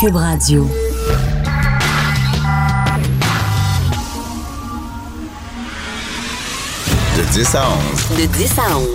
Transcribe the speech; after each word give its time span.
Cube 0.00 0.14
Radio. 0.14 0.64
De 7.16 7.22
10 7.32 7.54
à 7.56 7.64
11. 7.68 8.20
De 8.20 8.26
10 8.26 8.58
à 8.58 8.78
11. 8.78 8.86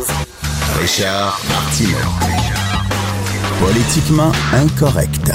Richard 0.80 1.42
Martineau. 1.50 1.98
Politiquement 3.60 4.32
incorrect. 4.54 5.32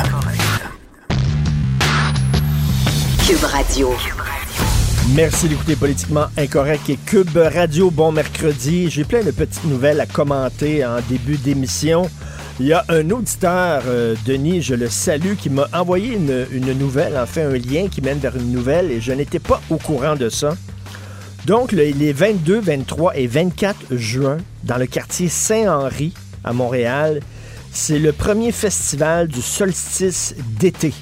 Cube 3.27 3.45
Radio. 3.45 3.91
Merci 5.15 5.49
d'écouter 5.49 5.77
Politiquement 5.77 6.27
Incorrect 6.37 6.89
et 6.89 6.97
Cube 6.97 7.37
Radio. 7.37 7.91
Bon 7.91 8.13
mercredi. 8.13 8.89
J'ai 8.89 9.05
plein 9.05 9.23
de 9.23 9.31
petites 9.31 9.65
nouvelles 9.65 10.01
à 10.01 10.07
commenter 10.07 10.85
en 10.85 11.01
début 11.09 11.37
d'émission. 11.37 12.09
Il 12.61 12.67
y 12.67 12.73
a 12.73 12.85
un 12.89 13.09
auditeur, 13.11 13.83
euh, 13.87 14.17
Denis, 14.27 14.63
je 14.63 14.75
le 14.75 14.89
salue, 14.89 15.35
qui 15.35 15.49
m'a 15.49 15.69
envoyé 15.73 16.15
une, 16.15 16.73
nouvelle, 16.79 17.17
en 17.17 17.27
fait 17.27 17.43
un 17.43 17.53
lien 17.57 17.87
qui 17.89 18.01
mène 18.03 18.19
vers 18.19 18.37
une 18.37 18.51
nouvelle 18.51 18.91
et 18.91 19.01
je 19.01 19.13
n'étais 19.13 19.39
pas 19.39 19.61
au 19.71 19.77
courant 19.77 20.17
de 20.17 20.29
ça. 20.29 20.57
Donc, 21.47 21.71
le- 21.71 21.85
les 21.85 22.13
22, 22.13 22.61
23 22.61 23.17
et 23.17 23.29
24 23.29 23.95
juin, 23.97 24.39
dans 24.65 24.77
le 24.77 24.87
quartier 24.87 25.29
Saint-Henri, 25.29 26.13
à 26.43 26.53
Montréal, 26.53 27.21
c'est 27.71 27.99
le 28.01 28.13
premier 28.13 28.51
festival 28.51 29.29
du 29.29 29.41
solstice 29.41 30.35
d'été. 30.59 30.93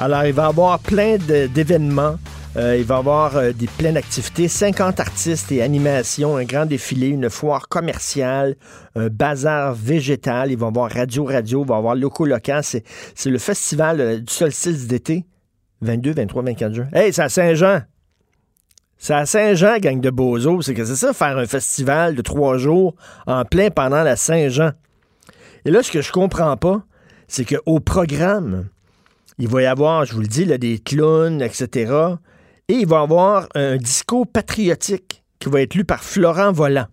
Alors, 0.00 0.24
il 0.24 0.32
va 0.32 0.44
y 0.44 0.48
avoir 0.48 0.80
plein 0.80 1.16
d'événements. 1.16 2.16
Euh, 2.56 2.78
il 2.78 2.84
va 2.84 2.94
y 2.94 2.98
avoir 2.98 3.36
euh, 3.36 3.52
des, 3.52 3.66
plein 3.66 3.92
d'activités, 3.92 4.48
50 4.48 4.98
artistes 4.98 5.52
et 5.52 5.60
animations, 5.60 6.38
un 6.38 6.44
grand 6.44 6.64
défilé, 6.64 7.08
une 7.08 7.28
foire 7.28 7.68
commerciale, 7.68 8.56
un 8.94 9.08
bazar 9.08 9.74
végétal. 9.74 10.52
Il 10.52 10.56
va 10.56 10.68
avoir 10.68 10.90
Radio 10.90 11.24
Radio, 11.24 11.64
il 11.64 11.68
va 11.68 11.74
y 11.74 11.78
avoir 11.78 11.94
Loco 11.94 12.24
Local. 12.24 12.62
C'est 12.64 12.82
le 13.26 13.38
festival 13.38 14.00
euh, 14.00 14.18
du 14.20 14.32
solstice 14.32 14.86
d'été, 14.86 15.26
22, 15.82 16.14
23, 16.14 16.42
24 16.44 16.74
juin. 16.74 16.88
Hey, 16.94 17.12
c'est 17.12 17.22
à 17.22 17.28
Saint-Jean! 17.28 17.82
C'est 18.96 19.12
à 19.12 19.26
Saint-Jean, 19.26 19.76
gang 19.76 20.00
de 20.00 20.08
bozos. 20.08 20.62
C'est 20.62 20.72
que 20.72 20.86
c'est 20.86 20.96
ça, 20.96 21.12
faire 21.12 21.36
un 21.36 21.44
festival 21.44 22.14
de 22.14 22.22
trois 22.22 22.56
jours 22.56 22.94
en 23.26 23.44
plein 23.44 23.68
pendant 23.68 24.02
la 24.02 24.16
Saint-Jean. 24.16 24.70
Et 25.66 25.70
là, 25.70 25.82
ce 25.82 25.92
que 25.92 26.00
je 26.00 26.10
comprends 26.10 26.56
pas, 26.56 26.82
c'est 27.28 27.44
qu'au 27.44 27.80
programme, 27.80 28.68
il 29.38 29.48
va 29.48 29.60
y 29.60 29.66
avoir, 29.66 30.06
je 30.06 30.14
vous 30.14 30.22
le 30.22 30.26
dis, 30.26 30.46
des 30.46 30.78
clowns, 30.78 31.42
etc. 31.42 32.16
Et 32.68 32.74
il 32.74 32.86
va 32.86 33.00
avoir 33.00 33.48
un 33.54 33.76
discours 33.76 34.26
patriotique 34.26 35.22
qui 35.38 35.48
va 35.48 35.60
être 35.60 35.74
lu 35.74 35.84
par 35.84 36.02
Florent 36.02 36.50
Volant. 36.50 36.86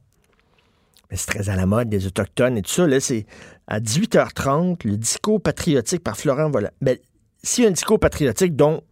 C'est 1.12 1.26
très 1.26 1.50
à 1.50 1.56
la 1.56 1.66
mode, 1.66 1.90
des 1.90 2.06
Autochtones 2.06 2.58
et 2.58 2.62
tout 2.62 2.72
ça. 2.72 2.86
Là, 2.86 3.00
c'est 3.00 3.26
à 3.68 3.80
18h30, 3.80 4.88
le 4.88 4.98
discours 4.98 5.42
patriotique 5.42 6.04
par 6.04 6.16
Florent 6.16 6.52
Volant. 6.52 6.70
Mais 6.82 7.02
s'il 7.42 7.64
y 7.64 7.68
a 7.68 7.70
un 7.72 7.74
discours 7.74 8.00
patriotique, 8.00 8.56
donc, 8.56 8.84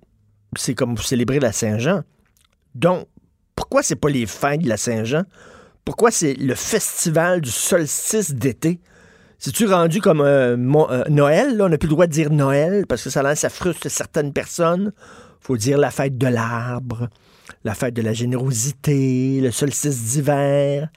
c'est 0.55 0.73
comme 0.73 0.95
vous 0.95 1.03
célébrez 1.03 1.39
la 1.39 1.51
Saint-Jean. 1.51 2.01
Donc, 2.73 3.07
pourquoi 3.55 3.83
c'est 3.83 3.95
pas 3.95 4.09
les 4.09 4.25
fêtes 4.25 4.61
de 4.61 4.69
la 4.69 4.77
Saint-Jean? 4.77 5.23
Pourquoi 5.85 6.09
c'est 6.09 6.33
le 6.33 6.55
festival 6.55 7.41
du 7.41 7.51
solstice 7.51 8.31
d'été? 8.33 8.79
C'est-tu 9.37 9.67
rendu 9.67 10.01
comme 10.01 10.21
euh, 10.21 10.55
euh, 10.57 11.03
Noël? 11.09 11.57
Là? 11.57 11.65
On 11.65 11.69
n'a 11.69 11.77
plus 11.77 11.87
le 11.87 11.93
droit 11.93 12.07
de 12.07 12.11
dire 12.11 12.31
Noël 12.31 12.87
parce 12.87 13.03
que 13.03 13.11
ça, 13.11 13.35
ça 13.35 13.49
frustre 13.49 13.89
certaines 13.89 14.33
personnes. 14.33 14.93
Faut 15.41 15.57
dire 15.57 15.77
la 15.77 15.91
fête 15.91 16.17
de 16.17 16.27
l'arbre, 16.27 17.09
la 17.63 17.73
fête 17.73 17.93
de 17.93 18.01
la 18.01 18.13
générosité, 18.13 19.41
le 19.41 19.51
solstice 19.51 20.03
d'hiver, 20.03 20.89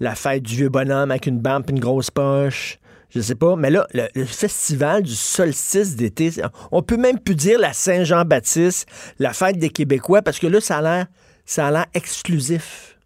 la 0.00 0.14
fête 0.14 0.42
du 0.42 0.56
vieux 0.56 0.68
bonhomme 0.68 1.10
avec 1.10 1.26
une 1.26 1.38
et 1.38 1.70
une 1.70 1.80
grosse 1.80 2.10
poche. 2.10 2.78
Je 3.10 3.20
sais 3.20 3.34
pas. 3.34 3.56
Mais 3.56 3.70
là, 3.70 3.86
le, 3.94 4.24
festival 4.24 5.02
du 5.02 5.14
solstice 5.14 5.96
d'été, 5.96 6.30
on 6.70 6.82
peut 6.82 6.98
même 6.98 7.18
plus 7.18 7.34
dire 7.34 7.58
la 7.58 7.72
Saint-Jean-Baptiste, 7.72 8.86
la 9.18 9.32
fête 9.32 9.58
des 9.58 9.70
Québécois, 9.70 10.20
parce 10.20 10.38
que 10.38 10.46
là, 10.46 10.60
ça 10.60 10.78
a 10.78 10.82
l'air, 10.82 11.06
ça 11.46 11.68
a 11.68 11.70
l'air 11.70 11.86
exclusif. 11.94 12.98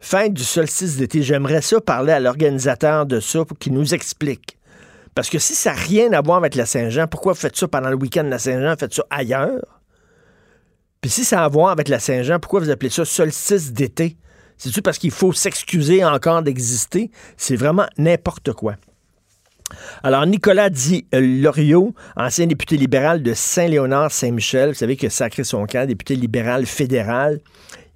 Fête 0.00 0.32
du 0.32 0.42
solstice 0.42 0.96
d'été. 0.96 1.22
J'aimerais 1.22 1.62
ça 1.62 1.80
parler 1.80 2.12
à 2.12 2.18
l'organisateur 2.18 3.06
de 3.06 3.20
ça 3.20 3.44
pour 3.44 3.56
qu'il 3.56 3.74
nous 3.74 3.94
explique. 3.94 4.58
Parce 5.14 5.30
que 5.30 5.38
si 5.38 5.54
ça 5.54 5.72
n'a 5.72 5.76
rien 5.76 6.12
à 6.12 6.20
voir 6.20 6.38
avec 6.38 6.56
la 6.56 6.66
Saint-Jean, 6.66 7.06
pourquoi 7.06 7.36
faites 7.36 7.56
ça 7.56 7.68
pendant 7.68 7.90
le 7.90 7.96
week-end 7.96 8.24
de 8.24 8.30
la 8.30 8.40
Saint-Jean? 8.40 8.74
Faites 8.76 8.94
ça 8.94 9.04
ailleurs? 9.10 9.81
Puis 11.02 11.10
si 11.10 11.24
ça 11.24 11.42
a 11.42 11.44
à 11.44 11.48
voir 11.48 11.70
avec 11.70 11.88
la 11.88 11.98
Saint-Jean, 11.98 12.38
pourquoi 12.38 12.60
vous 12.60 12.70
appelez 12.70 12.88
ça 12.88 13.04
solstice 13.04 13.72
d'été? 13.72 14.16
C'est-tu 14.56 14.82
parce 14.82 14.98
qu'il 14.98 15.10
faut 15.10 15.32
s'excuser 15.32 16.04
encore 16.04 16.42
d'exister? 16.42 17.10
C'est 17.36 17.56
vraiment 17.56 17.86
n'importe 17.98 18.52
quoi. 18.52 18.76
Alors, 20.04 20.24
Nicolas 20.26 20.70
Di 20.70 21.06
euh, 21.12 21.20
Loriot, 21.42 21.92
ancien 22.14 22.46
député 22.46 22.76
libéral 22.76 23.20
de 23.20 23.34
Saint-Léonard-Saint-Michel, 23.34 24.68
vous 24.68 24.74
savez 24.76 24.96
que 24.96 25.08
sacré 25.08 25.42
son 25.42 25.66
camp, 25.66 25.88
député 25.88 26.14
libéral 26.14 26.66
fédéral, 26.66 27.40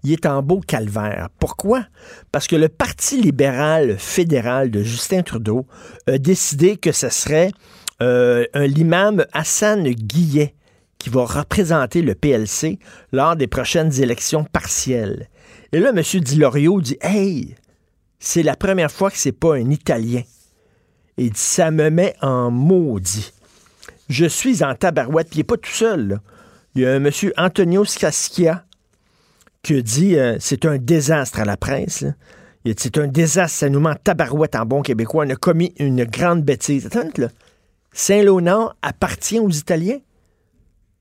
il 0.02 0.12
est 0.12 0.26
en 0.26 0.42
beau 0.42 0.60
calvaire. 0.60 1.28
Pourquoi? 1.38 1.86
Parce 2.32 2.48
que 2.48 2.56
le 2.56 2.68
Parti 2.68 3.22
libéral 3.22 3.98
fédéral 3.98 4.72
de 4.72 4.82
Justin 4.82 5.22
Trudeau 5.22 5.64
a 6.08 6.18
décidé 6.18 6.76
que 6.76 6.90
ce 6.90 7.08
serait 7.08 7.52
euh, 8.02 8.46
un 8.52 8.66
l'imam 8.66 9.24
Hassan 9.32 9.84
Guillet 9.84 10.56
qui 11.06 11.10
va 11.10 11.24
représenter 11.24 12.02
le 12.02 12.16
PLC 12.16 12.80
lors 13.12 13.36
des 13.36 13.46
prochaines 13.46 13.92
élections 14.02 14.42
partielles. 14.42 15.28
Et 15.70 15.78
là, 15.78 15.90
M. 15.90 16.02
Di 16.20 16.34
Loriot 16.34 16.80
dit 16.80 16.96
Hey, 17.00 17.54
c'est 18.18 18.42
la 18.42 18.56
première 18.56 18.90
fois 18.90 19.12
que 19.12 19.16
c'est 19.16 19.30
pas 19.30 19.54
un 19.54 19.70
Italien. 19.70 20.22
Et 21.16 21.30
dit 21.30 21.38
Ça 21.38 21.70
me 21.70 21.90
met 21.90 22.16
en 22.22 22.50
maudit. 22.50 23.32
Je 24.08 24.26
suis 24.26 24.64
en 24.64 24.74
tabarouette, 24.74 25.28
puis 25.28 25.36
il 25.36 25.40
n'est 25.40 25.44
pas 25.44 25.56
tout 25.56 25.70
seul. 25.70 26.18
Il 26.74 26.82
y 26.82 26.86
a 26.86 26.90
un 26.90 27.04
M. 27.04 27.10
Antonio 27.36 27.84
Scaschia 27.84 28.64
qui 29.62 29.80
dit 29.84 30.16
euh, 30.16 30.38
C'est 30.40 30.64
un 30.64 30.76
désastre 30.76 31.38
à 31.38 31.44
la 31.44 31.56
presse. 31.56 32.04
Il 32.64 32.74
dit 32.74 32.82
C'est 32.82 32.98
un 32.98 33.06
désastre, 33.06 33.58
ça 33.58 33.68
nous 33.68 33.84
en 33.84 33.94
tabarouette 33.94 34.56
en 34.56 34.66
bon 34.66 34.82
québécois. 34.82 35.24
On 35.24 35.30
a 35.30 35.36
commis 35.36 35.72
une 35.78 36.02
grande 36.02 36.42
bêtise. 36.42 36.86
Attends, 36.86 37.10
là. 37.16 37.28
Saint-Léonard 37.92 38.74
appartient 38.82 39.38
aux 39.38 39.50
Italiens? 39.50 40.00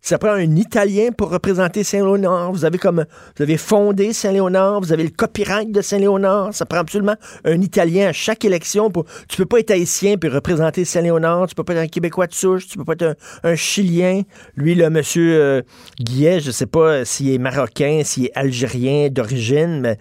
Ça 0.07 0.19
prend 0.19 0.33
un 0.33 0.55
Italien 0.55 1.09
pour 1.17 1.31
représenter 1.31 1.83
Saint-Léonard. 1.83 2.51
Vous 2.51 2.63
avez 2.63 2.77
comme 2.77 3.05
vous 3.35 3.41
avez 3.41 3.57
fondé 3.57 4.13
Saint-Léonard, 4.13 4.79
vous 4.81 4.93
avez 4.93 5.01
le 5.03 5.09
copyright 5.09 5.71
de 5.71 5.81
Saint-Léonard. 5.81 6.53
Ça 6.53 6.67
prend 6.67 6.77
absolument 6.77 7.15
un 7.43 7.59
Italien 7.59 8.09
à 8.09 8.13
chaque 8.13 8.45
élection. 8.45 8.91
Pour... 8.91 9.05
Tu 9.27 9.37
peux 9.37 9.47
pas 9.47 9.57
être 9.61 9.71
haïtien 9.71 10.17
puis 10.17 10.29
représenter 10.29 10.85
Saint-Léonard. 10.85 11.47
Tu 11.47 11.55
peux 11.55 11.63
pas 11.63 11.73
être 11.73 11.79
un 11.79 11.87
Québécois 11.87 12.27
de 12.27 12.35
souche. 12.35 12.67
Tu 12.67 12.77
peux 12.77 12.85
pas 12.85 12.93
être 12.93 13.15
un, 13.43 13.49
un 13.49 13.55
Chilien. 13.55 14.21
Lui, 14.55 14.75
le 14.75 14.91
monsieur 14.91 15.41
euh, 15.41 15.61
Guillet, 15.99 16.39
je 16.39 16.51
sais 16.51 16.67
pas 16.67 17.03
s'il 17.03 17.31
est 17.31 17.39
marocain, 17.39 18.01
s'il 18.05 18.25
est 18.25 18.35
algérien 18.35 19.09
d'origine, 19.09 19.81
mais 19.81 19.97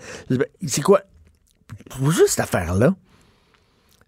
c'est 0.67 0.83
quoi? 0.83 1.01
Juste 2.11 2.27
cette 2.29 2.41
affaire-là. 2.41 2.95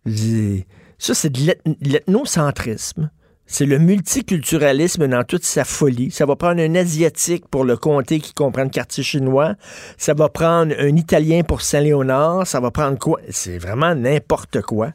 J'ai- 0.05 0.67
Ça, 0.99 1.15
c'est 1.15 1.31
de 1.31 1.39
l'eth- 1.41 1.62
l'ethnocentrisme. 1.81 3.11
C'est 3.49 3.67
le 3.67 3.79
multiculturalisme 3.79 5.07
dans 5.07 5.23
toute 5.23 5.45
sa 5.45 5.65
folie. 5.65 6.11
Ça 6.11 6.27
va 6.27 6.34
prendre 6.34 6.61
un 6.61 6.75
Asiatique 6.75 7.47
pour 7.49 7.65
le 7.65 7.77
comté 7.77 8.19
qui 8.19 8.34
comprend 8.34 8.65
le 8.65 8.71
quartier 8.71 9.05
chinois. 9.05 9.55
Ça 9.97 10.15
va 10.15 10.29
prendre 10.29 10.75
un 10.79 10.97
Italien 10.97 11.43
pour 11.43 11.62
Saint-Léonard. 11.62 12.45
Ça 12.47 12.59
va 12.59 12.73
prendre 12.73 12.99
quoi? 12.99 13.21
C'est 13.31 13.59
vraiment 13.59 13.95
n'importe 13.95 14.62
quoi. 14.62 14.93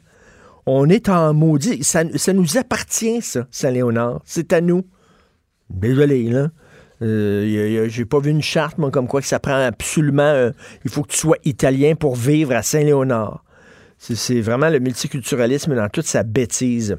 On 0.66 0.88
est 0.90 1.08
en 1.08 1.32
maudit. 1.32 1.82
Ça, 1.82 2.02
ça 2.14 2.32
nous 2.34 2.58
appartient, 2.58 3.22
ça, 3.22 3.46
Saint-Léonard. 3.50 4.20
C'est 4.26 4.52
à 4.52 4.60
nous. 4.60 4.82
Désolé, 5.70 6.24
là. 6.24 6.48
Euh, 7.00 7.88
J'ai 7.88 8.04
pas 8.04 8.20
vu 8.20 8.30
une 8.30 8.42
charte, 8.42 8.76
moi, 8.78 8.90
comme 8.90 9.08
quoi 9.08 9.22
que 9.22 9.26
ça 9.26 9.40
prend 9.40 9.64
absolument. 9.64 10.22
euh, 10.22 10.50
il 10.84 10.90
faut 10.90 11.02
que 11.02 11.10
tu 11.10 11.16
sois 11.16 11.38
italien 11.44 11.94
pour 11.94 12.16
vivre 12.16 12.52
à 12.52 12.62
Saint-Léonard. 12.62 13.44
C'est 13.98 14.40
vraiment 14.40 14.68
le 14.68 14.78
multiculturalisme 14.78 15.74
dans 15.74 15.88
toute 15.88 16.06
sa 16.06 16.22
bêtise. 16.22 16.96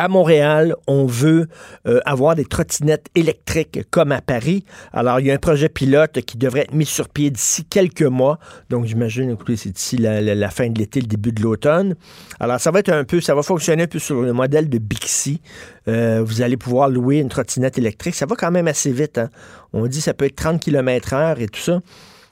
À 0.00 0.06
Montréal, 0.06 0.76
on 0.86 1.06
veut 1.06 1.48
euh, 1.88 1.98
avoir 2.04 2.36
des 2.36 2.44
trottinettes 2.44 3.08
électriques 3.16 3.80
comme 3.90 4.12
à 4.12 4.20
Paris. 4.20 4.64
Alors, 4.92 5.18
il 5.18 5.26
y 5.26 5.30
a 5.32 5.34
un 5.34 5.38
projet 5.38 5.68
pilote 5.68 6.20
qui 6.20 6.38
devrait 6.38 6.60
être 6.60 6.72
mis 6.72 6.86
sur 6.86 7.08
pied 7.08 7.32
d'ici 7.32 7.64
quelques 7.64 8.02
mois. 8.02 8.38
Donc, 8.70 8.84
j'imagine, 8.84 9.28
écoutez, 9.32 9.56
c'est 9.56 9.70
d'ici 9.70 9.96
la, 9.96 10.50
fin 10.50 10.70
de 10.70 10.78
l'été, 10.78 11.00
le 11.00 11.08
début 11.08 11.32
de 11.32 11.42
l'automne. 11.42 11.96
Alors, 12.38 12.60
ça 12.60 12.70
va 12.70 12.78
être 12.78 12.92
un 12.92 13.02
peu, 13.02 13.20
ça 13.20 13.34
va 13.34 13.42
fonctionner 13.42 13.82
un 13.82 13.86
peu 13.88 13.98
sur 13.98 14.22
le 14.22 14.32
modèle 14.32 14.68
de 14.68 14.78
Bixi. 14.78 15.40
Euh, 15.88 16.22
vous 16.24 16.42
allez 16.42 16.56
pouvoir 16.56 16.88
louer 16.88 17.18
une 17.18 17.28
trottinette 17.28 17.76
électrique. 17.76 18.14
Ça 18.14 18.26
va 18.26 18.36
quand 18.36 18.52
même 18.52 18.68
assez 18.68 18.92
vite. 18.92 19.18
hein. 19.18 19.30
On 19.72 19.84
dit 19.88 20.00
ça 20.00 20.14
peut 20.14 20.26
être 20.26 20.36
30 20.36 20.60
km 20.62 21.14
heure 21.14 21.40
et 21.40 21.48
tout 21.48 21.60
ça. 21.60 21.80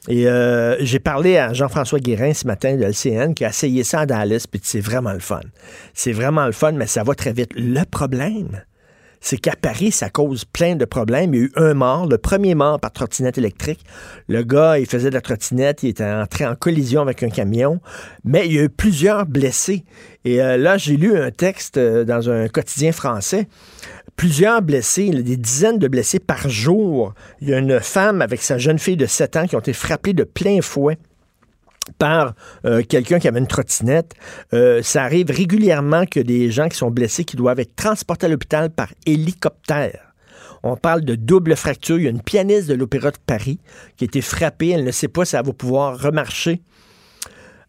Et 0.09 0.29
euh, 0.29 0.77
j'ai 0.81 1.01
parlé 1.01 1.37
à 1.37 1.53
Jean-François 1.53 1.99
Guérin 1.99 2.33
ce 2.33 2.47
matin 2.47 2.77
de 2.77 2.85
LCN 2.85 3.35
qui 3.35 3.45
a 3.45 3.49
essayé 3.49 3.83
ça 3.83 4.01
à 4.01 4.07
Dallas, 4.07 4.47
puis 4.51 4.61
c'est 4.63 4.81
vraiment 4.81 5.13
le 5.13 5.19
fun. 5.19 5.41
C'est 5.95 6.13
vraiment 6.13 6.47
le 6.47 6.53
fun, 6.53 6.73
mais 6.73 6.87
ça 6.87 7.03
va 7.03 7.15
très 7.15 7.33
vite. 7.33 7.51
Le 7.57 7.83
problème, 7.85 8.63
c'est 9.21 9.39
qu'à 9.39 9.55
Paris, 9.61 9.91
ça 9.91 10.11
cause 10.11 10.45
plein 10.45 10.77
de 10.77 10.85
problèmes. 10.85 11.35
Il 11.35 11.41
y 11.41 11.43
a 11.43 11.47
eu 11.47 11.53
un 11.57 11.75
mort, 11.75 12.07
le 12.07 12.19
premier 12.19 12.55
mort 12.55 12.81
par 12.81 12.93
trottinette 12.93 13.39
électrique. 13.39 13.85
Le 14.29 14.43
gars, 14.43 14.79
il 14.79 14.87
faisait 14.87 15.11
de 15.11 15.15
la 15.15 15.21
trottinette, 15.21 15.83
il 15.83 15.91
était 15.91 16.05
entré 16.05 16.47
en 16.47 16.55
collision 16.55 17.03
avec 17.03 17.23
un 17.23 17.29
camion, 17.29 17.81
mais 18.25 18.47
il 18.47 18.53
y 18.53 18.59
a 18.59 18.65
eu 18.65 18.69
plusieurs 18.69 19.27
blessés. 19.27 19.85
Et 20.25 20.43
euh, 20.43 20.57
là, 20.57 20.77
j'ai 20.77 20.97
lu 20.97 21.17
un 21.17 21.31
texte 21.31 21.77
euh, 21.77 22.05
dans 22.05 22.31
un 22.31 22.49
quotidien 22.49 22.93
français. 22.93 23.49
Plusieurs 24.17 24.63
blessés, 24.63 25.11
des 25.11 25.37
dizaines 25.37 25.79
de 25.79 25.89
blessés 25.89 26.19
par 26.19 26.49
jour. 26.49 27.15
Il 27.41 27.49
y 27.49 27.55
a 27.55 27.59
une 27.59 27.81
femme 27.81 28.23
avec 28.23 28.43
sa 28.43 28.59
jeune 28.59 28.79
fille 28.79 28.97
de 28.97 29.07
7 29.07 29.37
ans 29.37 29.47
qui 29.47 29.57
ont 29.57 29.61
été 29.61 29.73
frappées 29.73 30.15
de 30.15 30.25
plein 30.25 30.61
fouet 30.63 30.99
par 31.93 32.35
euh, 32.65 32.83
quelqu'un 32.83 33.19
qui 33.19 33.29
avait 33.29 33.39
une 33.39 33.47
trottinette. 33.47 34.13
Euh, 34.53 34.83
ça 34.83 35.03
arrive 35.03 35.31
régulièrement 35.31 36.07
que 36.07 36.21
des 36.21 36.51
gens 36.51 36.69
qui 36.69 36.77
sont 36.77 36.91
blessés 36.91 37.25
qui 37.25 37.37
doivent 37.37 37.61
être 37.61 37.77
transportés 37.77 38.27
à 38.27 38.29
l'hôpital 38.29 38.71
par 38.71 38.89
hélicoptère. 39.07 40.13
On 40.63 40.77
parle 40.77 41.03
de 41.03 41.15
double 41.15 41.55
fracture. 41.57 41.99
Il 41.99 42.05
y 42.05 42.07
a 42.07 42.11
une 42.11 42.23
pianiste 42.23 42.69
de 42.69 42.75
l'Opéra 42.75 43.11
de 43.11 43.19
Paris 43.25 43.61
qui 43.97 44.05
a 44.05 44.07
été 44.07 44.21
frappée. 44.21 44.71
Elle 44.71 44.85
ne 44.85 44.91
sait 44.91 45.09
pas 45.09 45.25
si 45.25 45.37
elle 45.37 45.45
va 45.45 45.53
pouvoir 45.53 46.01
remarcher. 46.01 46.61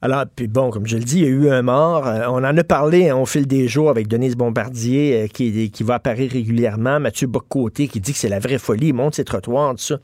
Alors, 0.02 0.25
puis 0.36 0.48
bon, 0.48 0.69
comme 0.69 0.86
je 0.86 0.96
le 0.98 1.04
dis, 1.04 1.19
il 1.19 1.24
y 1.24 1.25
a 1.25 1.30
eu 1.30 1.50
un 1.50 1.64
mort. 1.64 2.08
Euh, 2.08 2.25
on 2.28 2.44
en 2.44 2.58
a 2.58 2.64
parlé 2.64 3.10
hein, 3.10 3.16
au 3.16 3.25
fil 3.25 3.48
des 3.48 3.68
jours 3.68 3.90
avec 3.90 4.08
Denise 4.08 4.36
Bombardier, 4.36 5.28
qui, 5.34 5.72
qui, 5.72 5.84
va 5.84 5.96
apparaître 5.96 6.34
régulièrement. 6.34 7.00
Mathieu 7.00 7.28
Boccoté, 7.28 7.88
qui 7.88 8.00
dit 8.00 8.14
que 8.14 8.19
c'est 8.19 8.30
la 8.30 8.40
vraie 8.40 8.60
folie. 8.60 8.90
Il 8.90 8.94
monte 8.94 9.16
ses 9.16 9.24
trottoirs, 9.24 9.72
tout 9.72 9.84
ça. 9.84 9.98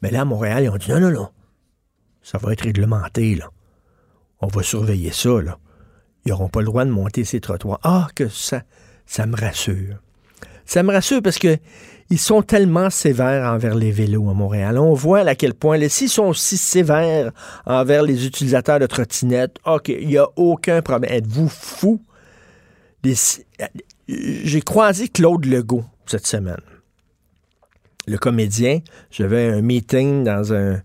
Mais 0.00 0.10
là, 0.10 0.20
à 0.20 0.24
Montréal, 0.24 0.62
ils 0.64 0.68
ont 0.68 0.76
dit 0.76 0.90
non, 0.90 1.00
non, 1.00 1.10
non. 1.10 1.28
Ça 2.22 2.38
va 2.38 2.52
être 2.52 2.62
réglementé, 2.62 3.34
là. 3.34 3.50
On 4.40 4.48
va 4.48 4.62
surveiller 4.62 5.12
ça, 5.12 5.40
là. 5.40 5.58
Ils 6.24 6.30
n'auront 6.30 6.48
pas 6.48 6.60
le 6.60 6.66
droit 6.66 6.84
de 6.84 6.90
monter 6.90 7.24
ces 7.24 7.40
trottoirs. 7.40 7.80
Ah, 7.82 8.08
que 8.14 8.28
ça, 8.28 8.62
ça 9.06 9.26
me 9.26 9.36
rassure. 9.36 9.96
Ça 10.64 10.82
me 10.82 10.92
rassure 10.92 11.22
parce 11.22 11.38
que 11.38 11.58
ils 12.10 12.18
sont 12.18 12.42
tellement 12.42 12.90
sévères 12.90 13.50
envers 13.50 13.74
les 13.74 13.90
vélos 13.90 14.28
à 14.28 14.34
Montréal. 14.34 14.78
On 14.78 14.92
voit 14.92 15.20
à 15.20 15.34
quel 15.34 15.54
point, 15.54 15.78
s'ils 15.88 16.10
sont 16.10 16.26
aussi 16.26 16.58
sévères 16.58 17.32
envers 17.64 18.02
les 18.02 18.26
utilisateurs 18.26 18.78
de 18.78 18.86
trottinettes, 18.86 19.56
OK, 19.64 19.88
il 19.88 20.08
n'y 20.08 20.18
a 20.18 20.26
aucun 20.36 20.82
problème. 20.82 21.10
Êtes-vous 21.10 21.48
fou? 21.48 22.02
J'ai 24.06 24.60
croisé 24.60 25.08
Claude 25.08 25.46
Legault 25.46 25.84
cette 26.04 26.26
semaine. 26.26 26.60
Le 28.06 28.18
comédien, 28.18 28.80
j'avais 29.10 29.48
un 29.48 29.62
meeting 29.62 30.22
dans 30.22 30.52
un, 30.52 30.82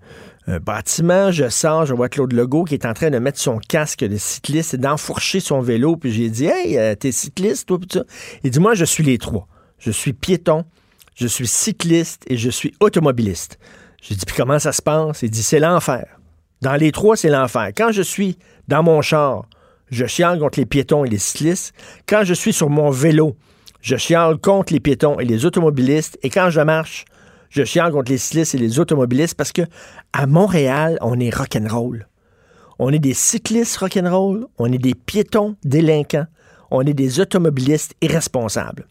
un 0.48 0.60
bâtiment, 0.60 1.30
je 1.30 1.50
sors, 1.50 1.86
je 1.86 1.94
vois 1.94 2.08
Claude 2.08 2.32
Legault 2.32 2.64
qui 2.64 2.74
est 2.74 2.86
en 2.86 2.94
train 2.94 3.10
de 3.10 3.20
mettre 3.20 3.38
son 3.38 3.58
casque 3.58 4.06
de 4.06 4.16
cycliste 4.16 4.74
et 4.74 4.78
d'enfourcher 4.78 5.42
son 5.42 5.60
vélo. 5.60 5.98
Puis 5.98 6.12
j'ai 6.14 6.30
dit, 6.30 6.46
hey, 6.46 6.78
euh, 6.78 6.96
t'es 6.96 7.12
cycliste, 7.12 7.68
toi, 7.68 7.78
ça. 7.92 8.04
Il 8.44 8.52
dit, 8.52 8.60
moi, 8.60 8.74
je 8.74 8.86
suis 8.86 9.04
les 9.04 9.18
trois. 9.18 9.48
Je 9.78 9.92
suis 9.92 10.14
piéton, 10.14 10.64
je 11.16 11.28
suis 11.28 11.48
cycliste 11.48 12.24
et 12.28 12.38
je 12.38 12.50
suis 12.50 12.74
automobiliste. 12.80 13.60
J'ai 14.02 14.16
dit, 14.16 14.26
puis 14.26 14.36
comment 14.38 14.58
ça 14.58 14.72
se 14.72 14.82
passe? 14.82 15.22
Il 15.22 15.30
dit, 15.30 15.44
c'est 15.44 15.60
l'enfer. 15.60 16.06
Dans 16.62 16.76
les 16.76 16.92
trois, 16.92 17.18
c'est 17.18 17.30
l'enfer. 17.30 17.72
Quand 17.76 17.92
je 17.92 18.02
suis 18.02 18.38
dans 18.70 18.84
mon 18.84 19.02
char, 19.02 19.46
je 19.92 20.06
chiale 20.06 20.40
contre 20.40 20.60
les 20.60 20.66
piétons 20.66 21.04
et 21.04 21.10
les 21.10 21.18
cyclistes. 21.18 21.74
Quand 22.08 22.24
je 22.24 22.34
suis 22.34 22.54
sur 22.54 22.70
mon 22.70 22.90
vélo, 22.90 23.36
je 23.82 23.98
chiale 23.98 24.38
contre 24.38 24.72
les 24.74 24.80
piétons 24.80 25.20
et 25.20 25.26
les 25.26 25.46
automobilistes. 25.46 26.18
Et 26.24 26.30
quand 26.30 26.50
je 26.50 26.62
marche, 26.62 27.06
je 27.50 27.64
chiale 27.64 27.92
contre 27.92 28.12
les 28.12 28.18
cyclistes 28.18 28.56
et 28.56 28.58
les 28.58 28.80
automobilistes 28.80 29.36
parce 29.36 29.52
que 29.52 29.64
à 30.14 30.28
Montréal, 30.28 30.98
on 31.02 31.20
est 31.20 31.34
rock'n'roll. 31.34 32.08
On 32.80 32.92
est 32.92 33.00
des 33.00 33.14
cyclistes 33.14 33.78
rock'n'roll, 33.78 34.46
on 34.58 34.72
est 34.72 34.78
des 34.78 34.94
piétons 34.94 35.56
délinquants, 35.64 36.28
on 36.70 36.82
est 36.82 36.94
des 36.94 37.20
automobilistes 37.20 37.96
irresponsables. 38.02 38.86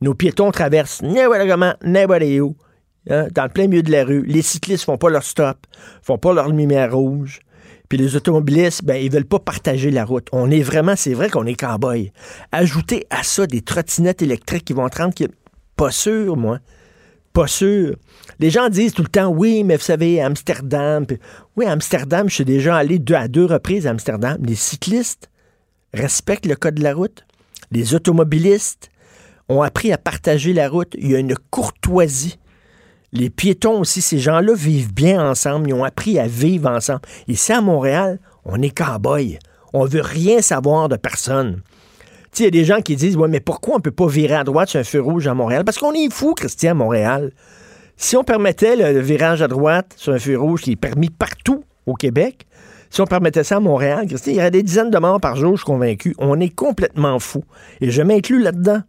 Nos 0.00 0.14
piétons 0.14 0.50
traversent 0.50 1.02
n'importe 1.02 1.48
comment, 1.48 1.74
n'importe 1.82 2.22
où, 2.40 2.56
hein, 3.10 3.28
dans 3.32 3.44
le 3.44 3.48
plein 3.48 3.66
milieu 3.66 3.82
de 3.82 3.90
la 3.90 4.04
rue. 4.04 4.24
Les 4.26 4.42
cyclistes 4.42 4.84
font 4.84 4.98
pas 4.98 5.10
leur 5.10 5.24
stop, 5.24 5.66
font 6.02 6.18
pas 6.18 6.34
leur 6.34 6.48
lumière 6.48 6.94
rouge. 6.94 7.40
Puis 7.88 7.98
les 7.98 8.16
automobilistes, 8.16 8.84
ben, 8.84 8.96
ils 8.96 9.10
veulent 9.10 9.24
pas 9.24 9.38
partager 9.38 9.90
la 9.90 10.04
route. 10.04 10.26
On 10.32 10.50
est 10.50 10.60
vraiment, 10.60 10.96
c'est 10.96 11.14
vrai 11.14 11.30
qu'on 11.30 11.46
est 11.46 11.58
cow-boy. 11.58 12.12
Ajoutez 12.52 13.06
à 13.10 13.22
ça 13.22 13.46
des 13.46 13.62
trottinettes 13.62 14.22
électriques 14.22 14.64
qui 14.64 14.72
vont 14.72 14.88
30 14.88 15.14
km. 15.14 15.34
Pas 15.76 15.90
sûr, 15.90 16.36
moi 16.36 16.58
pas 17.36 17.46
sûr. 17.46 17.96
Les 18.38 18.48
gens 18.48 18.70
disent 18.70 18.94
tout 18.94 19.02
le 19.02 19.08
temps, 19.08 19.28
oui, 19.28 19.62
mais 19.62 19.76
vous 19.76 19.82
savez, 19.82 20.22
Amsterdam. 20.22 21.04
oui, 21.54 21.66
Amsterdam, 21.66 22.30
je 22.30 22.36
suis 22.36 22.46
déjà 22.46 22.76
allé 22.76 22.98
deux, 22.98 23.14
à 23.14 23.28
deux 23.28 23.44
reprises 23.44 23.86
à 23.86 23.90
Amsterdam. 23.90 24.38
Les 24.42 24.54
cyclistes 24.54 25.28
respectent 25.92 26.46
le 26.46 26.56
code 26.56 26.76
de 26.76 26.82
la 26.82 26.94
route. 26.94 27.26
Les 27.72 27.94
automobilistes 27.94 28.90
ont 29.50 29.60
appris 29.60 29.92
à 29.92 29.98
partager 29.98 30.54
la 30.54 30.70
route. 30.70 30.94
Il 30.96 31.10
y 31.10 31.14
a 31.14 31.18
une 31.18 31.36
courtoisie. 31.50 32.38
Les 33.12 33.28
piétons 33.28 33.80
aussi, 33.80 34.00
ces 34.00 34.18
gens-là 34.18 34.54
vivent 34.54 34.94
bien 34.94 35.22
ensemble. 35.22 35.68
Ils 35.68 35.74
ont 35.74 35.84
appris 35.84 36.18
à 36.18 36.26
vivre 36.26 36.70
ensemble. 36.70 37.02
Ici 37.28 37.52
à 37.52 37.60
Montréal, 37.60 38.18
on 38.46 38.62
est 38.62 38.74
cow-boy. 38.74 39.38
On 39.74 39.84
veut 39.84 40.00
rien 40.00 40.40
savoir 40.40 40.88
de 40.88 40.96
personne 40.96 41.60
il 42.40 42.44
y 42.44 42.48
a 42.48 42.50
des 42.50 42.64
gens 42.64 42.80
qui 42.80 42.96
disent 42.96 43.16
Ouais, 43.16 43.28
mais 43.28 43.40
pourquoi 43.40 43.74
on 43.74 43.78
ne 43.78 43.82
peut 43.82 43.90
pas 43.90 44.06
virer 44.06 44.34
à 44.34 44.44
droite 44.44 44.68
sur 44.68 44.80
un 44.80 44.84
feu 44.84 45.00
rouge 45.00 45.26
à 45.26 45.34
Montréal? 45.34 45.64
Parce 45.64 45.78
qu'on 45.78 45.92
est 45.92 46.12
fou, 46.12 46.34
Christian, 46.34 46.72
à 46.72 46.74
Montréal. 46.74 47.32
Si 47.96 48.16
on 48.16 48.24
permettait 48.24 48.76
le, 48.76 49.00
virage 49.00 49.42
à 49.42 49.48
droite 49.48 49.94
sur 49.96 50.12
un 50.12 50.18
feu 50.18 50.38
rouge 50.38 50.62
qui 50.62 50.72
est 50.72 50.76
permis 50.76 51.08
partout 51.08 51.64
au 51.86 51.94
Québec, 51.94 52.46
si 52.90 53.00
on 53.00 53.06
permettait 53.06 53.44
ça 53.44 53.56
à 53.56 53.60
Montréal, 53.60 54.06
Christian, 54.06 54.32
il 54.32 54.36
y 54.36 54.40
aurait 54.40 54.50
des 54.50 54.62
dizaines 54.62 54.90
de 54.90 54.98
morts 54.98 55.20
par 55.20 55.36
jour, 55.36 55.52
je 55.52 55.62
suis 55.62 55.66
convaincu. 55.66 56.14
On 56.18 56.38
est 56.40 56.54
complètement 56.54 57.18
fou. 57.18 57.44
Et 57.80 57.90
je 57.90 58.02
m'inclus 58.02 58.42
là-dedans. 58.42 58.82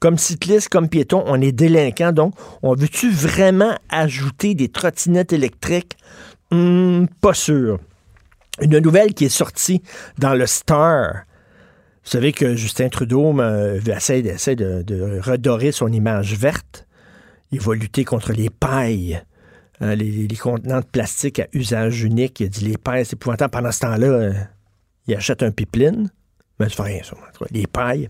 Comme 0.00 0.16
cycliste, 0.16 0.68
comme 0.68 0.88
piéton, 0.88 1.24
on 1.26 1.40
est 1.40 1.52
délinquant. 1.52 2.12
Donc, 2.12 2.34
on 2.62 2.74
veut-tu 2.74 3.10
vraiment 3.10 3.74
ajouter 3.90 4.54
des 4.54 4.68
trottinettes 4.68 5.32
électriques? 5.32 5.96
Hum, 6.50 7.08
pas 7.20 7.34
sûr. 7.34 7.78
Une 8.60 8.78
nouvelle 8.78 9.14
qui 9.14 9.24
est 9.24 9.28
sortie 9.28 9.82
dans 10.18 10.34
le 10.34 10.46
Star 10.46 11.24
vous 12.08 12.12
savez 12.12 12.32
que 12.32 12.56
Justin 12.56 12.88
Trudeau 12.88 13.38
essaie, 13.86 14.22
de, 14.22 15.20
redorer 15.20 15.72
son 15.72 15.92
image 15.92 16.38
verte. 16.38 16.86
Il 17.52 17.60
va 17.60 17.74
lutter 17.74 18.06
contre 18.06 18.32
les 18.32 18.48
pailles, 18.48 19.20
hein, 19.82 19.94
les, 19.94 20.26
contenants 20.40 20.80
de 20.80 20.86
plastique 20.86 21.38
à 21.38 21.48
usage 21.52 22.02
unique. 22.02 22.40
Il 22.40 22.46
a 22.46 22.48
dit 22.48 22.64
les 22.64 22.78
pailles, 22.78 23.04
c'est 23.04 23.12
épouvantable. 23.12 23.50
Pendant 23.50 23.72
ce 23.72 23.80
temps-là, 23.80 24.06
euh, 24.06 24.32
il 25.06 25.16
achète 25.16 25.42
un 25.42 25.50
pipeline. 25.50 26.10
Mais 26.58 26.70
c'est 26.70 26.80
rien, 26.80 27.02
ça. 27.02 27.14
Les 27.50 27.66
pailles. 27.66 28.08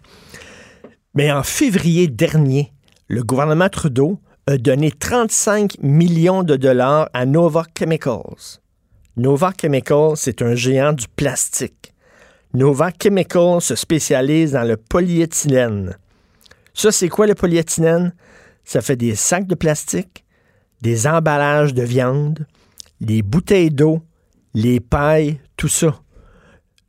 Mais 1.14 1.32
en 1.32 1.42
février 1.42 2.06
dernier, 2.06 2.72
le 3.08 3.24
gouvernement 3.24 3.68
Trudeau 3.68 4.20
a 4.46 4.58
donné 4.58 4.92
35 4.92 5.74
millions 5.82 6.44
de 6.44 6.54
dollars 6.54 7.10
à 7.14 7.26
Nova 7.26 7.64
Chemicals. 7.76 8.60
Nova 9.16 9.52
Chemicals, 9.60 10.12
c'est 10.14 10.40
un 10.40 10.54
géant 10.54 10.92
du 10.92 11.08
plastique. 11.08 11.77
Nova 12.54 12.90
Chemical 13.00 13.60
se 13.60 13.74
spécialise 13.74 14.52
dans 14.52 14.66
le 14.66 14.76
polyéthylène. 14.76 15.96
Ça, 16.72 16.90
c'est 16.90 17.08
quoi 17.08 17.26
le 17.26 17.34
polyéthylène? 17.34 18.14
Ça 18.64 18.80
fait 18.80 18.96
des 18.96 19.14
sacs 19.14 19.46
de 19.46 19.54
plastique, 19.54 20.24
des 20.80 21.06
emballages 21.06 21.74
de 21.74 21.82
viande, 21.82 22.46
les 23.00 23.22
bouteilles 23.22 23.70
d'eau, 23.70 24.00
les 24.54 24.80
pailles, 24.80 25.40
tout 25.56 25.68
ça. 25.68 26.00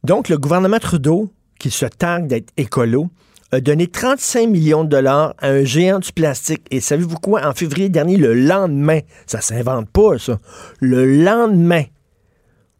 Donc, 0.03 0.29
le 0.29 0.37
gouvernement 0.37 0.79
Trudeau, 0.79 1.31
qui 1.59 1.71
se 1.71 1.85
targue 1.85 2.27
d'être 2.27 2.53
écolo, 2.55 3.09
a 3.51 3.59
donné 3.59 3.87
35 3.87 4.47
millions 4.47 4.83
de 4.83 4.89
dollars 4.89 5.33
à 5.39 5.49
un 5.49 5.63
géant 5.65 5.99
du 5.99 6.13
plastique. 6.13 6.65
Et 6.71 6.79
savez-vous 6.79 7.17
quoi? 7.17 7.45
En 7.45 7.53
février 7.53 7.89
dernier, 7.89 8.15
le 8.15 8.33
lendemain, 8.33 8.99
ça 9.25 9.41
s'invente 9.41 9.89
pas, 9.89 10.17
ça. 10.19 10.39
Le 10.79 11.23
lendemain 11.23 11.83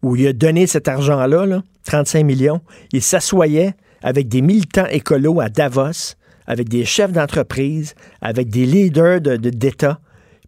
où 0.01 0.15
il 0.15 0.27
a 0.27 0.33
donné 0.33 0.67
cet 0.67 0.87
argent-là, 0.87 1.45
là, 1.45 1.63
35 1.83 2.23
millions, 2.23 2.61
il 2.93 3.01
s'assoyait 3.01 3.73
avec 4.01 4.27
des 4.27 4.41
militants 4.41 4.85
écolos 4.87 5.41
à 5.41 5.49
Davos, 5.49 6.15
avec 6.47 6.69
des 6.69 6.85
chefs 6.85 7.11
d'entreprise, 7.11 7.95
avec 8.21 8.49
des 8.49 8.65
leaders 8.65 9.21
d'État, 9.21 9.93
de, 9.93 9.97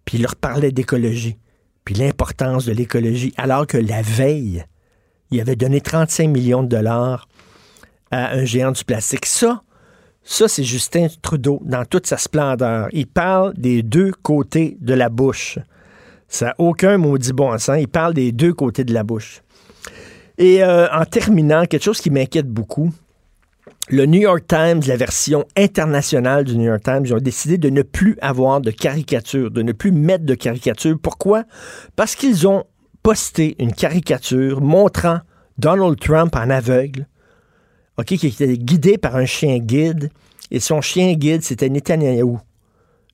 puis 0.05 0.17
il 0.17 0.21
leur 0.23 0.35
parlait 0.35 0.71
d'écologie, 0.71 1.37
puis 1.85 1.95
l'importance 1.95 2.65
de 2.65 2.71
l'écologie, 2.71 3.33
alors 3.37 3.67
que 3.67 3.77
la 3.77 4.01
veille, 4.01 4.63
il 5.31 5.41
avait 5.41 5.55
donné 5.55 5.81
35 5.81 6.27
millions 6.27 6.63
de 6.63 6.69
dollars 6.69 7.27
à 8.09 8.33
un 8.33 8.45
géant 8.45 8.71
du 8.71 8.83
plastique. 8.83 9.25
Ça, 9.25 9.63
ça, 10.23 10.47
c'est 10.47 10.63
Justin 10.63 11.07
Trudeau 11.21 11.61
dans 11.65 11.85
toute 11.85 12.05
sa 12.05 12.17
splendeur. 12.17 12.89
Il 12.91 13.07
parle 13.07 13.53
des 13.55 13.81
deux 13.81 14.11
côtés 14.11 14.77
de 14.79 14.93
la 14.93 15.09
bouche. 15.09 15.57
Ça 16.31 16.45
n'a 16.45 16.55
aucun 16.59 16.97
maudit 16.97 17.33
bon 17.33 17.55
sens. 17.57 17.77
Il 17.77 17.89
parle 17.89 18.13
des 18.13 18.31
deux 18.31 18.53
côtés 18.53 18.85
de 18.85 18.93
la 18.93 19.03
bouche. 19.03 19.41
Et 20.37 20.63
euh, 20.63 20.87
en 20.91 21.03
terminant, 21.03 21.65
quelque 21.65 21.83
chose 21.83 21.99
qui 21.99 22.09
m'inquiète 22.09 22.47
beaucoup, 22.47 22.91
le 23.89 24.05
New 24.05 24.21
York 24.21 24.45
Times, 24.47 24.79
la 24.87 24.95
version 24.95 25.43
internationale 25.57 26.45
du 26.45 26.57
New 26.57 26.67
York 26.67 26.83
Times, 26.83 27.01
ils 27.05 27.13
ont 27.13 27.17
décidé 27.17 27.57
de 27.57 27.69
ne 27.69 27.81
plus 27.81 28.17
avoir 28.21 28.61
de 28.61 28.71
caricature, 28.71 29.51
de 29.51 29.61
ne 29.61 29.73
plus 29.73 29.91
mettre 29.91 30.23
de 30.25 30.33
caricature. 30.33 30.97
Pourquoi? 31.03 31.43
Parce 31.97 32.15
qu'ils 32.15 32.47
ont 32.47 32.63
posté 33.03 33.57
une 33.59 33.73
caricature 33.73 34.61
montrant 34.61 35.19
Donald 35.57 35.99
Trump 35.99 36.33
en 36.37 36.49
aveugle, 36.49 37.07
qui 38.05 38.15
était 38.25 38.57
guidé 38.57 38.97
par 38.97 39.17
un 39.17 39.25
chien 39.25 39.59
guide, 39.59 40.11
et 40.49 40.61
son 40.61 40.79
chien 40.79 41.13
guide, 41.13 41.43
c'était 41.43 41.69
Netanyahu. 41.69 42.37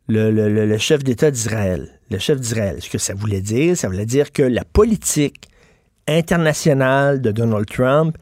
le, 0.08 0.30
le, 0.30 0.66
le 0.66 0.78
chef 0.78 1.04
d'État 1.04 1.32
d'Israël. 1.32 1.97
Le 2.10 2.20
chef 2.20 2.40
d'Israël. 2.40 2.78
Ce 2.82 2.90
que 2.90 2.98
ça 2.98 3.14
voulait 3.14 3.42
dire, 3.42 3.76
ça 3.76 3.88
voulait 3.88 4.06
dire 4.06 4.32
que 4.32 4.44
la 4.44 4.64
politique 4.64 5.50
internationale 6.08 7.22
de 7.22 7.32
Donald 7.32 7.66
Trump, 7.68 8.18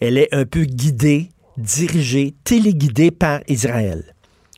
elle 0.00 0.18
est 0.18 0.32
un 0.32 0.44
peu 0.44 0.64
guidée, 0.64 1.30
dirigée, 1.56 2.34
téléguidée 2.44 3.10
par 3.10 3.40
Israël. 3.48 4.14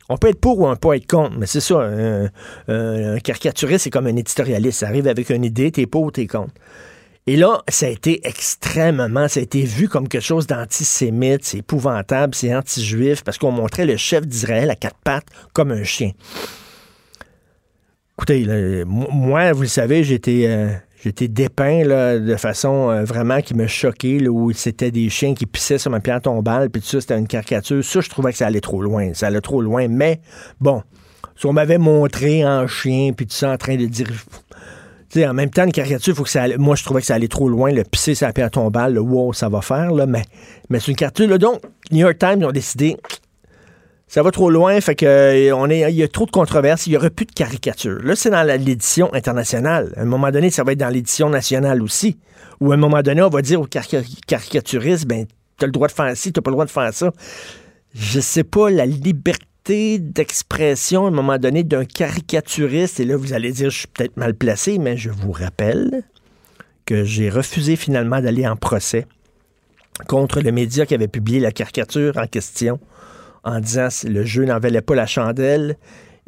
On 0.09 0.17
peut 0.17 0.29
être 0.29 0.39
pour 0.39 0.59
ou 0.59 0.67
on 0.67 0.75
peut 0.75 0.95
être 0.95 1.07
contre, 1.07 1.37
mais 1.37 1.47
c'est 1.47 1.59
ça. 1.59 1.79
Un, 2.67 3.19
caricaturiste, 3.19 3.85
c'est 3.85 3.89
comme 3.89 4.07
un 4.07 4.15
éditorialiste. 4.15 4.79
Ça 4.79 4.87
arrive 4.87 5.07
avec 5.07 5.29
une 5.29 5.43
idée, 5.43 5.71
t'es 5.71 5.85
pour 5.85 6.03
ou 6.03 6.11
t'es 6.11 6.27
contre. 6.27 6.53
Et 7.29 7.35
là, 7.35 7.61
ça 7.67 7.87
a 7.87 7.89
été 7.89 8.25
extrêmement, 8.25 9.27
ça 9.27 9.41
a 9.41 9.43
été 9.43 9.63
vu 9.63 9.89
comme 9.89 10.07
quelque 10.07 10.23
chose 10.23 10.47
d'antisémite, 10.47 11.43
c'est 11.43 11.57
épouvantable, 11.57 12.33
c'est 12.33 12.55
anti-juif, 12.55 13.21
parce 13.25 13.37
qu'on 13.37 13.51
montrait 13.51 13.85
le 13.85 13.97
chef 13.97 14.25
d'Israël 14.25 14.69
à 14.69 14.75
quatre 14.75 14.97
pattes 15.03 15.27
comme 15.51 15.71
un 15.71 15.83
chien. 15.83 16.11
Écoutez, 18.17 18.83
moi, 18.85 19.53
vous 19.53 19.61
le 19.61 19.67
savez, 19.67 20.03
j'étais 20.03 20.45
euh, 20.47 21.11
dépeint 21.27 21.83
de 21.83 22.35
façon 22.35 22.89
euh, 22.89 23.03
vraiment 23.03 23.41
qui 23.41 23.53
me 23.53 23.67
choquait, 23.67 24.17
là, 24.17 24.29
où 24.29 24.51
c'était 24.53 24.89
des 24.89 25.09
chiens 25.09 25.35
qui 25.35 25.45
pissaient 25.45 25.77
sur 25.77 25.91
ma 25.91 25.99
pierre 25.99 26.21
tombale, 26.21 26.71
puis 26.71 26.81
tout 26.81 26.87
ça, 26.87 27.01
c'était 27.01 27.17
une 27.17 27.27
caricature. 27.27 27.83
Ça, 27.83 28.01
je 28.01 28.09
trouvais 28.09 28.31
que 28.31 28.37
ça 28.37 28.47
allait 28.47 28.59
trop 28.59 28.81
loin. 28.81 29.13
Ça 29.13 29.27
allait 29.27 29.41
trop 29.41 29.61
loin. 29.61 29.87
Mais 29.87 30.19
bon, 30.59 30.81
si 31.35 31.45
on 31.45 31.53
m'avait 31.53 31.77
montré 31.77 32.43
en 32.43 32.67
chien, 32.67 33.13
puis 33.13 33.27
tout 33.27 33.35
ça 33.35 33.51
en 33.51 33.57
train 33.57 33.75
de 33.75 33.85
dire 33.85 34.07
sais, 35.09 35.27
en 35.27 35.33
même 35.33 35.49
temps, 35.49 35.65
une 35.65 35.71
caricature, 35.71 36.15
faut 36.15 36.23
que 36.23 36.29
ça 36.29 36.45
moi, 36.57 36.75
je 36.75 36.83
trouvais 36.83 37.01
que 37.01 37.07
ça 37.07 37.15
allait 37.15 37.27
trop 37.27 37.49
loin. 37.49 37.71
Le 37.71 37.83
pisser 37.83 38.15
ça 38.15 38.31
pierre 38.33 38.51
tombale, 38.51 38.93
le 38.93 39.01
wow, 39.01 39.33
ça 39.33 39.49
va 39.49 39.61
faire, 39.61 39.91
là, 39.91 40.05
mais, 40.05 40.23
mais 40.69 40.79
c'est 40.79 40.91
une 40.91 40.97
caricature. 40.97 41.29
Là, 41.29 41.37
donc, 41.37 41.61
New 41.91 41.99
York 41.99 42.17
Times 42.17 42.43
ont 42.43 42.51
décidé, 42.51 42.97
ça 44.07 44.23
va 44.23 44.31
trop 44.31 44.49
loin, 44.49 44.79
fait 44.79 44.95
que 44.95 45.05
euh, 45.05 45.67
est, 45.67 45.91
il 45.91 45.97
y 45.97 46.03
a 46.03 46.07
trop 46.07 46.25
de 46.25 46.31
controverses, 46.31 46.87
il 46.87 46.91
n'y 46.91 46.97
aurait 46.97 47.09
plus 47.09 47.25
de 47.25 47.33
caricature. 47.33 47.99
Là, 48.01 48.15
c'est 48.15 48.29
dans 48.29 48.43
l'édition 48.43 49.13
internationale. 49.13 49.93
À 49.97 50.01
un 50.01 50.05
moment 50.05 50.31
donné, 50.31 50.49
ça 50.49 50.63
va 50.63 50.71
être 50.71 50.79
dans 50.79 50.89
l'édition 50.89 51.29
nationale 51.29 51.81
aussi. 51.81 52.17
Ou 52.61 52.71
à 52.71 52.75
un 52.75 52.77
moment 52.77 53.01
donné, 53.01 53.21
on 53.21 53.29
va 53.29 53.41
dire 53.41 53.59
aux 53.59 53.67
caricaturistes, 53.67 55.05
ben, 55.05 55.25
t'as 55.57 55.65
le 55.65 55.73
droit 55.73 55.87
de 55.87 55.93
faire 55.93 56.15
ci, 56.15 56.31
t'as 56.31 56.41
pas 56.41 56.51
le 56.51 56.55
droit 56.55 56.65
de 56.65 56.71
faire 56.71 56.93
ça. 56.93 57.11
Je 57.93 58.19
sais 58.19 58.45
pas, 58.45 58.69
la 58.69 58.85
liberté 58.85 59.99
d'expression 59.99 61.05
à 61.05 61.07
un 61.09 61.11
moment 61.11 61.37
donné 61.37 61.63
d'un 61.63 61.83
caricaturiste, 61.83 63.01
et 63.01 63.05
là 63.05 63.17
vous 63.17 63.33
allez 63.33 63.51
dire 63.51 63.69
je 63.69 63.79
suis 63.79 63.87
peut-être 63.87 64.15
mal 64.15 64.33
placé, 64.33 64.77
mais 64.77 64.95
je 64.95 65.09
vous 65.09 65.33
rappelle 65.33 66.03
que 66.85 67.03
j'ai 67.03 67.29
refusé 67.29 67.75
finalement 67.75 68.21
d'aller 68.21 68.47
en 68.47 68.55
procès 68.55 69.05
contre 70.07 70.39
le 70.39 70.53
média 70.53 70.85
qui 70.85 70.93
avait 70.93 71.09
publié 71.09 71.41
la 71.41 71.51
caricature 71.51 72.13
en 72.17 72.27
question 72.27 72.79
en 73.47 73.59
disant 73.59 73.87
que 73.89 74.07
le 74.07 74.23
jeu 74.25 74.45
n'en 74.45 74.59
valait 74.59 74.81
pas 74.81 74.95
la 74.95 75.07
chandelle. 75.07 75.77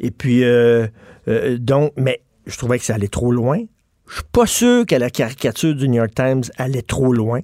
Et 0.00 0.10
puis, 0.10 0.42
euh, 0.42 0.86
euh, 1.28 1.58
donc, 1.58 1.92
mais 1.96 2.22
je 2.46 2.56
trouvais 2.56 2.78
que 2.78 2.84
ça 2.84 2.94
allait 2.94 3.08
trop 3.08 3.30
loin. 3.30 3.60
Je 4.08 4.14
suis 4.14 4.24
pas 4.32 4.46
sûr 4.46 4.86
que 4.86 4.94
la 4.94 5.10
caricature 5.10 5.74
du 5.74 5.88
New 5.88 5.96
York 5.96 6.14
Times 6.14 6.42
allait 6.56 6.82
trop 6.82 7.12
loin. 7.12 7.40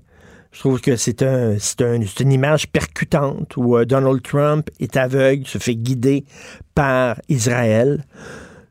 Je 0.51 0.61
trouve 0.61 0.81
que 0.81 0.97
c'est 0.97 1.23
un, 1.23 1.57
un, 1.81 2.01
une 2.21 2.33
image 2.33 2.69
percutante 2.69 3.57
où 3.59 3.77
euh, 3.77 3.85
Donald 3.85 4.23
Trump 4.23 4.71
est 4.81 4.97
aveugle, 4.97 5.47
se 5.47 5.59
fait 5.59 5.77
guider 5.77 6.25
par 6.75 7.21
Israël. 7.29 8.05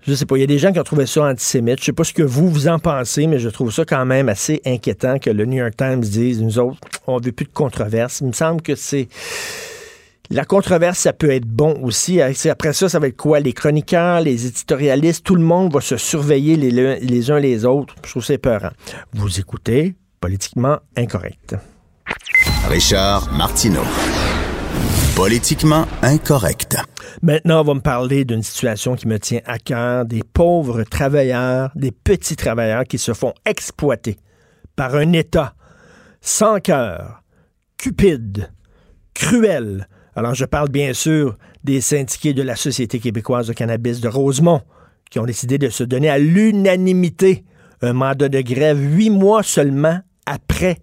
Je 0.07 0.13
sais 0.13 0.25
pas, 0.25 0.37
il 0.37 0.41
y 0.41 0.43
a 0.43 0.47
des 0.47 0.57
gens 0.57 0.71
qui 0.71 0.79
ont 0.79 0.83
trouvé 0.83 1.05
ça 1.05 1.23
antisémite. 1.23 1.79
Je 1.79 1.85
sais 1.85 1.93
pas 1.93 2.03
ce 2.03 2.13
que 2.13 2.23
vous, 2.23 2.49
vous 2.49 2.67
en 2.67 2.79
pensez, 2.79 3.27
mais 3.27 3.37
je 3.37 3.49
trouve 3.49 3.71
ça 3.71 3.85
quand 3.85 4.05
même 4.05 4.29
assez 4.29 4.61
inquiétant 4.65 5.19
que 5.19 5.29
le 5.29 5.45
New 5.45 5.57
York 5.57 5.75
Times 5.77 6.01
dise, 6.01 6.41
nous 6.41 6.57
autres, 6.57 6.79
on 7.05 7.19
veut 7.19 7.31
plus 7.31 7.45
de 7.45 7.53
controverse. 7.53 8.21
Il 8.21 8.27
me 8.27 8.33
semble 8.33 8.61
que 8.61 8.75
c'est... 8.75 9.07
La 10.29 10.45
controverse, 10.45 10.99
ça 10.99 11.13
peut 11.13 11.31
être 11.31 11.45
bon 11.45 11.79
aussi. 11.83 12.21
Après 12.21 12.73
ça, 12.73 12.89
ça 12.89 12.99
va 12.99 13.07
être 13.07 13.17
quoi? 13.17 13.39
Les 13.39 13.53
chroniqueurs, 13.53 14.21
les 14.21 14.47
éditorialistes, 14.47 15.23
tout 15.25 15.35
le 15.35 15.43
monde 15.43 15.73
va 15.73 15.81
se 15.81 15.97
surveiller 15.97 16.55
les, 16.55 16.99
les 16.99 17.31
uns 17.31 17.39
les 17.39 17.65
autres. 17.65 17.95
Je 18.03 18.09
trouve 18.09 18.25
ça 18.25 18.37
peurant. 18.37 18.71
Vous 19.13 19.39
écoutez 19.39 19.95
Politiquement 20.19 20.79
Incorrect. 20.95 21.55
Richard 22.69 23.31
Martineau. 23.31 23.83
Politiquement 25.15 25.85
incorrect. 26.01 26.75
Maintenant, 27.21 27.61
on 27.61 27.63
va 27.63 27.73
me 27.75 27.79
parler 27.79 28.25
d'une 28.25 28.43
situation 28.43 28.95
qui 28.95 29.07
me 29.07 29.17
tient 29.17 29.39
à 29.45 29.59
cœur, 29.59 30.05
des 30.05 30.23
pauvres 30.23 30.83
travailleurs, 30.83 31.71
des 31.75 31.91
petits 31.91 32.35
travailleurs 32.35 32.83
qui 32.83 32.97
se 32.97 33.13
font 33.13 33.33
exploiter 33.45 34.17
par 34.75 34.95
un 34.95 35.13
État 35.13 35.53
sans 36.19 36.59
cœur, 36.59 37.21
cupide, 37.77 38.51
cruel. 39.13 39.87
Alors, 40.15 40.33
je 40.33 40.45
parle 40.45 40.69
bien 40.69 40.93
sûr 40.93 41.35
des 41.63 41.81
syndiqués 41.81 42.33
de 42.33 42.41
la 42.41 42.55
Société 42.55 42.99
québécoise 42.99 43.47
de 43.47 43.53
cannabis 43.53 43.99
de 43.99 44.07
Rosemont 44.07 44.61
qui 45.11 45.19
ont 45.19 45.25
décidé 45.25 45.57
de 45.57 45.67
se 45.69 45.83
donner 45.83 46.09
à 46.09 46.17
l'unanimité 46.17 47.43
un 47.81 47.93
mandat 47.93 48.29
de 48.29 48.39
grève 48.41 48.77
huit 48.79 49.09
mois 49.09 49.43
seulement 49.43 49.99
après 50.25 50.77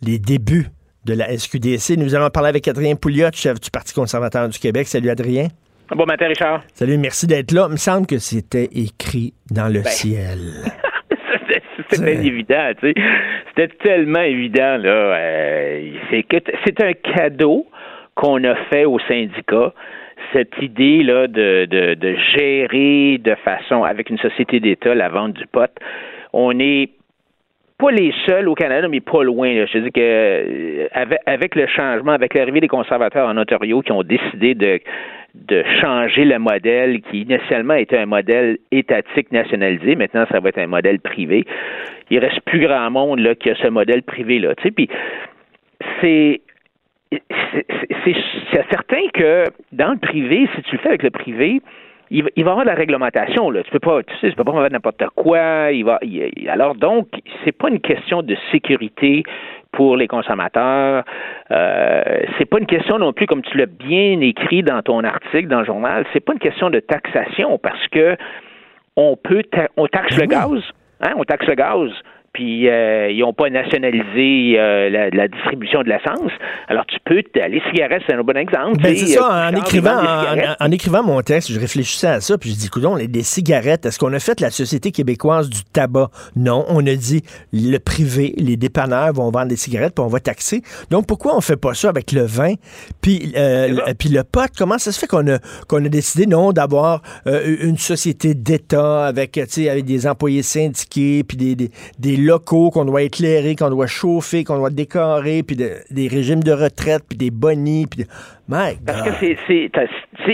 les 0.00 0.18
débuts 0.18 0.68
de 1.04 1.14
la 1.14 1.36
SQDC. 1.36 1.98
Nous 1.98 2.14
allons 2.14 2.30
parler 2.30 2.48
avec 2.48 2.66
Adrien 2.66 2.96
Pouliot, 2.96 3.28
chef 3.34 3.60
du 3.60 3.70
Parti 3.70 3.92
conservateur 3.94 4.48
du 4.48 4.58
Québec. 4.58 4.88
Salut 4.88 5.10
Adrien. 5.10 5.48
Bon 5.94 6.06
matin, 6.06 6.26
Richard. 6.26 6.64
Salut, 6.72 6.96
merci 6.96 7.26
d'être 7.26 7.52
là. 7.52 7.66
Il 7.68 7.72
me 7.72 7.76
semble 7.76 8.06
que 8.06 8.18
c'était 8.18 8.68
écrit 8.72 9.34
dans 9.50 9.68
le 9.68 9.82
Ben. 9.82 9.90
ciel. 9.90 10.38
C'était 11.90 12.26
évident, 12.26 12.72
tu 12.80 12.88
sais. 12.88 12.94
C'était 13.48 13.74
tellement 13.76 14.22
évident, 14.22 14.76
là. 14.76 15.16
Euh, 15.18 15.92
c'est 16.10 16.24
que 16.24 16.36
c'est 16.64 16.80
un 16.80 16.92
cadeau 16.94 17.66
qu'on 18.16 18.42
a 18.44 18.54
fait 18.70 18.84
aux 18.84 18.98
syndicats. 19.00 19.72
Cette 20.32 20.60
idée-là 20.60 21.28
de, 21.28 21.66
de, 21.66 21.94
de 21.94 22.16
gérer 22.36 23.18
de 23.18 23.34
façon, 23.44 23.84
avec 23.84 24.10
une 24.10 24.18
société 24.18 24.58
d'État, 24.58 24.94
la 24.94 25.08
vente 25.08 25.34
du 25.34 25.46
pot. 25.46 25.70
On 26.32 26.58
est 26.58 26.90
pas 27.78 27.90
les 27.90 28.12
seuls 28.26 28.48
au 28.48 28.54
Canada, 28.54 28.88
mais 28.88 29.00
pas 29.00 29.22
loin. 29.22 29.52
là. 29.52 29.66
Je 29.66 29.78
dis 29.78 29.92
que 29.92 30.00
euh, 30.00 30.88
avec, 30.92 31.18
avec 31.26 31.54
le 31.54 31.66
changement, 31.66 32.12
avec 32.12 32.34
l'arrivée 32.34 32.60
des 32.60 32.68
conservateurs 32.68 33.28
en 33.28 33.36
Ontario 33.36 33.82
qui 33.82 33.92
ont 33.92 34.02
décidé 34.02 34.54
de 34.54 34.80
de 35.34 35.62
changer 35.82 36.24
le 36.24 36.38
modèle 36.38 37.02
qui 37.02 37.20
initialement 37.20 37.74
était 37.74 37.98
un 37.98 38.06
modèle 38.06 38.56
étatique 38.72 39.30
nationalisé, 39.32 39.94
maintenant 39.94 40.24
ça 40.32 40.40
va 40.40 40.48
être 40.48 40.58
un 40.58 40.66
modèle 40.66 40.98
privé. 40.98 41.44
Il 42.10 42.20
reste 42.20 42.40
plus 42.46 42.60
grand 42.60 42.90
monde 42.90 43.18
là 43.18 43.34
qui 43.34 43.50
a 43.50 43.54
ce 43.54 43.68
modèle 43.68 44.02
privé 44.02 44.38
là. 44.38 44.54
Tu 44.54 44.62
sais, 44.62 44.70
puis 44.70 44.88
c'est 46.00 46.40
c'est 48.04 48.64
certain 48.70 49.08
que 49.14 49.44
dans 49.72 49.92
le 49.92 49.98
privé, 49.98 50.48
si 50.54 50.62
tu 50.62 50.76
le 50.76 50.82
fais 50.82 50.88
avec 50.88 51.02
le 51.02 51.10
privé, 51.10 51.60
il 52.10 52.22
va, 52.22 52.28
il 52.36 52.44
va 52.44 52.50
y 52.50 52.52
avoir 52.52 52.64
de 52.64 52.70
la 52.70 52.76
réglementation 52.76 53.50
là. 53.50 53.62
Tu 53.64 53.70
peux 53.70 53.80
pas, 53.80 54.02
tu 54.02 54.14
sais, 54.20 54.30
tu 54.30 54.36
peux 54.36 54.44
pas 54.44 54.52
faire 54.52 54.70
n'importe 54.70 55.02
quoi. 55.16 55.72
Il 55.72 55.84
va, 55.84 55.98
il- 56.02 56.48
alors 56.48 56.74
donc, 56.76 57.08
c'est 57.44 57.52
pas 57.52 57.68
une 57.68 57.80
question 57.80 58.22
de 58.22 58.36
sécurité 58.52 59.24
pour 59.72 59.96
les 59.96 60.06
consommateurs. 60.06 61.04
Euh, 61.50 62.02
c'est 62.38 62.44
pas 62.44 62.58
une 62.58 62.66
question 62.66 62.98
non 62.98 63.12
plus, 63.12 63.26
comme 63.26 63.42
tu 63.42 63.56
l'as 63.58 63.66
bien 63.66 64.20
écrit 64.20 64.62
dans 64.62 64.80
ton 64.82 65.02
article 65.04 65.48
dans 65.48 65.60
le 65.60 65.66
journal, 65.66 66.06
c'est 66.12 66.20
pas 66.20 66.32
une 66.32 66.38
question 66.38 66.70
de 66.70 66.80
taxation 66.80 67.58
parce 67.58 67.86
que 67.88 68.16
on 68.96 69.16
peut, 69.16 69.42
ta- 69.42 69.68
on 69.76 69.86
taxe 69.88 70.16
le 70.18 70.26
gaz, 70.26 70.62
hein, 71.02 71.12
on 71.16 71.24
taxe 71.24 71.46
le 71.46 71.54
gaz. 71.54 71.90
Puis 72.36 72.68
euh, 72.68 73.10
ils 73.10 73.20
n'ont 73.20 73.32
pas 73.32 73.48
nationalisé 73.48 74.58
euh, 74.58 74.90
la, 74.90 75.08
la 75.08 75.26
distribution 75.26 75.80
de 75.82 75.88
l'essence. 75.88 76.30
Alors 76.68 76.84
tu 76.84 76.98
peux, 77.02 77.22
les 77.34 77.62
cigarettes, 77.70 78.02
c'est 78.06 78.12
un 78.14 78.22
bon 78.22 78.36
exemple. 78.36 78.76
Ben, 78.82 78.94
c'est 78.94 79.06
ça, 79.06 79.24
euh, 79.24 79.50
en 79.50 79.56
écrivant, 79.58 79.96
en, 80.60 80.70
écrivant 80.70 81.02
mon 81.02 81.22
texte, 81.22 81.50
je 81.50 81.58
réfléchissais 81.58 82.08
à 82.08 82.20
ça, 82.20 82.36
puis 82.36 82.50
je 82.50 82.56
dis, 82.56 82.68
coudon, 82.68 82.94
les, 82.94 83.08
des 83.08 83.22
cigarettes, 83.22 83.86
est-ce 83.86 83.98
qu'on 83.98 84.12
a 84.12 84.18
fait 84.18 84.38
la 84.42 84.50
Société 84.50 84.90
québécoise 84.90 85.48
du 85.48 85.64
tabac? 85.64 86.10
Non, 86.36 86.66
on 86.68 86.86
a 86.86 86.94
dit, 86.94 87.22
le 87.54 87.78
privé, 87.78 88.34
les 88.36 88.58
dépanneurs 88.58 89.14
vont 89.14 89.30
vendre 89.30 89.46
des 89.48 89.56
cigarettes, 89.56 89.94
puis 89.94 90.04
on 90.04 90.08
va 90.08 90.20
taxer. 90.20 90.60
Donc, 90.90 91.06
pourquoi 91.06 91.34
on 91.38 91.40
fait 91.40 91.56
pas 91.56 91.72
ça 91.72 91.88
avec 91.88 92.12
le 92.12 92.22
vin, 92.26 92.52
puis 93.00 93.32
euh, 93.34 93.68
le- 93.68 93.94
puis 93.94 94.10
le 94.10 94.24
pot? 94.24 94.50
Comment 94.58 94.76
ça 94.76 94.92
se 94.92 94.98
fait 95.00 95.06
qu'on 95.06 95.26
a, 95.28 95.38
qu'on 95.68 95.82
a 95.82 95.88
décidé, 95.88 96.26
non, 96.26 96.52
d'avoir 96.52 97.00
une 97.24 97.78
société 97.78 98.34
d'État 98.34 99.06
avec, 99.06 99.38
avec 99.38 99.84
des 99.86 100.06
employés 100.06 100.42
syndiqués, 100.42 101.24
puis 101.24 101.38
des, 101.38 101.54
des, 101.54 101.70
des 101.98 102.25
locaux 102.26 102.70
qu'on 102.70 102.84
doit 102.84 103.02
éclairer, 103.02 103.54
qu'on 103.56 103.70
doit 103.70 103.86
chauffer, 103.86 104.44
qu'on 104.44 104.58
doit 104.58 104.70
décorer, 104.70 105.42
puis 105.42 105.56
de- 105.56 105.76
des 105.90 106.08
régimes 106.08 106.42
de 106.42 106.52
retraite, 106.52 107.02
puis 107.08 107.16
des 107.18 107.30
bonnies, 107.30 107.86
puis... 107.90 108.04
de- 108.04 108.08
My 108.48 108.76
Parce 108.86 109.02
que 109.02 109.10
c'est, 109.48 109.70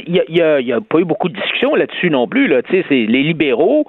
il 0.07 0.15
y 0.29 0.43
a, 0.43 0.61
y 0.61 0.73
a- 0.73 0.81
pas 0.83 0.99
eu 0.99 1.05
beaucoup 1.05 1.29
de 1.31 1.35
discussions 1.35 1.75
là-dessus 1.75 2.11
non 2.11 2.27
plus. 2.29 2.47
Là, 2.47 2.61
c'est 2.71 2.85
les 2.91 3.07
libéraux 3.23 3.87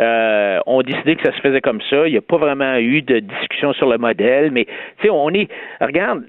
euh, 0.00 0.58
ont 0.66 0.82
décidé 0.82 1.16
que 1.16 1.22
ça 1.24 1.34
se 1.36 1.40
faisait 1.40 1.60
comme 1.60 1.80
ça. 1.90 2.06
Il 2.06 2.12
n'y 2.12 2.16
a 2.18 2.20
pas 2.20 2.36
vraiment 2.36 2.76
eu 2.76 3.02
de 3.02 3.18
discussion 3.20 3.72
sur 3.72 3.88
le 3.88 3.98
modèle, 3.98 4.50
mais 4.52 4.64
tu 4.66 4.72
sais, 5.02 5.10
on 5.10 5.28
est. 5.30 5.48
Regarde, 5.80 6.22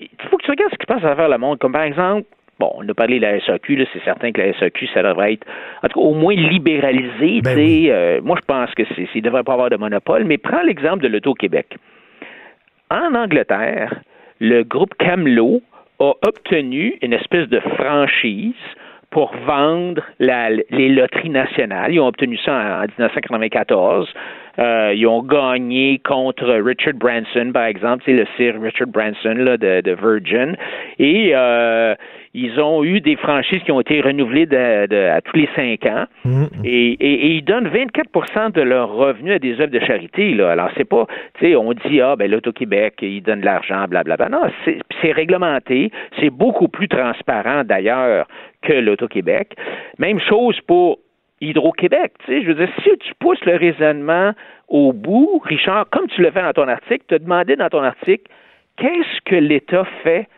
il 0.00 0.08
faut 0.30 0.36
que 0.36 0.44
tu 0.44 0.50
regardes 0.50 0.70
ce 0.72 0.76
qui 0.78 0.82
se 0.82 0.86
passe 0.92 0.98
à 1.04 1.14
travers 1.14 1.28
le 1.28 1.38
monde. 1.38 1.58
Comme 1.58 1.72
par 1.72 1.82
exemple, 1.82 2.26
bon, 2.62 2.72
on 2.76 2.88
a 2.88 2.94
parlé 2.94 3.18
de 3.18 3.22
la 3.22 3.40
SAQ, 3.40 3.86
c'est 3.92 4.04
certain 4.04 4.30
que 4.30 4.40
la 4.40 4.52
SAQ, 4.58 4.86
ça 4.94 5.02
devrait 5.02 5.32
être, 5.34 5.46
en 5.82 5.88
tout 5.88 6.00
cas, 6.00 6.06
au 6.06 6.14
moins 6.14 6.34
libéralisé. 6.34 7.40
Ben 7.42 7.56
oui. 7.56 7.88
Euh, 7.90 8.20
moi, 8.22 8.36
je 8.40 8.46
pense 8.46 8.72
que 8.74 8.84
c'est, 8.94 9.08
ne 9.14 9.20
devrait 9.20 9.42
pas 9.42 9.54
avoir 9.54 9.70
de 9.70 9.76
monopole. 9.76 10.24
Mais 10.24 10.38
prends 10.38 10.62
l'exemple 10.62 11.02
de 11.02 11.08
l'Auto-Québec. 11.08 11.76
En 12.90 13.14
Angleterre, 13.14 14.00
le 14.38 14.62
groupe 14.62 14.94
Camelot 14.98 15.60
a 15.98 16.12
obtenu 16.26 16.98
une 17.02 17.12
espèce 17.12 17.48
de 17.48 17.60
franchise 17.60 18.54
pour 19.10 19.32
vendre 19.46 20.02
la, 20.18 20.50
les 20.50 20.88
loteries 20.88 21.30
nationales. 21.30 21.92
Ils 21.92 22.00
ont 22.00 22.08
obtenu 22.08 22.38
ça 22.38 22.52
en, 22.52 22.84
en 22.84 22.86
1994. 22.98 24.08
Euh, 24.58 24.92
ils 24.94 25.06
ont 25.06 25.22
gagné 25.22 26.00
contre 26.04 26.44
Richard 26.46 26.94
Branson, 26.94 27.50
par 27.52 27.64
exemple, 27.64 28.02
c'est 28.04 28.12
le 28.12 28.26
sire 28.36 28.60
Richard 28.60 28.88
Branson 28.88 29.34
là, 29.34 29.56
de, 29.56 29.80
de 29.80 29.92
Virgin. 29.92 30.56
Et 30.98 31.32
euh, 31.34 31.94
ils 32.34 32.58
ont 32.60 32.82
eu 32.82 33.00
des 33.00 33.16
franchises 33.16 33.62
qui 33.62 33.72
ont 33.72 33.80
été 33.80 34.00
renouvelées 34.00 34.46
de, 34.46 34.86
de, 34.86 35.08
à 35.08 35.20
tous 35.20 35.36
les 35.36 35.48
cinq 35.54 35.84
ans. 35.84 36.06
Mm. 36.24 36.44
Et, 36.64 36.92
et, 36.92 37.26
et 37.26 37.30
ils 37.32 37.44
donnent 37.44 37.68
24% 37.68 38.52
de 38.52 38.62
leurs 38.62 38.90
revenus 38.90 39.34
à 39.34 39.38
des 39.38 39.60
œuvres 39.60 39.72
de 39.72 39.80
charité. 39.80 40.32
Là. 40.32 40.52
Alors, 40.52 40.70
c'est 40.76 40.88
pas, 40.88 41.06
tu 41.34 41.46
sais, 41.46 41.56
on 41.56 41.72
dit, 41.74 42.00
ah, 42.00 42.16
ben 42.16 42.30
l'Auto-Québec, 42.30 42.94
ils 43.02 43.22
donnent 43.22 43.40
de 43.40 43.44
l'argent, 43.44 43.84
blablabla. 43.86 44.30
Non, 44.30 44.42
c'est, 44.64 44.78
c'est 45.02 45.12
réglementé. 45.12 45.90
C'est 46.20 46.30
beaucoup 46.30 46.68
plus 46.68 46.88
transparent, 46.88 47.64
d'ailleurs, 47.64 48.26
que 48.62 48.72
l'Auto-Québec. 48.72 49.54
Même 49.98 50.18
chose 50.18 50.58
pour 50.66 51.00
Hydro-Québec. 51.42 52.12
Tu 52.24 52.32
sais, 52.32 52.42
je 52.42 52.46
veux 52.46 52.54
dire, 52.54 52.72
si 52.82 52.90
tu 52.98 53.12
pousses 53.18 53.44
le 53.44 53.56
raisonnement 53.56 54.32
au 54.68 54.94
bout, 54.94 55.42
Richard, 55.44 55.86
comme 55.90 56.06
tu 56.08 56.22
le 56.22 56.30
fais 56.30 56.40
dans 56.40 56.52
ton 56.52 56.68
article, 56.68 57.04
tu 57.08 57.14
as 57.14 57.18
demandé 57.18 57.56
dans 57.56 57.68
ton 57.68 57.82
article, 57.82 58.24
qu'est-ce 58.78 59.20
que 59.26 59.36
l'État 59.36 59.84
fait 60.02 60.28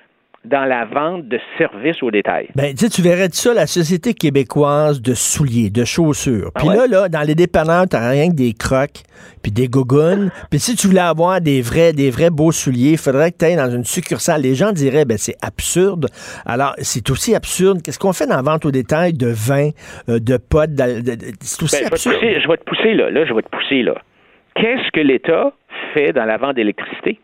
dans 0.44 0.64
la 0.66 0.84
vente 0.84 1.26
de 1.28 1.38
services 1.56 2.02
au 2.02 2.10
détail. 2.10 2.48
Ben, 2.54 2.74
tu 2.74 2.84
sais, 2.84 2.90
tu 2.90 3.00
verrais 3.02 3.28
de 3.28 3.34
ça 3.34 3.54
la 3.54 3.66
Société 3.66 4.12
québécoise 4.12 5.00
de 5.00 5.14
souliers, 5.14 5.70
de 5.70 5.84
chaussures. 5.84 6.50
Puis 6.54 6.66
Ah 6.70 6.74
là, 6.74 6.82
ouais? 6.82 6.88
là, 6.88 7.08
dans 7.08 7.22
les 7.22 7.34
dépanneurs, 7.34 7.86
t'as 7.88 8.10
rien 8.10 8.28
que 8.28 8.34
des 8.34 8.52
crocs, 8.52 9.02
puis 9.42 9.52
des 9.52 9.68
gougounes. 9.68 10.30
Puis 10.50 10.58
si 10.60 10.76
tu 10.76 10.86
voulais 10.88 11.00
avoir 11.00 11.40
des 11.40 11.62
vrais, 11.62 11.92
des 11.92 12.10
vrais 12.10 12.30
beaux 12.30 12.52
souliers, 12.52 12.92
il 12.92 12.98
faudrait 12.98 13.32
que 13.32 13.38
tu 13.38 13.44
ailles 13.46 13.56
dans 13.56 13.70
une 13.70 13.84
succursale. 13.84 14.42
Les 14.42 14.54
gens 14.54 14.72
diraient, 14.72 15.04
ben, 15.06 15.16
c'est 15.18 15.36
absurde. 15.40 16.08
Alors, 16.44 16.74
c'est 16.78 17.08
aussi 17.10 17.34
absurde. 17.34 17.80
Qu'est-ce 17.82 17.98
qu'on 17.98 18.12
fait 18.12 18.26
dans 18.26 18.36
la 18.36 18.42
vente 18.42 18.66
au 18.66 18.70
détail 18.70 19.12
de 19.14 19.28
vin, 19.28 19.70
euh, 20.08 20.18
de 20.18 20.36
potes? 20.36 20.74
de- 20.74 21.00
de- 21.00 21.14
de- 21.14 21.24
c'est 21.40 21.62
aussi 21.62 21.76
Ben, 21.76 21.78
je, 21.78 21.84
vais 21.84 21.88
te 21.88 21.94
absurde. 21.94 22.14
pousser, 22.16 22.40
je 22.40 22.48
vais 22.48 22.56
te 22.58 22.64
pousser 22.64 22.94
là, 22.94 23.10
là, 23.10 23.24
je 23.24 23.32
vais 23.32 23.42
te 23.42 23.48
pousser 23.48 23.82
là. 23.82 23.94
Qu'est-ce 24.56 24.90
que 24.92 25.00
l'État 25.00 25.52
fait 25.94 26.12
dans 26.12 26.24
la 26.26 26.36
vente 26.36 26.54
d'électricité? 26.56 27.18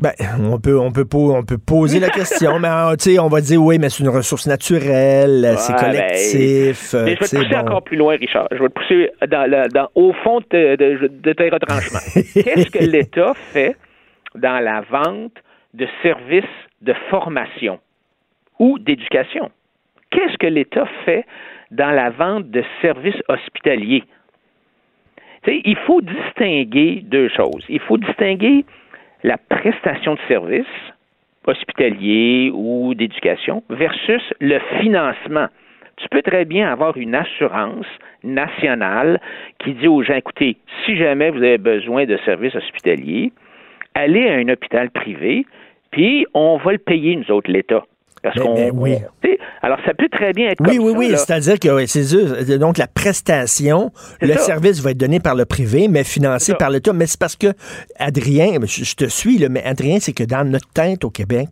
Ben, 0.00 0.10
on 0.40 0.58
peut, 0.58 0.76
on 0.78 0.90
peut, 0.90 1.06
on 1.14 1.44
peut 1.44 1.56
poser 1.56 2.00
la 2.00 2.10
question, 2.10 2.58
mais 2.58 2.66
euh, 2.68 3.22
on 3.22 3.28
va 3.28 3.40
dire 3.40 3.62
oui, 3.62 3.78
mais 3.78 3.88
c'est 3.90 4.02
une 4.02 4.08
ressource 4.08 4.46
naturelle, 4.48 5.54
c'est 5.56 5.72
ben, 5.72 5.78
collectif. 5.78 6.94
euh, 6.94 7.04
Mais 7.04 7.14
je 7.14 7.20
vais 7.20 7.26
te 7.28 7.36
pousser 7.36 7.48
bon. 7.48 7.56
encore 7.58 7.82
plus 7.84 7.96
loin, 7.96 8.16
Richard. 8.16 8.48
Je 8.50 8.56
vais 8.56 8.68
te 8.70 8.74
pousser 8.74 9.10
dans, 9.28 9.48
le- 9.48 9.68
dans- 9.68 9.88
au 9.94 10.12
fond 10.24 10.40
de, 10.50 10.74
de- 10.74 11.06
de 11.06 11.32
tes 11.32 11.48
retranchements. 11.48 12.00
Qu'est-ce 12.12 12.70
que 12.70 12.84
l'État 12.84 13.34
fait 13.52 13.76
dans 14.34 14.58
la 14.58 14.80
vente 14.80 15.32
de 15.74 15.86
services 16.02 16.44
de 16.82 16.92
formation 17.08 17.78
ou 18.58 18.80
d'éducation? 18.80 19.48
Qu'est-ce 20.10 20.36
que 20.38 20.48
l'État 20.48 20.86
fait 21.04 21.24
dans 21.70 21.90
la 21.92 22.10
vente 22.10 22.50
de 22.50 22.64
services 22.82 23.22
hospitaliers? 23.28 24.02
Il 25.46 25.76
faut 25.86 26.00
distinguer 26.00 27.02
deux 27.04 27.28
choses. 27.28 27.64
Il 27.68 27.80
faut 27.80 27.98
distinguer 27.98 28.64
la 29.24 29.38
prestation 29.38 30.14
de 30.14 30.20
service 30.28 30.66
hospitalier 31.46 32.50
ou 32.54 32.94
d'éducation 32.94 33.64
versus 33.68 34.22
le 34.40 34.58
financement. 34.80 35.46
Tu 35.96 36.08
peux 36.08 36.22
très 36.22 36.44
bien 36.44 36.70
avoir 36.70 36.96
une 36.96 37.14
assurance 37.14 37.86
nationale 38.22 39.20
qui 39.58 39.72
dit 39.74 39.88
aux 39.88 40.02
gens, 40.02 40.14
écoutez, 40.14 40.56
si 40.84 40.96
jamais 40.96 41.30
vous 41.30 41.38
avez 41.38 41.58
besoin 41.58 42.04
de 42.04 42.16
services 42.24 42.54
hospitaliers, 42.54 43.32
allez 43.94 44.28
à 44.28 44.34
un 44.34 44.48
hôpital 44.48 44.90
privé, 44.90 45.46
puis 45.90 46.26
on 46.34 46.56
va 46.58 46.72
le 46.72 46.78
payer, 46.78 47.16
nous 47.16 47.30
autres, 47.30 47.50
l'État. 47.50 47.84
Parce 48.22 48.38
qu'on. 48.38 48.70
oui. 48.70 48.96
Alors, 49.64 49.78
ça 49.86 49.94
peut 49.94 50.10
très 50.12 50.34
bien 50.34 50.50
être 50.50 50.60
Oui, 50.60 50.76
comme 50.76 50.86
oui, 50.88 50.92
ça, 50.92 50.98
oui. 50.98 51.18
C'est-à-dire 51.18 51.58
que 51.58 51.68
ouais, 51.68 51.86
c'est 51.86 52.04
sûr. 52.04 52.58
Donc, 52.58 52.76
la 52.76 52.86
prestation, 52.86 53.92
le 54.20 54.34
ça. 54.34 54.40
service 54.40 54.80
va 54.80 54.90
être 54.90 54.98
donné 54.98 55.20
par 55.20 55.34
le 55.34 55.46
privé, 55.46 55.88
mais 55.88 56.04
financé 56.04 56.52
par 56.52 56.68
l'État. 56.68 56.92
Mais 56.92 57.06
c'est 57.06 57.18
parce 57.18 57.34
que, 57.34 57.54
Adrien, 57.98 58.58
je, 58.62 58.84
je 58.84 58.94
te 58.94 59.06
suis, 59.06 59.38
là, 59.38 59.48
mais 59.48 59.64
Adrien, 59.64 60.00
c'est 60.00 60.12
que 60.12 60.24
dans 60.24 60.46
notre 60.46 60.68
tête 60.68 61.02
au 61.04 61.10
Québec, 61.10 61.48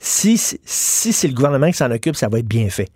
si, 0.00 0.36
si 0.36 1.12
c'est 1.12 1.28
le 1.28 1.34
gouvernement 1.34 1.68
qui 1.68 1.76
s'en 1.76 1.92
occupe, 1.92 2.16
ça 2.16 2.28
va 2.28 2.40
être 2.40 2.48
bien 2.48 2.68
fait. 2.70 2.88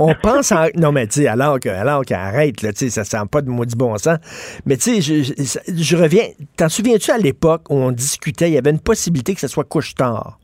On 0.00 0.12
pense 0.22 0.50
en. 0.50 0.66
Non, 0.74 0.90
mais 0.90 1.06
tu 1.06 1.20
sais, 1.20 1.28
alors 1.28 1.60
que, 1.60 1.68
alors 1.68 2.04
qu'arrête, 2.04 2.62
là, 2.62 2.72
tu 2.72 2.86
sais, 2.86 2.90
ça 2.90 3.04
sent 3.04 3.28
pas 3.30 3.42
de 3.42 3.48
maudit 3.48 3.76
bon 3.76 3.96
sens. 3.96 4.18
Mais 4.66 4.76
tu 4.76 5.00
sais, 5.00 5.00
je, 5.00 5.22
je, 5.22 5.72
je 5.72 5.96
reviens. 5.96 6.24
T'en 6.56 6.68
souviens-tu 6.68 7.12
à 7.12 7.18
l'époque 7.18 7.70
où 7.70 7.76
on 7.76 7.92
discutait, 7.92 8.50
il 8.50 8.54
y 8.54 8.58
avait 8.58 8.70
une 8.70 8.80
possibilité 8.80 9.34
que 9.34 9.40
ce 9.40 9.46
soit 9.46 9.62
couche-tard? 9.62 10.39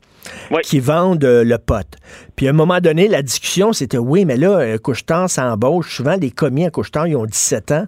Oui. 0.51 0.61
qui 0.63 0.79
vendent 0.79 1.23
euh, 1.23 1.43
le 1.43 1.57
pot. 1.57 1.85
Puis 2.35 2.47
à 2.47 2.51
un 2.51 2.53
moment 2.53 2.79
donné, 2.79 3.07
la 3.07 3.21
discussion, 3.21 3.73
c'était 3.73 3.97
oui, 3.97 4.25
mais 4.25 4.37
là, 4.37 4.49
euh, 4.59 4.77
Couche-Tard 4.77 5.29
s'embauche. 5.29 5.95
Souvent, 5.95 6.15
les 6.19 6.31
commis 6.31 6.65
à 6.65 6.69
Couche-Tard, 6.71 7.07
ils 7.07 7.15
ont 7.15 7.25
17 7.25 7.71
ans. 7.71 7.85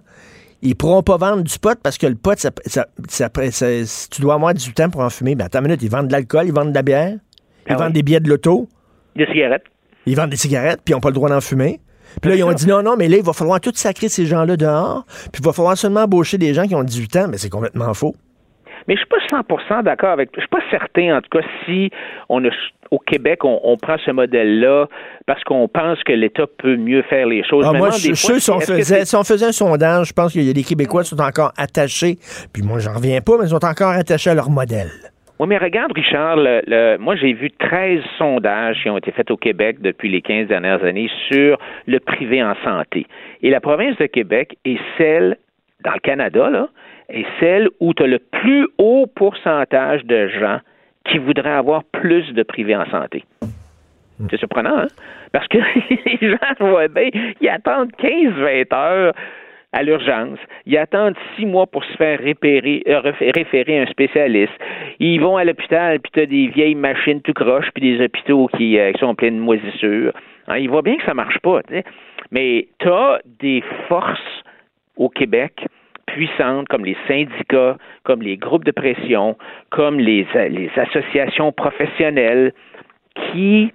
Ils 0.62 0.76
pourront 0.76 1.02
pas 1.02 1.16
vendre 1.16 1.42
du 1.42 1.58
pot 1.58 1.78
parce 1.82 1.96
que 1.96 2.06
le 2.06 2.16
pot, 2.16 2.38
ça, 2.38 2.50
ça- 2.66 2.86
ça- 3.08 3.30
ça- 3.50 4.06
tu 4.10 4.20
dois 4.20 4.34
avoir 4.34 4.52
18 4.52 4.78
ans 4.80 4.90
pour 4.90 5.00
en 5.00 5.08
fumer. 5.10 5.34
Ben 5.34 5.46
attends 5.46 5.60
une 5.60 5.66
minute, 5.68 5.82
ils 5.82 5.90
vendent 5.90 6.08
de 6.08 6.12
l'alcool, 6.12 6.46
ils 6.46 6.52
vendent 6.52 6.68
de 6.70 6.74
la 6.74 6.82
bière, 6.82 7.14
ils 7.66 7.72
Ah 7.72 7.76
vendent 7.76 7.86
oui. 7.88 7.92
des 7.94 8.02
billets 8.02 8.20
de 8.20 8.28
loto, 8.28 8.68
Des 9.16 9.24
cigarettes. 9.26 9.64
ils 10.04 10.14
vendent 10.16 10.28
des 10.30 10.36
cigarettes, 10.36 10.80
puis 10.84 10.92
ils 10.92 10.94
n'ont 10.96 11.00
pas 11.00 11.08
le 11.08 11.14
droit 11.14 11.30
d'en 11.30 11.40
fumer. 11.40 11.80
Puis 12.20 12.28
là, 12.30 12.34
C'est 12.36 12.40
ils 12.40 12.44
ont 12.44 12.52
dit 12.52 12.66
non, 12.66 12.82
non, 12.82 12.96
mais 12.98 13.08
là, 13.08 13.16
il 13.16 13.22
va 13.22 13.32
falloir 13.32 13.58
tout 13.60 13.72
sacrer 13.74 14.08
ces 14.10 14.26
gens-là 14.26 14.56
dehors, 14.58 15.06
puis 15.32 15.40
il 15.40 15.44
va 15.44 15.52
falloir 15.54 15.78
seulement 15.78 16.02
embaucher 16.02 16.36
des 16.36 16.52
gens 16.52 16.66
qui 16.66 16.74
ont 16.74 16.84
18 16.84 17.16
ans, 17.16 17.28
mais 17.30 17.38
c'est 17.38 17.48
complètement 17.48 17.94
faux. 17.94 18.14
Mais 18.90 18.96
je 18.96 19.00
suis 19.02 19.08
pas 19.08 19.42
100% 19.78 19.84
d'accord 19.84 20.10
avec. 20.10 20.30
Je 20.34 20.40
suis 20.40 20.48
pas 20.48 20.58
certain, 20.68 21.16
en 21.16 21.20
tout 21.20 21.38
cas, 21.38 21.46
si 21.64 21.90
on 22.28 22.44
a, 22.44 22.48
au 22.90 22.98
Québec, 22.98 23.44
on, 23.44 23.60
on 23.62 23.76
prend 23.76 23.96
ce 24.04 24.10
modèle-là 24.10 24.86
parce 25.26 25.44
qu'on 25.44 25.68
pense 25.68 26.02
que 26.02 26.12
l'État 26.12 26.46
peut 26.58 26.76
mieux 26.76 27.02
faire 27.02 27.26
les 27.28 27.44
choses. 27.48 27.64
Ah, 27.68 27.72
moi, 27.72 27.90
je 27.90 27.98
suis 27.98 28.16
sûr, 28.16 28.40
si 28.40 28.50
on, 28.50 28.58
faisait, 28.58 28.82
c'est- 28.82 29.04
si 29.04 29.14
on 29.14 29.22
faisait 29.22 29.46
un 29.46 29.52
sondage, 29.52 30.08
je 30.08 30.12
pense 30.12 30.32
qu'il 30.32 30.42
y 30.42 30.50
a 30.50 30.52
des 30.52 30.64
Québécois 30.64 31.04
qui 31.04 31.10
sont 31.10 31.20
encore 31.20 31.52
attachés, 31.56 32.16
puis 32.52 32.64
moi, 32.64 32.80
j'en 32.80 32.94
reviens 32.94 33.20
pas, 33.20 33.38
mais 33.38 33.44
ils 33.44 33.50
sont 33.50 33.64
encore 33.64 33.90
attachés 33.92 34.30
à 34.30 34.34
leur 34.34 34.50
modèle. 34.50 34.88
Oui, 35.38 35.46
mais 35.46 35.56
regarde, 35.58 35.92
Richard, 35.94 36.36
le- 36.36 36.60
le- 36.66 36.98
moi, 36.98 37.14
j'ai 37.14 37.32
vu 37.32 37.50
13 37.52 38.00
sondages 38.18 38.76
qui 38.82 38.90
ont 38.90 38.98
été 38.98 39.12
faits 39.12 39.30
au 39.30 39.36
Québec 39.36 39.76
depuis 39.80 40.10
les 40.10 40.20
15 40.20 40.48
dernières 40.48 40.82
années 40.84 41.08
sur 41.30 41.56
le 41.86 41.98
privé 42.00 42.42
en 42.42 42.54
santé. 42.64 43.06
Et 43.40 43.50
la 43.50 43.60
province 43.60 43.96
de 43.98 44.06
Québec 44.06 44.58
est 44.64 44.78
celle, 44.98 45.36
dans 45.84 45.92
le 45.92 46.00
Canada, 46.00 46.50
là, 46.50 46.68
est 47.12 47.26
celle 47.38 47.68
où 47.80 47.94
tu 47.94 48.02
as 48.02 48.06
le 48.06 48.18
plus 48.18 48.66
haut 48.78 49.06
pourcentage 49.14 50.04
de 50.04 50.28
gens 50.28 50.58
qui 51.04 51.18
voudraient 51.18 51.50
avoir 51.50 51.84
plus 51.84 52.32
de 52.32 52.42
privé 52.42 52.76
en 52.76 52.84
santé. 52.90 53.24
C'est 54.30 54.36
surprenant, 54.38 54.78
hein? 54.80 54.86
Parce 55.32 55.48
que 55.48 55.58
les 55.90 56.28
gens, 56.30 56.36
je 56.58 56.64
vois 56.64 56.88
bien, 56.88 57.08
ils 57.40 57.48
attendent 57.48 57.92
15-20 57.98 58.74
heures 58.74 59.14
à 59.72 59.82
l'urgence. 59.82 60.38
Ils 60.66 60.76
attendent 60.76 61.14
six 61.36 61.46
mois 61.46 61.66
pour 61.66 61.84
se 61.84 61.92
faire 61.96 62.18
référer, 62.18 62.82
euh, 62.88 63.00
réfé- 63.00 63.30
référer 63.34 63.78
un 63.80 63.86
spécialiste. 63.86 64.52
Ils 64.98 65.20
vont 65.20 65.36
à 65.36 65.44
l'hôpital, 65.44 66.00
puis 66.00 66.10
tu 66.12 66.20
as 66.20 66.26
des 66.26 66.48
vieilles 66.48 66.74
machines 66.74 67.22
tout 67.22 67.32
croches, 67.32 67.70
puis 67.74 67.96
des 67.96 68.04
hôpitaux 68.04 68.48
qui, 68.56 68.78
euh, 68.78 68.92
qui 68.92 68.98
sont 68.98 69.14
pleins 69.14 69.30
de 69.30 69.36
moisissures. 69.38 70.12
Hein, 70.48 70.58
ils 70.58 70.68
voient 70.68 70.82
bien 70.82 70.96
que 70.96 71.04
ça 71.04 71.14
marche 71.14 71.38
pas. 71.38 71.60
Mais 72.32 72.66
tu 72.80 72.88
as 72.88 73.20
des 73.40 73.62
forces 73.88 74.42
au 74.96 75.08
Québec 75.08 75.64
puissantes 76.12 76.68
comme 76.68 76.84
les 76.84 76.96
syndicats, 77.06 77.76
comme 78.04 78.22
les 78.22 78.36
groupes 78.36 78.64
de 78.64 78.70
pression, 78.70 79.36
comme 79.70 79.98
les, 79.98 80.26
euh, 80.34 80.48
les 80.48 80.70
associations 80.76 81.52
professionnelles 81.52 82.52
qui, 83.14 83.72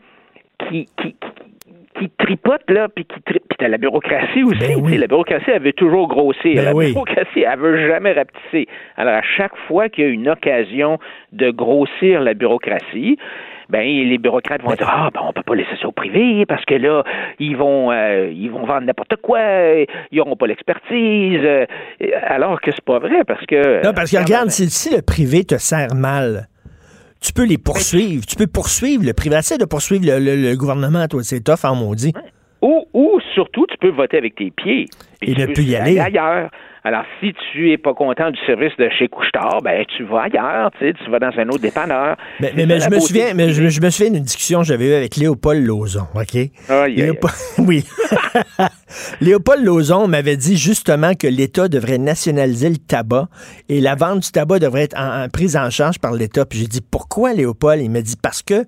qui, 0.69 0.87
qui, 0.97 1.15
tripotent, 2.17 2.69
là, 2.69 2.89
puis 2.89 3.05
qui 3.05 3.21
tri... 3.21 3.39
puis 3.39 3.57
t'as 3.57 3.67
la 3.67 3.77
bureaucratie 3.77 4.43
aussi. 4.43 4.59
Ben 4.59 4.75
oui. 4.75 4.83
tu 4.83 4.91
sais, 4.91 4.97
La 4.97 5.07
bureaucratie, 5.07 5.51
elle 5.51 5.61
veut 5.61 5.73
toujours 5.73 6.07
grossir. 6.07 6.55
Ben 6.55 6.65
la 6.65 6.75
oui. 6.75 6.91
bureaucratie, 6.91 7.41
elle 7.41 7.59
veut 7.59 7.87
jamais 7.87 8.13
rapetisser. 8.13 8.67
Alors, 8.97 9.15
à 9.15 9.21
chaque 9.21 9.55
fois 9.67 9.89
qu'il 9.89 10.03
y 10.03 10.07
a 10.07 10.09
une 10.09 10.29
occasion 10.29 10.99
de 11.31 11.49
grossir 11.51 12.21
la 12.21 12.33
bureaucratie, 12.33 13.17
ben 13.69 13.81
les 13.83 14.17
bureaucrates 14.17 14.61
vont 14.63 14.73
dire 14.73 14.87
ah 14.89 15.09
ben 15.13 15.21
on 15.27 15.33
peut 15.33 15.43
pas 15.43 15.55
laisser 15.55 15.75
ça 15.81 15.87
au 15.87 15.91
privé 15.91 16.45
parce 16.45 16.63
que 16.65 16.75
là 16.75 17.03
ils 17.39 17.55
vont 17.57 17.91
euh, 17.91 18.31
ils 18.33 18.49
vont 18.51 18.65
vendre 18.65 18.81
n'importe 18.81 19.15
quoi 19.21 19.39
ils 20.11 20.19
auront 20.19 20.35
pas 20.35 20.47
l'expertise 20.47 21.39
euh, 21.43 21.65
alors 22.27 22.61
que 22.61 22.71
c'est 22.71 22.83
pas 22.85 22.99
vrai 22.99 23.23
parce 23.27 23.45
que 23.45 23.83
Non, 23.85 23.93
parce 23.93 24.11
que 24.11 24.17
regarde, 24.17 24.49
si, 24.49 24.69
si 24.69 24.93
le 24.95 25.01
privé 25.01 25.43
te 25.43 25.55
sert 25.57 25.95
mal, 25.95 26.47
tu 27.21 27.33
peux 27.33 27.45
les 27.45 27.57
poursuivre. 27.57 28.23
Tu 28.25 28.35
peux 28.35 28.45
poursuivre 28.47 29.03
le 29.03 29.13
privé. 29.13 29.35
Essaie 29.37 29.57
de 29.57 29.65
poursuivre 29.65 30.05
le, 30.05 30.19
le- 30.19 30.35
le 30.51 30.55
gouvernement, 30.55 31.07
toi. 31.07 31.21
C'est 31.23 31.41
tough 31.43 31.63
en 31.63 31.75
maudit. 31.75 32.13
Ou, 32.61 32.85
ou 32.93 33.19
surtout, 33.33 33.65
tu 33.67 33.77
peux 33.77 33.89
voter 33.89 34.17
avec 34.17 34.35
tes 34.35 34.51
pieds. 34.51 34.85
Et 35.21 35.33
ne 35.33 35.45
plus 35.47 35.63
y 35.63 35.75
aller. 35.75 35.97
ailleurs. 35.99 36.49
Alors, 36.87 37.01
si 37.19 37.33
tu 37.51 37.71
es 37.71 37.79
pas 37.79 37.95
content 37.95 38.29
du 38.29 38.37
service 38.45 38.73
de 38.77 38.87
chez 38.89 39.07
Couchetard, 39.07 39.63
ben 39.63 39.83
tu 39.97 40.03
vas 40.03 40.25
ailleurs, 40.25 40.69
tu 40.77 40.85
sais, 40.85 40.93
tu 40.93 41.09
vas 41.09 41.17
dans 41.17 41.31
un 41.35 41.49
autre 41.49 41.57
dépanneur. 41.57 42.15
Mais, 42.39 42.53
mais, 42.55 42.79
je 42.79 42.91
me 42.91 42.99
souviens, 42.99 43.33
mais 43.33 43.53
je, 43.53 43.81
me 43.81 43.89
souviens 43.89 44.11
d'une 44.11 44.23
discussion 44.23 44.59
que 44.59 44.67
j'avais 44.67 44.89
eue 44.89 44.93
avec 44.93 45.15
Léopold 45.15 45.65
Lauzon, 45.65 46.05
OK? 46.13 46.35
Léopold- 46.69 47.33
oui. 47.57 47.83
Léopold 49.19 49.65
Lozon 49.65 50.07
m'avait 50.07 50.37
dit 50.37 50.57
justement 50.57 51.15
que 51.15 51.25
l'État 51.25 51.67
devrait 51.69 51.97
nationaliser 51.97 52.69
le 52.69 52.77
tabac 52.77 53.29
et 53.67 53.81
la 53.81 53.95
vente 53.95 54.19
du 54.19 54.31
tabac 54.31 54.59
devrait 54.59 54.83
être 54.83 54.95
en, 54.95 55.27
prise 55.29 55.57
en 55.57 55.71
charge 55.71 55.97
par 55.97 56.13
l'État. 56.13 56.45
Puis 56.45 56.59
j'ai 56.59 56.67
dit 56.67 56.81
pourquoi 56.81 57.33
Léopold? 57.33 57.81
Il 57.81 57.89
m'a 57.89 58.01
dit 58.03 58.15
parce 58.21 58.43
que 58.43 58.63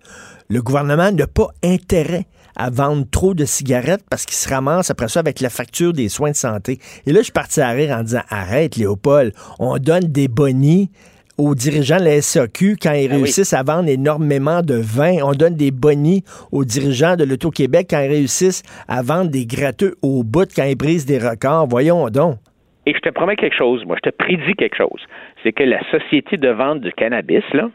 le 0.49 0.61
gouvernement 0.63 1.11
n'a 1.11 1.27
pas 1.27 1.49
intérêt 1.63 2.25
à 2.57 2.69
vendre 2.69 3.05
trop 3.09 3.33
de 3.33 3.45
cigarettes 3.45 4.03
parce 4.09 4.25
qu'il 4.25 4.35
se 4.35 4.49
ramasse 4.49 4.89
après 4.89 5.07
ça 5.07 5.19
avec 5.21 5.39
la 5.39 5.49
facture 5.49 5.93
des 5.93 6.09
soins 6.09 6.31
de 6.31 6.35
santé. 6.35 6.79
Et 7.05 7.13
là, 7.13 7.19
je 7.19 7.25
suis 7.25 7.31
parti 7.31 7.61
à 7.61 7.69
rire 7.69 7.95
en 7.95 8.03
disant 8.03 8.21
Arrête, 8.29 8.75
Léopold, 8.75 9.33
on 9.59 9.77
donne 9.77 10.05
des 10.11 10.27
bonnies 10.27 10.89
aux 11.37 11.53
dirigeants 11.53 11.99
de 11.99 12.05
la 12.05 12.21
SAQ 12.21 12.77
quand 12.81 12.93
ils 12.93 13.09
ah 13.11 13.15
réussissent 13.15 13.53
à 13.53 13.63
vendre 13.63 13.89
énormément 13.89 14.61
de 14.61 14.73
vin. 14.73 15.17
On 15.23 15.33
donne 15.33 15.55
des 15.55 15.71
bonnies 15.71 16.23
aux 16.51 16.65
dirigeants 16.65 17.15
de 17.15 17.23
l'Auto-Québec 17.23 17.87
quand 17.91 18.01
ils 18.01 18.09
réussissent 18.09 18.63
à 18.87 19.03
vendre 19.03 19.29
des 19.29 19.45
gratteux 19.45 19.95
au 20.01 20.23
bout 20.23 20.49
quand 20.53 20.65
ils 20.65 20.75
brisent 20.75 21.05
des 21.05 21.19
records. 21.19 21.67
Voyons 21.67 22.09
donc. 22.09 22.37
Et 22.87 22.93
je 22.93 22.99
te 22.99 23.09
promets 23.09 23.35
quelque 23.35 23.55
chose, 23.55 23.83
moi, 23.85 23.97
je 24.03 24.09
te 24.09 24.15
prédis 24.15 24.53
quelque 24.55 24.77
chose. 24.77 25.05
C'est 25.43 25.51
que 25.51 25.63
la 25.63 25.81
société 25.91 26.37
de 26.37 26.49
vente 26.49 26.81
du 26.81 26.91
cannabis, 26.93 27.43
là, 27.53 27.69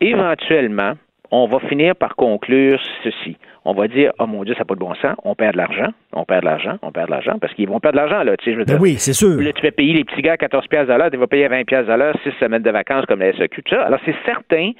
éventuellement, 0.00 0.92
on 1.30 1.46
va 1.46 1.58
finir 1.60 1.96
par 1.96 2.16
conclure 2.16 2.80
ceci. 3.02 3.36
On 3.64 3.72
va 3.72 3.88
dire, 3.88 4.12
oh 4.18 4.26
mon 4.26 4.44
Dieu, 4.44 4.54
ça 4.54 4.60
n'a 4.60 4.64
pas 4.66 4.74
de 4.74 4.80
bon 4.80 4.94
sens, 4.94 5.16
on 5.24 5.34
perd 5.34 5.52
de 5.52 5.58
l'argent, 5.58 5.88
on 6.12 6.24
perd 6.24 6.42
de 6.42 6.46
l'argent, 6.46 6.76
on 6.82 6.92
perd 6.92 7.06
de 7.06 7.12
l'argent, 7.12 7.38
parce 7.40 7.54
qu'ils 7.54 7.68
vont 7.68 7.80
perdre 7.80 7.98
de 7.98 8.04
l'argent, 8.04 8.22
là, 8.22 8.36
tu 8.36 8.44
sais, 8.44 8.52
je 8.52 8.58
veux 8.58 8.64
ben 8.64 8.78
oui, 8.80 8.96
c'est 8.98 9.14
sûr. 9.14 9.40
Là, 9.40 9.52
tu 9.52 9.62
vas 9.62 9.70
payer 9.70 9.94
les 9.94 10.04
petits 10.04 10.22
gars 10.22 10.36
14 10.36 10.66
pièces 10.68 10.90
à 10.90 10.98
l'heure, 10.98 11.10
tu 11.10 11.16
vas 11.16 11.26
payer 11.26 11.48
20 11.48 11.64
pièces 11.64 11.88
à 11.88 11.96
l'heure, 11.96 12.14
6 12.22 12.30
semaines 12.38 12.62
de 12.62 12.70
vacances 12.70 13.06
comme 13.06 13.20
la 13.20 13.32
SEQ, 13.32 13.62
tout 13.62 13.74
ça. 13.74 13.82
Alors, 13.82 14.00
c'est 14.04 14.14
certain 14.26 14.72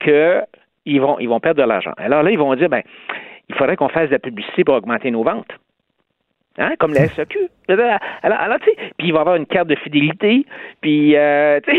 qu'ils 0.00 1.00
vont, 1.00 1.18
ils 1.18 1.28
vont 1.28 1.40
perdre 1.40 1.62
de 1.62 1.68
l'argent. 1.68 1.92
Alors 1.96 2.22
là, 2.22 2.30
ils 2.30 2.38
vont 2.38 2.54
dire, 2.54 2.68
ben, 2.68 2.82
il 3.48 3.54
faudrait 3.56 3.76
qu'on 3.76 3.88
fasse 3.88 4.08
de 4.08 4.14
la 4.14 4.18
publicité 4.18 4.62
pour 4.64 4.74
augmenter 4.74 5.10
nos 5.10 5.24
ventes. 5.24 5.52
Hein, 6.60 6.74
comme 6.80 6.92
la 6.92 7.06
SEQ. 7.06 7.38
Alors, 7.68 7.98
alors 8.22 8.58
tu 8.58 8.70
sais, 8.70 8.76
puis 8.98 9.08
il 9.08 9.12
va 9.12 9.20
avoir 9.20 9.36
une 9.36 9.46
carte 9.46 9.68
de 9.68 9.76
fidélité, 9.76 10.44
puis, 10.80 11.16
euh, 11.16 11.60
tu 11.66 11.74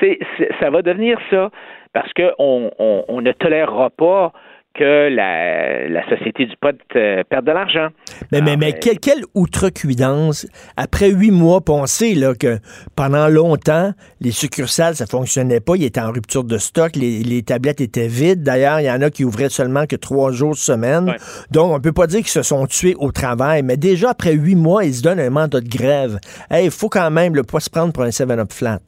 sais, 0.00 0.18
ça 0.60 0.70
va 0.70 0.82
devenir 0.82 1.16
ça 1.30 1.48
parce 1.92 2.10
qu'on 2.14 2.70
on, 2.78 3.20
ne 3.20 3.32
tolérera 3.32 3.90
pas 3.90 4.32
que 4.74 5.14
la, 5.14 6.08
société 6.08 6.46
du 6.46 6.56
pot 6.56 6.74
euh, 6.96 7.22
perde 7.28 7.44
de 7.44 7.52
l'argent. 7.52 7.88
Mais, 8.30 8.40
mais, 8.40 8.56
mais 8.56 8.72
quelle, 8.72 8.98
quelle, 8.98 9.22
outrecuidance. 9.34 10.46
Après 10.78 11.10
huit 11.10 11.30
mois, 11.30 11.60
on 11.68 11.84
sait 11.84 12.14
là, 12.14 12.34
que 12.34 12.58
pendant 12.96 13.28
longtemps, 13.28 13.92
les 14.22 14.30
succursales, 14.30 14.94
ça 14.94 15.04
fonctionnait 15.04 15.60
pas. 15.60 15.76
Ils 15.76 15.84
étaient 15.84 16.00
en 16.00 16.10
rupture 16.10 16.44
de 16.44 16.56
stock. 16.56 16.96
Les, 16.96 17.42
tablettes 17.42 17.82
étaient 17.82 18.08
vides. 18.08 18.42
D'ailleurs, 18.42 18.80
il 18.80 18.86
y 18.86 18.90
en 18.90 19.02
a 19.02 19.10
qui 19.10 19.24
ouvraient 19.24 19.50
seulement 19.50 19.84
que 19.84 19.96
trois 19.96 20.32
jours 20.32 20.56
semaine. 20.56 21.14
Donc, 21.50 21.76
on 21.76 21.80
peut 21.80 21.92
pas 21.92 22.06
dire 22.06 22.20
qu'ils 22.20 22.28
se 22.28 22.42
sont 22.42 22.66
tués 22.66 22.94
au 22.98 23.12
travail. 23.12 23.62
Mais 23.62 23.76
déjà, 23.76 24.10
après 24.10 24.32
huit 24.32 24.56
mois, 24.56 24.84
ils 24.84 24.94
se 24.94 25.02
donnent 25.02 25.20
un 25.20 25.30
mandat 25.30 25.60
de 25.60 25.68
grève. 25.68 26.18
Il 26.50 26.70
faut 26.70 26.88
quand 26.88 27.10
même 27.10 27.34
le 27.34 27.42
pas 27.42 27.60
se 27.60 27.68
prendre 27.68 27.92
pour 27.92 28.04
un 28.04 28.08
7-up 28.08 28.52
flat. 28.52 28.80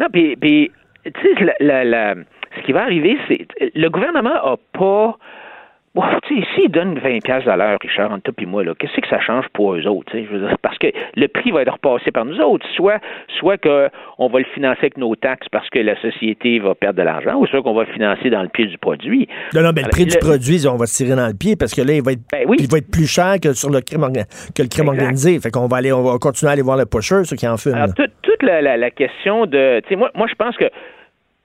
Non, 0.00 0.06
puis 0.12 0.72
tu 1.04 1.20
sais, 1.22 1.54
la, 1.60 2.14
ce 2.56 2.62
qui 2.62 2.72
va 2.72 2.82
arriver, 2.82 3.18
c'est 3.28 3.46
le 3.74 3.88
gouvernement 3.88 4.34
a 4.34 4.56
pas 4.72 5.16
Bon, 5.94 6.02
tu 6.26 6.40
sais, 6.40 6.46
s'ils 6.56 6.72
donnent 6.72 6.98
20 6.98 7.20
pièces 7.22 7.46
à 7.46 7.56
l'heure, 7.56 7.78
Richard, 7.80 8.10
entre 8.10 8.32
toi 8.32 8.34
et 8.42 8.46
moi, 8.46 8.64
là, 8.64 8.74
qu'est-ce 8.76 9.00
que 9.00 9.08
ça 9.08 9.20
change 9.20 9.44
pour 9.52 9.74
eux 9.74 9.86
autres? 9.86 10.10
Je 10.12 10.26
veux 10.28 10.40
dire, 10.40 10.56
parce 10.60 10.76
que 10.78 10.88
le 11.14 11.28
prix 11.28 11.52
va 11.52 11.62
être 11.62 11.72
repassé 11.72 12.10
par 12.10 12.24
nous 12.24 12.36
autres. 12.40 12.66
Soit, 12.74 12.98
soit 13.38 13.58
qu'on 13.58 14.28
va 14.28 14.38
le 14.40 14.44
financer 14.54 14.80
avec 14.80 14.98
nos 14.98 15.14
taxes 15.14 15.46
parce 15.52 15.70
que 15.70 15.78
la 15.78 15.94
société 16.00 16.58
va 16.58 16.74
perdre 16.74 16.98
de 16.98 17.04
l'argent, 17.04 17.36
ou 17.38 17.46
soit 17.46 17.62
qu'on 17.62 17.74
va 17.74 17.84
le 17.84 17.92
financer 17.92 18.28
dans 18.28 18.42
le 18.42 18.48
prix 18.48 18.66
du 18.66 18.76
produit. 18.76 19.28
Non, 19.54 19.62
non, 19.62 19.70
mais 19.72 19.82
le 19.82 19.88
prix 19.88 20.06
du 20.06 20.18
produit, 20.18 20.66
on 20.66 20.76
va 20.76 20.86
se 20.86 20.96
tirer 20.96 21.14
dans 21.14 21.28
le 21.28 21.34
pied 21.34 21.54
parce 21.54 21.72
que 21.72 21.82
là, 21.82 21.92
il 21.92 22.02
va 22.02 22.10
être, 22.10 22.22
ben 22.32 22.44
il 22.58 22.68
va 22.68 22.78
être 22.78 22.90
plus 22.90 23.06
cher 23.06 23.36
que 23.40 23.52
sur 23.52 23.70
le 23.70 23.80
crime, 23.80 24.04
que 24.52 24.62
le 24.62 24.68
crime 24.68 24.88
organisé. 24.88 25.38
Fait 25.38 25.52
qu'on 25.52 25.68
va 25.68 25.76
aller, 25.76 25.92
on 25.92 26.02
va 26.02 26.18
continuer 26.18 26.50
à 26.50 26.54
aller 26.54 26.62
voir 26.62 26.76
le 26.76 26.86
pusher, 26.86 27.22
ceux 27.22 27.36
qui 27.36 27.46
en 27.46 27.56
fument. 27.56 27.74
Alors, 27.74 27.94
toute, 28.34 28.48
la, 28.48 28.76
la, 28.76 28.90
question 28.90 29.46
de, 29.46 29.80
tu 29.80 29.90
sais, 29.90 29.96
moi, 29.96 30.10
moi, 30.14 30.26
je 30.28 30.34
pense 30.34 30.56
que 30.56 30.66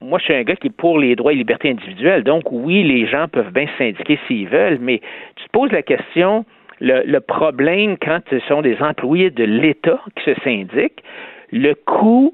moi, 0.01 0.17
je 0.19 0.25
suis 0.25 0.33
un 0.33 0.43
gars 0.43 0.55
qui 0.55 0.67
est 0.67 0.75
pour 0.75 0.97
les 0.97 1.15
droits 1.15 1.33
et 1.33 1.35
libertés 1.35 1.69
individuelles. 1.69 2.23
Donc, 2.23 2.43
oui, 2.51 2.83
les 2.83 3.05
gens 3.05 3.27
peuvent 3.27 3.51
bien 3.51 3.67
syndiquer 3.77 4.19
s'ils 4.27 4.47
veulent, 4.47 4.79
mais 4.79 5.01
tu 5.35 5.45
te 5.45 5.51
poses 5.51 5.71
la 5.71 5.81
question, 5.81 6.45
le, 6.79 7.19
problème 7.19 7.97
quand 7.97 8.19
ce 8.29 8.39
sont 8.41 8.61
des 8.61 8.81
employés 8.81 9.29
de 9.29 9.43
l'État 9.43 9.99
qui 10.15 10.23
se 10.23 10.39
syndiquent, 10.41 11.03
le 11.51 11.73
coût 11.73 12.33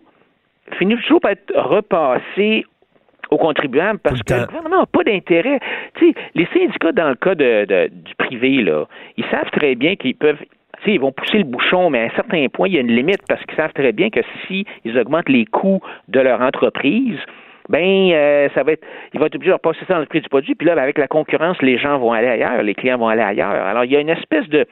finit 0.77 0.95
toujours 0.97 1.21
par 1.21 1.31
être 1.31 1.53
repassé 1.55 2.65
aux 3.31 3.37
contribuables 3.37 3.99
parce 3.99 4.21
que 4.21 4.33
le 4.33 4.45
gouvernement 4.45 4.81
n'a 4.81 4.85
pas 4.85 5.03
d'intérêt. 5.03 5.59
Tu 5.95 6.11
sais, 6.11 6.15
les 6.35 6.47
syndicats, 6.53 6.91
dans 6.91 7.09
le 7.09 7.15
cas 7.15 7.33
de, 7.33 7.87
du 7.87 8.15
privé, 8.15 8.61
là, 8.61 8.85
ils 9.17 9.25
savent 9.25 9.49
très 9.51 9.73
bien 9.73 9.95
qu'ils 9.95 10.15
peuvent 10.15 10.43
ils 10.93 10.99
vont 10.99 11.11
pousser 11.11 11.37
le 11.37 11.43
bouchon, 11.43 11.89
mais 11.89 11.99
à 11.99 12.03
un 12.03 12.15
certain 12.15 12.47
point, 12.47 12.67
il 12.67 12.75
y 12.75 12.77
a 12.77 12.81
une 12.81 12.91
limite 12.91 13.21
parce 13.27 13.43
qu'ils 13.45 13.55
savent 13.55 13.73
très 13.73 13.91
bien 13.91 14.09
que 14.09 14.21
si 14.47 14.65
ils 14.83 14.97
augmentent 14.97 15.29
les 15.29 15.45
coûts 15.45 15.81
de 16.07 16.19
leur 16.19 16.41
entreprise, 16.41 17.17
ben 17.69 18.11
euh, 18.11 18.49
ça 18.53 18.63
va 18.63 18.73
être 18.73 18.85
il 19.13 19.19
va 19.19 19.27
être 19.27 19.35
obligé 19.35 19.49
de 19.49 19.55
repasser 19.55 19.79
ça 19.87 19.95
dans 19.95 19.99
le 19.99 20.05
prix 20.05 20.21
du 20.21 20.29
produit, 20.29 20.55
puis 20.55 20.67
là, 20.67 20.73
avec 20.81 20.97
la 20.97 21.07
concurrence, 21.07 21.57
les 21.61 21.77
gens 21.77 21.97
vont 21.97 22.11
aller 22.11 22.27
ailleurs, 22.27 22.61
les 22.61 22.75
clients 22.75 22.97
vont 22.97 23.07
aller 23.07 23.21
ailleurs. 23.21 23.49
Alors, 23.49 23.85
il 23.85 23.91
y 23.91 23.95
a 23.95 23.99
une 23.99 24.09
espèce 24.09 24.47
de, 24.49 24.65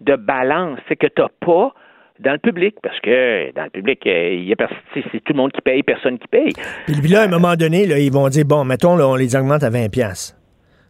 de 0.00 0.16
balance, 0.16 0.78
c'est 0.88 0.96
que 0.96 1.06
tu 1.06 1.22
n'as 1.22 1.28
pas 1.40 1.72
dans 2.20 2.32
le 2.32 2.38
public, 2.38 2.76
parce 2.82 2.98
que 3.00 3.52
dans 3.54 3.64
le 3.64 3.70
public, 3.70 4.06
euh, 4.06 4.54
c'est 4.94 5.24
tout 5.24 5.32
le 5.32 5.36
monde 5.36 5.52
qui 5.52 5.60
paye, 5.60 5.82
personne 5.82 6.18
qui 6.18 6.28
paye. 6.28 6.52
Puis 6.86 7.08
là, 7.08 7.22
à 7.22 7.24
un 7.24 7.28
moment 7.28 7.54
donné, 7.56 7.86
là, 7.86 7.98
ils 7.98 8.12
vont 8.12 8.28
dire, 8.28 8.44
bon, 8.46 8.64
mettons, 8.64 8.96
là, 8.96 9.06
on 9.06 9.16
les 9.16 9.36
augmente 9.36 9.62
à 9.62 9.70
20 9.70 9.90
pièces. 9.90 10.35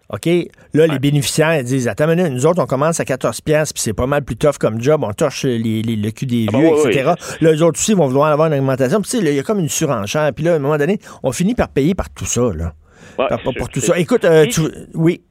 OK? 0.09 0.29
Là, 0.73 0.87
les 0.87 0.99
bénéficiaires 0.99 1.63
disent 1.65 1.89
Attends, 1.89 2.07
nous 2.15 2.47
autres, 2.47 2.63
on 2.63 2.67
commence 2.67 3.01
à 3.01 3.05
14 3.05 3.41
pièces 3.41 3.73
puis 3.73 3.83
c'est 3.83 3.93
pas 3.93 4.07
mal 4.07 4.25
plus 4.25 4.37
tough 4.37 4.59
comme 4.61 4.81
job, 4.81 5.03
on 5.05 5.13
torche 5.13 5.45
les, 5.45 5.83
le 5.83 6.11
cul 6.11 6.27
des 6.27 6.47
ah, 6.53 6.57
vieux, 6.57 6.69
etc. 6.69 7.13
Là, 7.41 7.53
les 7.53 7.63
autres 7.63 7.79
aussi 7.79 7.95
vont 7.95 8.07
vouloir 8.07 8.31
avoir 8.31 8.53
une 8.53 8.59
augmentation. 8.59 9.01
Puis, 9.01 9.19
il 9.19 9.35
y 9.35 9.39
a 9.39 9.43
comme 9.43 9.59
une 9.59 9.69
surenchère. 9.69 10.31
Puis 10.35 10.45
là, 10.45 10.53
à 10.53 10.57
un 10.57 10.59
moment 10.61 10.77
donné, 10.77 10.99
on 11.23 11.33
finit 11.33 11.55
par 11.55 11.69
payer 11.69 11.95
par 11.95 12.09
tout 12.11 12.25
ça, 12.25 12.53
là. 12.55 12.73
par, 13.17 13.41
pour 13.43 13.69
tout 13.69 13.81
ça. 13.81 13.99
Écoute, 13.99 14.25
euh, 14.25 14.47
tu... 14.47 14.61
oui. 14.95 15.23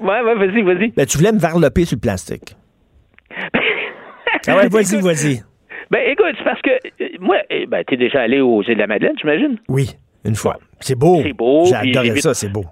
Ouais, 0.00 0.20
ouais, 0.22 0.34
vas-y, 0.34 0.62
vas-y. 0.62 0.88
Ben, 0.90 1.06
tu 1.06 1.18
voulais 1.18 1.32
me 1.32 1.38
varloper 1.38 1.84
sur 1.84 1.96
le 1.96 2.00
plastique. 2.00 2.56
ah 4.46 4.56
ouais, 4.56 4.68
vas-y, 4.68 5.00
vas-y. 5.00 5.42
Ben, 5.90 6.00
écoute, 6.10 6.34
c'est 6.38 6.44
parce 6.44 6.62
que, 6.62 6.70
euh, 6.70 7.08
moi, 7.20 7.36
eh, 7.50 7.66
ben, 7.66 7.84
t'es 7.86 7.98
déjà 7.98 8.22
allé 8.22 8.40
aux 8.40 8.62
îles 8.62 8.74
de 8.74 8.80
la 8.80 8.86
Madeleine, 8.86 9.14
j'imagine? 9.20 9.58
Oui, 9.68 9.90
une 10.24 10.34
fois. 10.34 10.58
C'est 10.80 10.94
beau. 10.94 11.20
C'est 11.22 11.34
beau. 11.34 11.66
J'ai 11.66 11.74
adoré 11.74 12.20
ça, 12.20 12.32
c'est 12.32 12.48
beau 12.48 12.64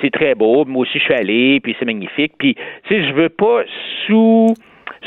c'est 0.00 0.10
très 0.10 0.34
beau. 0.34 0.64
Moi 0.64 0.82
aussi, 0.82 0.98
je 0.98 1.04
suis 1.04 1.14
allé, 1.14 1.60
puis 1.60 1.76
c'est 1.78 1.84
magnifique. 1.84 2.32
Puis, 2.38 2.54
tu 2.54 2.62
sais, 2.88 3.08
je 3.08 3.12
veux 3.14 3.28
pas 3.28 3.62
sous 4.06 4.46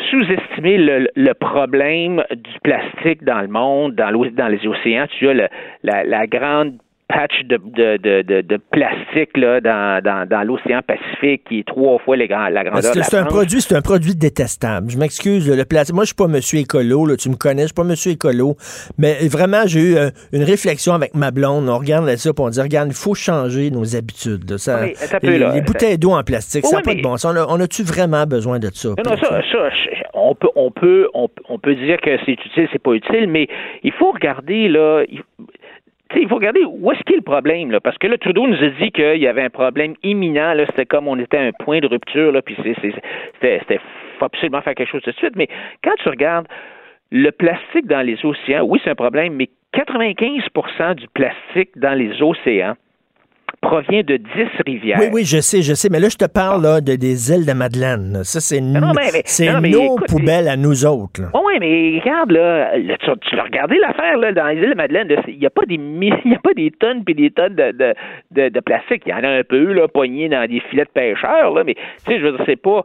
sous-estimer 0.10 0.78
le, 0.78 1.34
problème 1.34 2.24
du 2.32 2.60
plastique 2.64 3.24
dans 3.24 3.42
le 3.42 3.48
monde, 3.48 3.94
dans, 3.96 4.48
les 4.48 4.68
océans. 4.68 5.06
Tu 5.18 5.30
as 5.30 5.50
la 5.84 6.28
grande 6.28 6.78
patch 7.12 7.44
de, 7.46 7.58
de, 7.58 8.22
de, 8.22 8.42
de 8.42 8.58
plastique 8.72 9.36
là, 9.38 9.62
dans, 9.62 10.02
dans, 10.04 10.28
dans 10.28 10.44
l'océan 10.44 10.82
Pacifique 10.82 11.44
qui 11.48 11.60
est 11.60 11.68
trois 11.68 12.00
fois 12.00 12.16
les 12.18 12.28
la 12.28 12.64
grandeur 12.64 12.94
de 12.94 13.00
la 13.00 13.04
C'est 13.04 13.18
un 13.18 13.26
produit, 13.26 13.62
c'est 13.62 13.76
un 13.76 13.82
produit 13.82 14.16
détestable. 14.16 14.90
Je 14.90 14.98
m'excuse, 14.98 15.50
le 15.50 15.66
plastique. 15.66 15.96
Moi, 15.96 16.04
je 16.04 16.08
suis 16.08 16.16
pas 16.16 16.28
monsieur 16.28 16.60
écolo, 16.60 17.06
là, 17.06 17.16
tu 17.18 17.30
me 17.30 17.36
connais, 17.36 17.64
je 17.64 17.68
suis 17.68 17.74
pas 17.74 17.84
monsieur 17.84 18.12
écolo, 18.12 18.56
mais 18.98 19.28
vraiment, 19.28 19.64
j'ai 19.66 19.80
eu 19.80 19.96
euh, 19.98 20.10
une 20.32 20.44
réflexion 20.44 20.94
avec 20.94 21.14
ma 21.14 21.32
blonde. 21.32 21.68
On 21.68 21.78
regarde 21.78 22.08
ça, 22.16 22.34
puis 22.34 22.44
on 22.44 22.50
dit, 22.50 22.62
regarde, 22.62 22.90
il 22.90 22.96
faut 22.96 23.14
changer 23.14 23.70
nos 23.70 23.96
habitudes. 23.96 24.58
Ça, 24.58 24.86
les, 25.22 25.62
bouteilles 25.62 25.98
d'eau 25.98 26.12
en 26.12 26.24
plastique, 26.24 26.66
ça 26.66 26.78
n'a 26.78 26.82
pas 26.82 26.96
de 26.96 27.02
bon 27.02 27.18
sens. 27.18 27.36
On 27.50 27.60
a-tu 27.60 27.84
vraiment 27.84 28.26
besoin 28.26 28.60
de 28.60 28.70
ça? 28.74 28.90
Non, 28.90 29.18
ça, 29.18 29.42
ça, 29.52 29.70
on 30.14 30.36
peut, 30.36 30.50
on 30.56 30.72
peut, 30.72 31.08
on, 31.14 31.60
peut 31.60 31.76
dire 31.76 31.98
que 32.02 32.18
c'est 32.26 32.34
utile, 32.34 32.68
c'est 32.72 32.82
pas 32.82 32.94
utile, 32.94 33.28
mais 33.28 33.48
il 33.84 33.92
faut 33.92 34.12
regarder 34.12 34.68
là 34.68 35.04
il 35.10 35.22
faut 36.28 36.36
regarder 36.36 36.64
où 36.66 36.92
est-ce 36.92 37.02
qu'il 37.04 37.12
y 37.12 37.16
a 37.16 37.18
le 37.18 37.24
problème, 37.24 37.78
parce 37.84 37.98
que 37.98 38.08
là, 38.08 38.18
Trudeau 38.18 38.48
nous 38.48 38.64
a 38.64 38.70
dit 38.70 38.92
qu'il 38.92 39.18
y 39.18 39.28
avait 39.28 39.44
un 39.44 39.50
problème 39.50 39.96
imminent, 40.04 40.54
c'était 40.68 40.86
comme 40.86 41.08
on 41.08 41.18
était 41.20 41.38
à 41.38 41.42
un 41.42 41.52
point 41.52 41.80
de 41.80 41.88
rupture, 41.88 42.32
là, 42.32 42.42
puis 42.42 42.56
c'était 42.64 43.80
faut 44.20 44.26
absolument 44.26 44.62
faire 44.62 44.76
quelque 44.76 44.92
chose 44.92 45.02
tout 45.02 45.12
de 45.12 45.16
suite. 45.16 45.36
Mais 45.36 45.48
quand 45.84 45.96
tu 46.04 46.10
regardes 46.10 46.48
le 47.12 47.32
plastique 47.32 47.88
dans 47.88 48.02
les 48.02 48.24
océans, 48.26 48.64
oui, 48.64 48.80
c'est 48.84 48.90
un 48.90 48.96
problème, 48.96 49.34
mais 49.34 49.50
95% 49.74 50.96
du 50.96 51.08
plastique 51.10 51.72
dans 51.78 51.98
les 51.98 52.22
océans 52.22 52.76
provient 53.62 54.04
de 54.04 54.18
dix 54.18 54.50
rivières. 54.66 55.00
Oui, 55.00 55.08
oui, 55.12 55.24
je 55.26 55.40
sais, 55.40 55.62
je 55.62 55.74
sais. 55.74 55.90
Mais 55.90 56.00
là, 56.00 56.10
je 56.10 56.18
te 56.18 56.26
parle 56.26 56.64
là, 56.64 56.82
de, 56.82 56.96
des 56.96 57.32
îles 57.32 57.46
de 57.46 57.54
Madeleine. 57.54 58.24
Ça, 58.24 58.40
c'est 58.40 58.62
nos 58.62 59.98
poubelles 60.08 60.48
à 60.48 60.58
nous 60.58 60.86
autres. 60.86 61.22
Oui, 61.34 61.54
mais 61.60 62.00
regarde, 62.00 62.32
là, 62.32 62.72
tu, 62.98 63.40
as 63.40 63.44
regardé 63.44 63.78
l'affaire 63.78 64.18
là, 64.18 64.32
dans 64.32 64.48
les 64.48 64.62
îles 64.62 64.72
de 64.72 64.76
Madeleine. 64.76 65.08
Il 65.28 65.40
n'y 65.40 65.46
a, 65.46 65.50
pas 65.50 65.66
des 65.66 65.76
y 66.26 66.36
a 66.36 66.40
pas 66.40 66.54
des 66.54 66.72
tonnes 66.72 67.04
puis 67.04 67.16
des 67.16 67.32
tonnes 67.32 67.56
de, 67.56 67.96
de, 68.32 68.50
de, 68.50 68.60
plastique. 68.60 69.04
Il 69.06 69.10
y 69.10 69.14
en 69.14 69.24
a 69.24 69.30
un 69.30 69.44
peu, 69.44 69.74
là, 69.74 69.88
poignés 69.88 70.30
dans 70.30 70.48
des 70.48 70.62
filets 70.70 70.86
de 70.86 70.90
pêcheurs. 70.90 71.54
Là, 71.54 71.64
mais, 71.64 71.76
tu 71.76 71.82
sais, 72.06 72.20
je 72.20 72.26
veux 72.26 72.32
dire, 72.32 72.44
c'est 72.46 72.62
pas... 72.62 72.84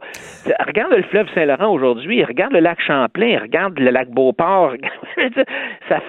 Regarde 0.65 0.93
le 0.93 1.03
fleuve 1.03 1.27
Saint-Laurent 1.33 1.71
aujourd'hui. 1.73 2.23
Regarde 2.23 2.53
le 2.53 2.59
lac 2.59 2.79
Champlain. 2.81 3.39
Regarde 3.41 3.79
le 3.79 3.91
lac 3.91 4.09
Beauport. 4.09 4.73
ça, 5.89 6.01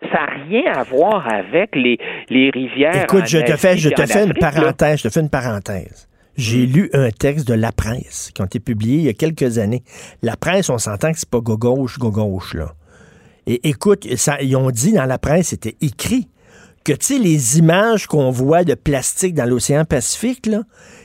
ça 0.00 0.26
n'a 0.26 0.44
rien 0.44 0.72
à 0.72 0.82
voir 0.82 1.26
avec 1.32 1.74
les, 1.74 1.98
les 2.28 2.50
rivières. 2.50 3.04
Écoute, 3.04 3.26
je 3.26 3.38
te 3.38 3.56
fais, 3.56 3.76
je 3.76 3.90
te 3.90 4.06
fais 4.06 4.24
une 4.24 4.34
parenthèse. 4.34 4.98
Je 4.98 5.02
te 5.04 5.12
fais 5.12 5.20
une 5.20 5.30
parenthèse. 5.30 6.08
J'ai 6.36 6.66
lu 6.66 6.88
un 6.92 7.10
texte 7.10 7.46
de 7.46 7.54
La 7.54 7.72
Presse 7.72 8.30
qui 8.34 8.40
a 8.40 8.44
été 8.44 8.60
publié 8.60 8.96
il 8.96 9.04
y 9.04 9.08
a 9.08 9.12
quelques 9.12 9.58
années. 9.58 9.82
La 10.22 10.36
Presse, 10.36 10.70
on 10.70 10.78
s'entend 10.78 11.12
que 11.12 11.18
c'est 11.18 11.28
pas 11.28 11.40
gauche, 11.40 11.98
gauche, 11.98 12.54
là. 12.54 12.72
Et 13.46 13.68
écoute, 13.68 14.06
ça, 14.16 14.40
ils 14.40 14.54
ont 14.56 14.70
dit 14.70 14.92
dans 14.92 15.06
la 15.06 15.18
presse, 15.18 15.48
c'était 15.48 15.76
écrit, 15.80 16.28
que, 16.90 16.96
tu 16.96 17.14
sais, 17.14 17.18
les 17.18 17.58
images 17.58 18.08
qu'on 18.08 18.30
voit 18.30 18.64
de 18.64 18.74
plastique 18.74 19.34
dans 19.34 19.44
l'océan 19.44 19.84
Pacifique, 19.84 20.46
là, 20.46 20.62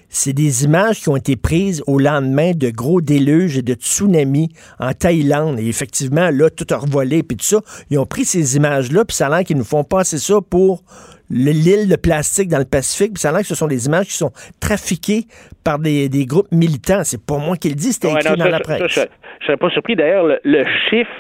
c'est 0.10 0.34
des 0.34 0.63
images 0.63 1.02
qui 1.02 1.10
ont 1.10 1.15
été 1.15 1.36
prises 1.36 1.84
au 1.86 2.00
lendemain 2.00 2.54
de 2.56 2.71
gros 2.71 3.02
déluges 3.02 3.60
et 3.60 3.62
de 3.62 3.74
tsunamis 3.76 4.50
en 4.80 4.93
Thaïlande. 4.93 5.60
Et 5.60 5.67
effectivement, 5.67 6.32
là, 6.32 6.50
tout 6.50 6.65
a 6.71 6.78
revolé, 6.78 7.21
puis 7.21 7.38
tout 7.38 7.45
ça. 7.45 7.60
Ils 7.91 8.00
ont 8.00 8.08
pris 8.08 8.26
ces 8.26 8.56
images-là, 8.56 9.06
puis 9.06 9.15
ça 9.15 9.28
a 9.28 9.30
l'air 9.30 9.43
qu'ils 9.43 9.58
nous 9.58 9.63
font 9.63 9.84
passer 9.84 10.17
ça 10.17 10.39
pour 10.50 10.82
l'île 11.30 11.88
de 11.88 11.95
plastique 11.95 12.50
dans 12.50 12.60
le 12.60 12.65
Pacifique, 12.65 13.13
puis 13.13 13.21
ça 13.21 13.30
a 13.30 13.32
l'air 13.34 13.41
que 13.41 13.48
ce 13.48 13.56
sont 13.56 13.67
des 13.67 13.86
images 13.86 14.08
qui 14.08 14.13
sont 14.13 14.32
trafiquées 14.60 15.26
par 15.63 15.78
des, 15.78 16.10
groupes 16.26 16.52
militants. 16.52 17.04
C'est 17.04 17.24
pas 17.24 17.38
moi 17.38 17.58
qui 17.58 17.69
le 17.69 17.76
dis, 17.76 17.93
c'était 17.93 18.12
écrit 18.12 18.38
dans 18.38 18.45
la 18.45 18.60
presse. 18.60 18.82
je, 18.88 19.02
ne 19.02 19.06
serais 19.45 19.58
pas 19.58 19.69
surpris. 19.69 19.95
D'ailleurs, 19.95 20.26
le 20.43 20.63
chiffre 20.89 21.12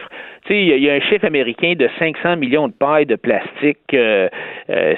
il 0.53 0.83
y, 0.83 0.89
a 0.89 0.93
un 0.93 0.99
chiffre 0.99 1.25
américain 1.25 1.73
de 1.75 1.89
500 1.97 2.37
millions 2.37 2.67
de 2.67 2.73
pailles 2.73 3.05
de 3.05 3.15
plastique. 3.15 3.79
Euh, 3.93 4.29
euh, 4.69 4.93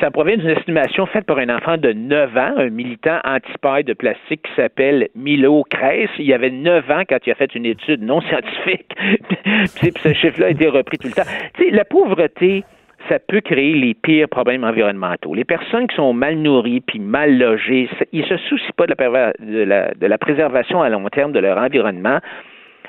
ça 0.00 0.10
provient 0.10 0.36
d'une 0.36 0.50
estimation 0.50 1.06
faite 1.06 1.24
par 1.24 1.38
un 1.38 1.48
enfant 1.48 1.78
de 1.78 1.92
9 1.92 2.36
ans, 2.36 2.54
un 2.56 2.68
militant 2.68 3.18
anti-paille 3.24 3.84
de 3.84 3.94
plastique 3.94 4.42
qui 4.42 4.54
s'appelle 4.54 5.08
Milo 5.14 5.64
Kress. 5.70 6.10
Il 6.18 6.32
avait 6.32 6.50
9 6.50 6.90
ans 6.90 7.02
quand 7.08 7.18
il 7.26 7.32
a 7.32 7.34
fait 7.34 7.54
une 7.54 7.66
étude 7.66 8.02
non 8.02 8.20
scientifique. 8.20 8.94
puis 9.80 9.92
ce 9.96 10.12
chiffre-là 10.12 10.48
a 10.48 10.50
été 10.50 10.68
repris 10.68 10.98
tout 10.98 11.08
le 11.08 11.14
temps. 11.14 11.28
sais, 11.58 11.70
la 11.70 11.84
pauvreté, 11.84 12.64
ça 13.08 13.18
peut 13.18 13.40
créer 13.40 13.74
les 13.74 13.94
pires 13.94 14.28
problèmes 14.28 14.64
environnementaux. 14.64 15.34
Les 15.34 15.44
personnes 15.44 15.86
qui 15.86 15.96
sont 15.96 16.12
mal 16.12 16.36
nourries 16.36 16.80
puis 16.80 16.98
mal 16.98 17.38
logées, 17.38 17.88
ils 18.12 18.24
se 18.26 18.36
soucient 18.36 18.74
pas 18.76 18.86
de 18.86 18.94
la, 18.98 19.32
de 19.38 19.62
la, 19.62 19.94
de 19.94 20.06
la 20.06 20.18
préservation 20.18 20.82
à 20.82 20.90
long 20.90 21.08
terme 21.08 21.32
de 21.32 21.38
leur 21.38 21.56
environnement 21.56 22.18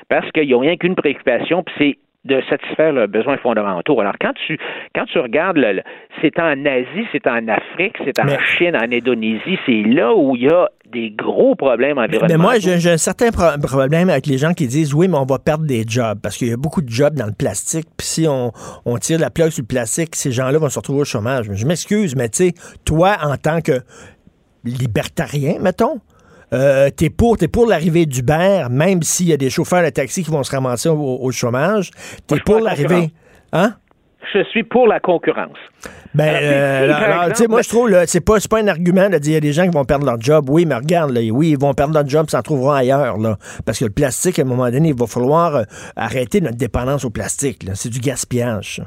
parce 0.08 0.30
qu'ils 0.32 0.50
n'ont 0.50 0.60
rien 0.60 0.76
qu'une 0.76 0.94
préoccupation, 0.94 1.62
puis 1.62 1.74
c'est 1.78 1.98
de 2.24 2.40
satisfaire 2.48 2.92
leurs 2.92 3.08
besoins 3.08 3.36
fondamentaux. 3.38 4.00
Alors, 4.00 4.14
quand 4.20 4.32
tu, 4.46 4.56
quand 4.94 5.06
tu 5.06 5.18
regardes, 5.18 5.56
le, 5.56 5.82
c'est 6.20 6.38
en 6.38 6.64
Asie, 6.64 7.06
c'est 7.10 7.26
en 7.26 7.48
Afrique, 7.48 7.96
c'est 8.04 8.18
en 8.20 8.38
Chine, 8.56 8.76
en 8.76 8.92
Indonésie, 8.92 9.58
c'est 9.66 9.82
là 9.82 10.14
où 10.14 10.36
il 10.36 10.44
y 10.44 10.48
a 10.48 10.68
des 10.92 11.10
gros 11.10 11.56
problèmes 11.56 11.98
environnementaux. 11.98 12.26
Mais 12.28 12.36
moi, 12.36 12.58
j'ai, 12.60 12.90
un 12.90 12.96
certain 12.96 13.30
problème 13.32 14.08
avec 14.08 14.26
les 14.26 14.38
gens 14.38 14.52
qui 14.52 14.68
disent 14.68 14.94
oui, 14.94 15.08
mais 15.08 15.16
on 15.16 15.24
va 15.24 15.38
perdre 15.40 15.64
des 15.64 15.84
jobs 15.86 16.20
parce 16.22 16.36
qu'il 16.36 16.48
y 16.48 16.52
a 16.52 16.56
beaucoup 16.56 16.82
de 16.82 16.88
jobs 16.88 17.14
dans 17.14 17.26
le 17.26 17.32
plastique. 17.36 17.86
Puis 17.96 18.06
si 18.06 18.28
on, 18.28 18.52
on 18.84 18.98
tire 18.98 19.18
la 19.18 19.30
plaque 19.30 19.52
sur 19.52 19.62
le 19.62 19.66
plastique, 19.66 20.14
ces 20.14 20.30
gens-là 20.30 20.58
vont 20.58 20.68
se 20.68 20.78
retrouver 20.78 21.00
au 21.00 21.04
chômage. 21.04 21.46
Je 21.52 21.66
m'excuse, 21.66 22.14
mais 22.14 22.28
tu 22.28 22.50
sais, 22.50 22.54
toi, 22.84 23.16
en 23.24 23.36
tant 23.36 23.60
que 23.60 23.80
libertarien, 24.64 25.54
mettons, 25.60 25.98
euh, 26.52 26.90
t'es 26.90 27.10
pour, 27.10 27.36
es 27.40 27.48
pour 27.48 27.66
l'arrivée 27.66 28.06
d'Uber, 28.06 28.66
même 28.70 29.02
s'il 29.02 29.28
y 29.28 29.32
a 29.32 29.36
des 29.36 29.50
chauffeurs 29.50 29.82
de 29.82 29.90
taxi 29.90 30.22
qui 30.22 30.30
vont 30.30 30.42
se 30.42 30.50
ramasser 30.50 30.88
au, 30.88 31.30
chômage. 31.30 31.90
T'es 32.26 32.40
pour 32.40 32.60
l'arrivée. 32.60 33.10
Hein? 33.52 33.74
Je 34.32 34.42
suis 34.44 34.62
pour 34.62 34.86
la 34.86 35.00
concurrence. 35.00 35.58
Ben, 36.14 36.36
euh, 36.42 37.28
tu 37.30 37.36
sais, 37.36 37.48
moi, 37.48 37.62
je 37.62 37.68
trouve, 37.68 37.90
c'est 38.06 38.24
pas, 38.24 38.36
pas 38.48 38.60
un 38.60 38.68
argument 38.68 39.08
de 39.08 39.18
dire 39.18 39.20
qu'il 39.20 39.32
y 39.32 39.36
a 39.36 39.40
des 39.40 39.52
gens 39.52 39.64
qui 39.64 39.70
vont 39.70 39.84
perdre 39.84 40.06
leur 40.06 40.20
job. 40.20 40.48
Oui, 40.48 40.64
mais 40.66 40.74
regarde, 40.74 41.10
là, 41.10 41.20
oui, 41.32 41.50
ils 41.50 41.58
vont 41.58 41.74
perdre 41.74 41.94
leur 41.94 42.06
job, 42.06 42.28
s'en 42.28 42.42
trouveront 42.42 42.72
ailleurs, 42.72 43.18
là. 43.18 43.36
Parce 43.66 43.78
que 43.78 43.86
le 43.86 43.90
plastique, 43.90 44.38
à 44.38 44.42
un 44.42 44.44
moment 44.44 44.70
donné, 44.70 44.90
il 44.90 44.94
va 44.94 45.06
falloir 45.06 45.56
euh, 45.56 45.62
arrêter 45.96 46.40
notre 46.40 46.56
dépendance 46.56 47.04
au 47.04 47.10
plastique, 47.10 47.64
C'est 47.74 47.90
du 47.90 47.98
gaspillage. 47.98 48.82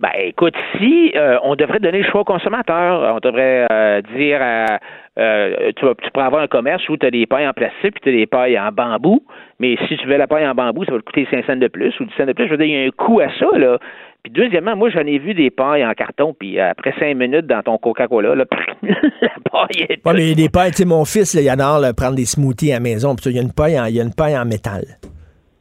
Ben, 0.00 0.10
écoute, 0.18 0.54
si 0.78 1.12
euh, 1.14 1.38
on 1.44 1.54
devrait 1.54 1.78
donner 1.78 2.02
le 2.02 2.10
choix 2.10 2.22
aux 2.22 2.24
consommateurs, 2.24 3.14
on 3.14 3.20
devrait 3.20 4.02
dire 4.16 4.42
à 4.42 4.80
euh, 5.18 5.72
tu, 5.76 5.84
tu 6.02 6.10
pourrais 6.10 6.26
avoir 6.26 6.42
un 6.42 6.46
commerce 6.46 6.88
où 6.88 6.96
tu 6.96 7.04
as 7.04 7.10
des 7.10 7.26
pailles 7.26 7.46
en 7.46 7.52
plastique 7.52 7.92
puis 7.92 8.00
tu 8.02 8.08
as 8.08 8.12
des 8.12 8.26
pailles 8.26 8.58
en 8.58 8.72
bambou, 8.72 9.22
mais 9.58 9.76
si 9.86 9.96
tu 9.98 10.06
veux 10.06 10.16
la 10.16 10.26
paille 10.26 10.46
en 10.46 10.54
bambou, 10.54 10.84
ça 10.84 10.92
va 10.92 10.98
te 10.98 11.04
coûter 11.04 11.26
5 11.30 11.44
cents 11.44 11.56
de 11.56 11.68
plus 11.68 11.98
ou 12.00 12.04
10 12.04 12.12
cents 12.16 12.26
de 12.26 12.32
plus. 12.32 12.46
Je 12.46 12.50
veux 12.50 12.56
dire, 12.56 12.66
il 12.66 12.72
y 12.72 12.84
a 12.84 12.86
un 12.86 12.90
coût 12.90 13.20
à 13.20 13.28
ça, 13.38 13.58
là. 13.58 13.78
Puis 14.22 14.32
deuxièmement, 14.32 14.76
moi, 14.76 14.88
j'en 14.88 15.04
ai 15.04 15.18
vu 15.18 15.34
des 15.34 15.50
pailles 15.50 15.84
en 15.84 15.92
carton, 15.94 16.32
puis 16.32 16.58
après 16.60 16.94
cinq 16.98 17.16
minutes 17.16 17.46
dans 17.46 17.60
ton 17.62 17.76
Coca-Cola, 17.76 18.36
là, 18.36 18.44
la 18.82 19.28
paille 19.50 19.86
est... 19.88 20.06
Ouais, 20.06 20.14
mais 20.14 20.34
des 20.34 20.48
pailles, 20.48 20.70
tu 20.70 20.78
sais, 20.78 20.84
mon 20.84 21.04
fils, 21.04 21.34
là, 21.34 21.42
il 21.42 21.48
adore 21.48 21.82
prendre 21.96 22.14
des 22.14 22.24
smoothies 22.24 22.70
à 22.70 22.74
la 22.74 22.80
maison, 22.80 23.16
puis 23.16 23.30
il 23.30 23.36
y 23.36 23.38
a 23.40 23.42
une 23.42 23.52
paille 23.52 23.78
en, 23.80 23.86
il 23.86 23.96
y 23.96 24.00
a 24.00 24.04
une 24.04 24.14
paille 24.14 24.38
en 24.38 24.44
métal. 24.44 24.84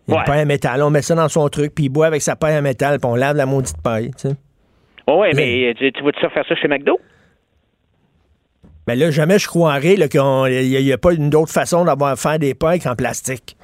Il 0.07 0.13
y 0.13 0.17
a 0.17 0.19
une 0.19 0.25
paille 0.25 0.43
en 0.43 0.45
métal, 0.45 0.83
on 0.83 0.91
met 0.91 1.01
ça 1.01 1.15
dans 1.15 1.27
son 1.27 1.49
truc, 1.49 1.73
puis 1.73 1.85
il 1.85 1.89
boit 1.89 2.05
avec 2.05 2.21
sa 2.21 2.35
paille 2.35 2.55
en 2.55 2.61
métal, 2.61 2.99
puis 2.99 3.09
on 3.11 3.15
lave 3.15 3.35
la 3.35 3.47
maudite 3.47 3.81
paille, 3.83 4.11
tu 4.11 4.29
sais. 4.29 4.35
oui, 5.07 5.29
mais 5.35 5.73
tu, 5.73 5.91
tu 5.91 6.03
vas-tu 6.03 6.19
faire 6.29 6.45
ça 6.47 6.55
chez 6.55 6.67
McDo? 6.67 6.99
Mais 8.87 8.95
là, 8.95 9.11
jamais 9.11 9.39
je 9.39 9.47
croirais 9.47 9.95
qu'il 9.95 10.21
n'y 10.21 10.91
a, 10.91 10.97
pas 10.97 11.13
une 11.13 11.33
autre 11.35 11.51
façon 11.51 11.85
d'avoir 11.85 12.17
faire 12.17 12.39
des 12.39 12.53
pailles 12.53 12.79
qu'en 12.79 12.95
plastique. 12.95 13.55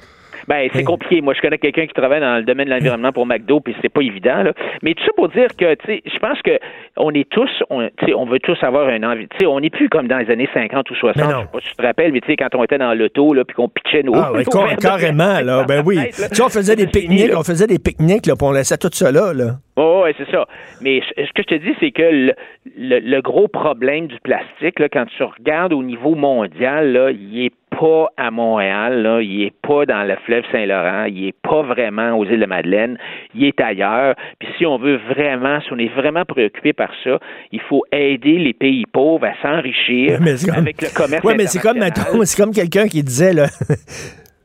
Ben, 0.48 0.70
c'est 0.72 0.84
compliqué. 0.84 1.20
Moi, 1.20 1.34
je 1.34 1.42
connais 1.42 1.58
quelqu'un 1.58 1.86
qui 1.86 1.92
travaille 1.92 2.20
dans 2.20 2.38
le 2.38 2.44
domaine 2.44 2.68
de 2.68 2.72
l'environnement 2.72 3.12
pour 3.12 3.26
McDo, 3.26 3.60
puis 3.60 3.76
c'est 3.82 3.90
pas 3.90 4.00
évident. 4.00 4.42
Là. 4.42 4.52
Mais 4.82 4.94
tout 4.94 5.04
ça 5.04 5.12
pour 5.14 5.28
dire 5.28 5.48
que, 5.58 5.74
tu 5.74 5.86
sais, 5.86 6.02
je 6.06 6.18
pense 6.18 6.40
que 6.42 6.58
on 6.96 7.12
est 7.12 7.28
tous, 7.28 7.50
on, 7.68 7.88
on 8.16 8.24
veut 8.24 8.38
tous 8.40 8.56
avoir 8.62 8.88
un 8.88 9.02
envie. 9.02 9.28
Tu 9.28 9.36
sais, 9.40 9.46
on 9.46 9.60
n'est 9.60 9.68
plus 9.68 9.90
comme 9.90 10.08
dans 10.08 10.16
les 10.16 10.30
années 10.30 10.48
50 10.54 10.90
ou 10.90 10.94
60. 10.94 11.22
Je 11.22 11.28
sais 11.28 11.46
pas 11.52 11.60
si 11.60 11.68
tu 11.68 11.76
te 11.76 11.82
rappelles, 11.82 12.12
mais 12.12 12.20
tu 12.20 12.28
sais, 12.28 12.36
quand 12.36 12.54
on 12.54 12.64
était 12.64 12.78
dans 12.78 12.94
l'auto, 12.94 13.34
là, 13.34 13.44
puis 13.44 13.54
qu'on 13.54 13.68
pitchait 13.68 14.02
nos. 14.02 14.14
Ah, 14.14 14.32
carrément, 14.80 15.40
là. 15.40 15.64
Ben 15.68 15.82
oui. 15.84 15.98
Tu 16.06 16.12
sais, 16.12 16.42
on 16.42 16.48
faisait 16.48 16.76
des 16.76 16.86
pique-niques, 16.86 17.32
on 17.36 17.42
faisait 17.42 17.66
des 17.66 17.78
pique-niques, 17.78 18.26
là, 18.26 18.34
puis 18.36 18.46
on 18.46 18.52
laissait 18.52 18.78
tout 18.78 18.88
ça 18.90 19.12
là, 19.12 19.34
là. 19.34 19.56
Oh, 19.76 20.02
oui, 20.04 20.10
c'est 20.16 20.30
ça. 20.30 20.46
Mais 20.80 21.00
ce 21.16 21.32
que 21.34 21.42
je 21.42 21.42
te 21.42 21.54
dis, 21.54 21.74
c'est 21.78 21.90
que 21.90 22.32
le, 22.76 23.20
gros 23.20 23.48
problème 23.48 24.06
du 24.06 24.18
plastique, 24.20 24.78
là, 24.78 24.88
quand 24.88 25.04
tu 25.06 25.22
regardes 25.22 25.72
au 25.72 25.82
niveau 25.82 26.14
mondial, 26.14 26.92
là, 26.92 27.10
il 27.10 27.46
est 27.46 27.52
pas 27.70 28.08
à 28.16 28.30
Montréal, 28.30 29.02
là, 29.02 29.20
il 29.20 29.42
est 29.42 29.54
pas 29.62 29.86
dans 29.86 30.02
le 30.02 30.16
fleuve 30.24 30.44
Saint-Laurent, 30.50 31.04
il 31.04 31.28
est 31.28 31.36
pas 31.42 31.62
vraiment 31.62 32.12
aux 32.18 32.24
îles 32.24 32.40
de 32.40 32.46
Madeleine, 32.46 32.98
il 33.34 33.44
est 33.44 33.60
ailleurs. 33.60 34.14
Puis 34.38 34.48
si 34.58 34.66
on 34.66 34.78
veut 34.78 34.98
vraiment, 35.08 35.60
si 35.60 35.72
on 35.72 35.78
est 35.78 35.94
vraiment 35.94 36.24
préoccupé 36.24 36.72
par 36.72 36.90
ça, 37.04 37.18
il 37.52 37.60
faut 37.60 37.84
aider 37.92 38.38
les 38.38 38.52
pays 38.52 38.84
pauvres 38.86 39.26
à 39.26 39.34
s'enrichir 39.42 40.20
avec 40.56 40.82
le 40.82 40.94
commerce. 40.94 41.24
Oui, 41.24 41.34
mais 41.36 41.46
c'est 41.46 41.60
comme, 41.60 41.78
c'est 42.24 42.42
comme 42.42 42.52
quelqu'un 42.52 42.88
qui 42.88 43.02
disait 43.02 43.32
là, 43.32 43.46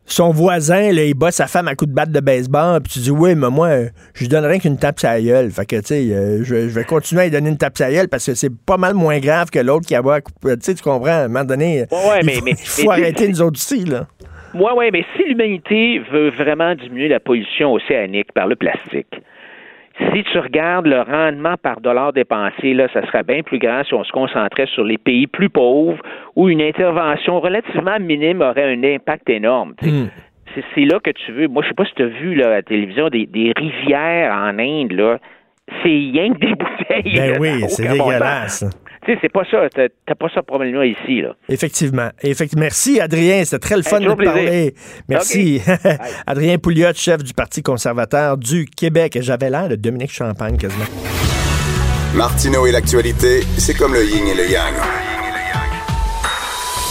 son 0.06 0.32
voisin, 0.32 0.92
là, 0.92 1.06
il 1.06 1.14
bat 1.14 1.32
sa 1.32 1.48
femme 1.48 1.68
à 1.68 1.76
coup 1.76 1.86
de 1.86 1.94
batte 1.94 2.12
de 2.12 2.20
baseball, 2.20 2.82
puis 2.82 2.94
tu 2.94 3.00
dis, 3.00 3.12
oui, 3.12 3.36
mais 3.36 3.50
moi, 3.50 3.70
je 4.14 4.20
lui 4.20 4.28
donnerais 4.28 4.60
qu'une 4.60 4.78
tape 4.78 5.00
sur 5.00 5.10
la 5.10 5.22
gueule. 5.22 5.50
Fait 5.50 5.66
que, 5.66 5.78
tu 5.78 5.86
sais, 5.86 6.14
euh, 6.14 6.44
je, 6.44 6.56
vais 6.56 6.84
continuer 6.84 7.22
à 7.22 7.26
lui 7.26 7.32
donner 7.32 7.50
une 7.50 7.58
tape 7.58 7.78
sur 7.78 7.86
la 7.86 7.94
gueule 7.94 8.10
parce 8.10 8.26
que 8.26 8.36
c'est 8.36 8.52
pas 8.66 8.78
mal 8.78 8.94
moins 8.94 9.20
grave 9.20 9.50
que 9.50 9.60
l'autre 9.60 9.88
qui 9.88 9.96
a 9.96 10.02
boit. 10.02 10.22
Tu 10.22 10.50
sais, 10.60 10.76
tu 10.76 10.84
comprends, 10.84 11.08
à 11.08 11.24
un 11.24 11.28
moment 11.28 11.46
donné, 11.46 11.86
il 11.92 12.56
faut, 12.56 12.92
arrêter 12.92 13.28
nous 13.28 13.42
autres 13.42 13.58
aussi, 13.58 13.86
là. 13.86 14.08
Oui, 14.54 14.70
oui, 14.76 14.90
mais 14.94 15.04
si 15.16 15.24
l'humanité 15.24 16.00
veut 16.12 16.30
vraiment 16.30 16.76
diminuer 16.76 17.08
la 17.08 17.20
pollution 17.20 17.74
océanique 17.74 18.32
par 18.34 18.48
le 18.48 18.56
plastique, 18.56 19.08
si 19.98 20.24
tu 20.24 20.40
regardes 20.40 20.88
le 20.88 21.02
rendement 21.02 21.56
par 21.62 21.80
dollar 21.80 22.14
dépensé, 22.14 22.74
là, 22.74 22.88
ça 22.94 23.06
serait 23.06 23.24
bien 23.24 23.44
plus 23.44 23.60
grand 23.60 23.84
si 23.84 23.94
on 23.94 24.04
se 24.04 24.12
concentrait 24.12 24.66
sur 24.68 24.84
les 24.84 24.98
pays 24.98 25.28
plus 25.28 25.50
pauvres 25.50 26.02
où 26.36 26.50
une 26.50 26.62
intervention 26.62 27.40
relativement 27.40 28.00
minime 28.00 28.42
aurait 28.42 28.74
un 28.74 28.84
impact 28.84 29.30
énorme. 29.30 29.76
Hmm. 29.82 30.08
C'est 30.76 30.86
là 30.86 31.00
que 31.00 31.12
tu 31.12 31.32
veux. 31.32 31.48
Moi, 31.48 31.64
je 31.64 31.70
sais 31.70 31.74
pas 31.74 31.86
si 31.86 31.94
tu 31.96 32.04
as 32.04 32.08
vu 32.08 32.36
là, 32.36 32.48
à 32.48 32.50
la 32.50 32.62
télévision 32.62 33.10
des, 33.10 33.26
des 33.26 33.54
rivières 33.56 34.32
en 34.34 34.58
Inde, 34.60 34.92
là. 34.92 35.20
C'est 35.82 35.90
rien 35.90 36.34
que 36.34 36.40
des 36.40 36.56
bouteilles. 36.56 37.16
Ben 37.16 37.38
oui, 37.40 37.64
c'est 37.70 37.88
dégueulasse. 37.88 38.66
Tu 39.06 39.14
sais, 39.14 39.20
c'est 39.22 39.32
pas 39.32 39.44
ça. 39.50 39.68
T'as 39.70 40.16
pas 40.16 40.28
ça 40.34 40.42
probablement 40.44 40.84
ici, 40.84 41.22
là. 41.22 41.36
Effectivement. 41.50 42.10
Merci, 42.56 43.00
Adrien. 43.02 43.44
C'était 43.44 43.60
très 43.60 43.76
le 43.76 43.84
fun 43.84 44.00
de 44.00 44.10
te 44.10 44.24
parler. 44.24 44.76
Merci. 45.10 45.62
Adrien 46.28 46.58
Pouliot, 46.58 46.94
chef 46.96 47.24
du 47.24 47.34
Parti 47.34 47.62
conservateur 47.62 48.38
du 48.38 48.66
Québec. 48.66 49.18
J'avais 49.22 49.50
l'air 49.50 49.68
de 49.68 49.76
Dominique 49.76 50.12
Champagne, 50.12 50.58
quasiment. 50.58 50.86
Martineau 52.16 52.68
et 52.68 52.72
l'actualité, 52.72 53.42
c'est 53.58 53.74
comme 53.74 53.94
le 53.94 54.06
yin 54.06 54.28
et 54.28 54.36
le 54.36 54.50
yang. 54.50 54.74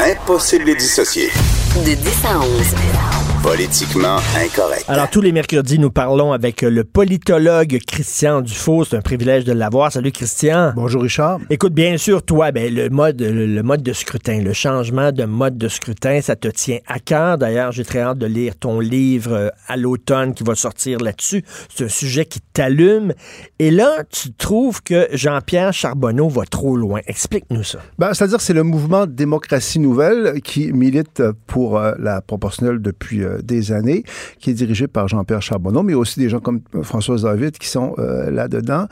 Impossible 0.01 0.65
de 0.65 0.71
les 0.71 0.77
dissocier. 0.77 1.29
De 1.77 1.95
10 1.95 2.25
à 2.27 2.41
11. 2.41 3.22
Politiquement 3.43 4.19
incorrect. 4.37 4.85
Alors, 4.87 5.11
tous 5.11 5.21
les 5.21 5.33
mercredis, 5.33 5.81
nous 5.81 5.91
parlons 5.91 6.33
avec 6.33 6.63
le 6.63 6.85
politologue 6.85 7.81
Christian 7.85 8.41
Dufault. 8.41 8.85
C'est 8.85 8.97
un 8.97 9.01
privilège 9.01 9.45
de 9.45 9.53
l'avoir. 9.53 9.91
Salut, 9.91 10.13
Christian. 10.13 10.73
Bonjour, 10.77 11.03
Richard. 11.03 11.41
Écoute, 11.51 11.75
bien 11.75 11.97
sûr, 11.97 12.23
toi, 12.23 12.53
ben, 12.53 12.73
le, 12.73 12.89
mode, 12.89 13.21
le, 13.21 13.63
mode 13.63 13.83
de 13.83 13.93
scrutin, 13.93 14.41
le 14.41 14.53
changement 14.53 15.11
de 15.11 15.25
mode 15.25 15.59
de 15.59 15.67
scrutin, 15.67 16.21
ça 16.21 16.37
te 16.37 16.47
tient 16.47 16.79
à 16.87 17.01
cœur. 17.01 17.37
D'ailleurs, 17.37 17.73
j'ai 17.73 17.85
très 17.85 17.99
hâte 17.99 18.19
de 18.19 18.27
lire 18.27 18.55
ton 18.57 18.79
livre 18.79 19.33
euh, 19.33 19.49
à 19.67 19.77
l'automne 19.77 20.35
qui 20.35 20.45
va 20.45 20.55
sortir 20.55 21.01
là-dessus. 21.01 21.45
C'est 21.69 21.87
un 21.87 21.89
sujet 21.89 22.27
qui 22.27 22.39
t'allume. 22.53 23.13
Et 23.59 23.73
là, 23.73 24.05
tu 24.09 24.33
trouves 24.33 24.83
que 24.85 25.09
Jean-Pierre 25.13 25.73
Charbonneau 25.73 26.29
va 26.29 26.45
trop 26.45 26.77
loin. 26.77 27.01
Explique-nous 27.09 27.65
ça. 27.65 27.81
Ben, 27.99 28.15
C'est-à-dire 28.15 28.41
c'est 28.41 28.55
le 28.55 28.63
mouvement 28.63 29.07
Démocratie 29.07 29.81
Nouvelle 29.81 30.41
qui 30.43 30.73
milite 30.73 31.25
pour 31.49 31.77
euh, 31.77 31.93
la 31.99 32.21
proportionnelle 32.21 32.81
depuis 32.81 33.25
des 33.43 33.73
années, 33.73 34.05
qui 34.39 34.51
est 34.51 34.55
dirigé 34.55 34.87
par 34.87 35.09
Jean-Pierre 35.09 35.43
Charbonneau, 35.43 35.83
mais 35.83 35.95
aussi 35.95 36.21
des 36.21 36.29
gens 36.29 36.41
comme 36.41 36.61
Françoise 36.83 37.23
David 37.23 37.59
qui 37.59 37.69
sont 37.69 37.95
là-dedans. 37.99 38.87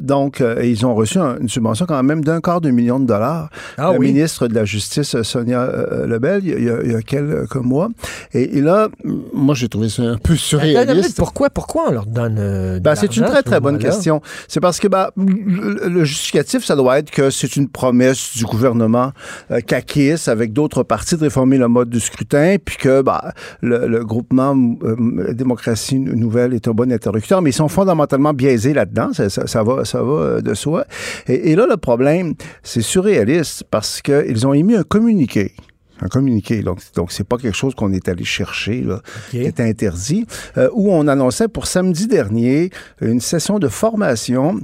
donc, 0.00 0.42
ils 0.62 0.86
ont 0.86 0.94
reçu 0.94 1.18
une 1.18 1.48
subvention 1.48 1.86
quand 1.86 2.02
même 2.02 2.24
d'un 2.24 2.40
quart 2.40 2.60
de 2.60 2.70
million 2.70 3.00
de 3.00 3.06
dollars. 3.06 3.50
Ah, 3.76 3.92
la 3.92 3.98
oui. 3.98 4.08
ministre 4.08 4.48
de 4.48 4.54
la 4.54 4.64
Justice, 4.64 5.20
Sonia 5.22 5.68
Lebel, 6.06 6.42
il 6.44 6.64
y, 6.64 6.70
a, 6.70 6.82
il 6.82 6.92
y 6.92 6.94
a 6.94 7.02
quelques 7.02 7.56
mois. 7.56 7.88
Et, 8.32 8.58
et 8.58 8.60
là, 8.60 8.88
moi, 9.32 9.54
j'ai 9.54 9.68
trouvé 9.68 9.88
ça 9.88 10.02
un 10.02 10.16
peu 10.16 10.36
surréaliste. 10.36 11.16
Pourquoi, 11.16 11.50
pourquoi 11.50 11.88
on 11.88 11.92
leur 11.92 12.06
donne 12.06 12.36
euh, 12.38 12.80
ben, 12.80 12.94
C'est 12.94 13.16
une 13.16 13.24
très, 13.24 13.42
très 13.42 13.60
bonne 13.60 13.78
question. 13.78 14.20
C'est 14.46 14.60
parce 14.60 14.80
que 14.80 14.88
ben, 14.88 15.08
le, 15.16 15.88
le, 15.88 16.04
justificatif, 16.04 16.64
ça 16.64 16.76
doit 16.76 16.98
être 16.98 17.10
que 17.10 17.30
c'est 17.30 17.56
une 17.56 17.68
promesse 17.68 18.36
du 18.36 18.44
gouvernement 18.44 19.12
euh, 19.50 19.60
caquiste 19.60 20.28
avec 20.28 20.52
d'autres 20.52 20.82
partis 20.82 21.16
de 21.16 21.22
réformer 21.22 21.58
le 21.58 21.68
mode 21.68 21.90
du 21.90 22.00
scrutin, 22.00 22.56
puis 22.62 22.76
que 22.76 23.02
ben, 23.02 23.20
le, 23.68 23.86
le, 23.86 24.04
groupement 24.04 24.56
euh, 24.82 25.32
Démocratie 25.32 25.98
Nouvelle 25.98 26.54
est 26.54 26.66
un 26.68 26.72
bon 26.72 26.90
interlocuteur, 26.90 27.42
mais 27.42 27.50
ils 27.50 27.54
sont 27.54 27.68
fondamentalement 27.68 28.32
biaisés 28.32 28.74
là-dedans. 28.74 29.12
Ça, 29.12 29.28
ça, 29.30 29.46
ça, 29.46 29.62
va, 29.62 29.84
ça 29.84 30.02
va 30.02 30.40
de 30.40 30.54
soi. 30.54 30.86
Et, 31.26 31.52
et 31.52 31.56
là, 31.56 31.66
le 31.68 31.76
problème, 31.76 32.34
c'est 32.62 32.82
surréaliste 32.82 33.64
parce 33.70 34.02
qu'ils 34.02 34.46
ont 34.46 34.52
émis 34.52 34.74
un 34.74 34.82
communiqué 34.82 35.54
un 36.00 36.08
communiqué. 36.08 36.62
Donc, 36.62 36.78
donc 36.94 37.12
c'est 37.12 37.26
pas 37.26 37.36
quelque 37.38 37.56
chose 37.56 37.74
qu'on 37.74 37.92
est 37.92 38.08
allé 38.08 38.24
chercher, 38.24 38.82
là, 38.82 39.00
okay. 39.28 39.40
qui 39.40 39.46
est 39.46 39.60
interdit, 39.60 40.26
euh, 40.56 40.68
où 40.72 40.92
on 40.92 41.06
annonçait 41.08 41.48
pour 41.48 41.66
samedi 41.66 42.06
dernier 42.06 42.70
une 43.00 43.20
session 43.20 43.58
de 43.58 43.68
formation 43.68 44.60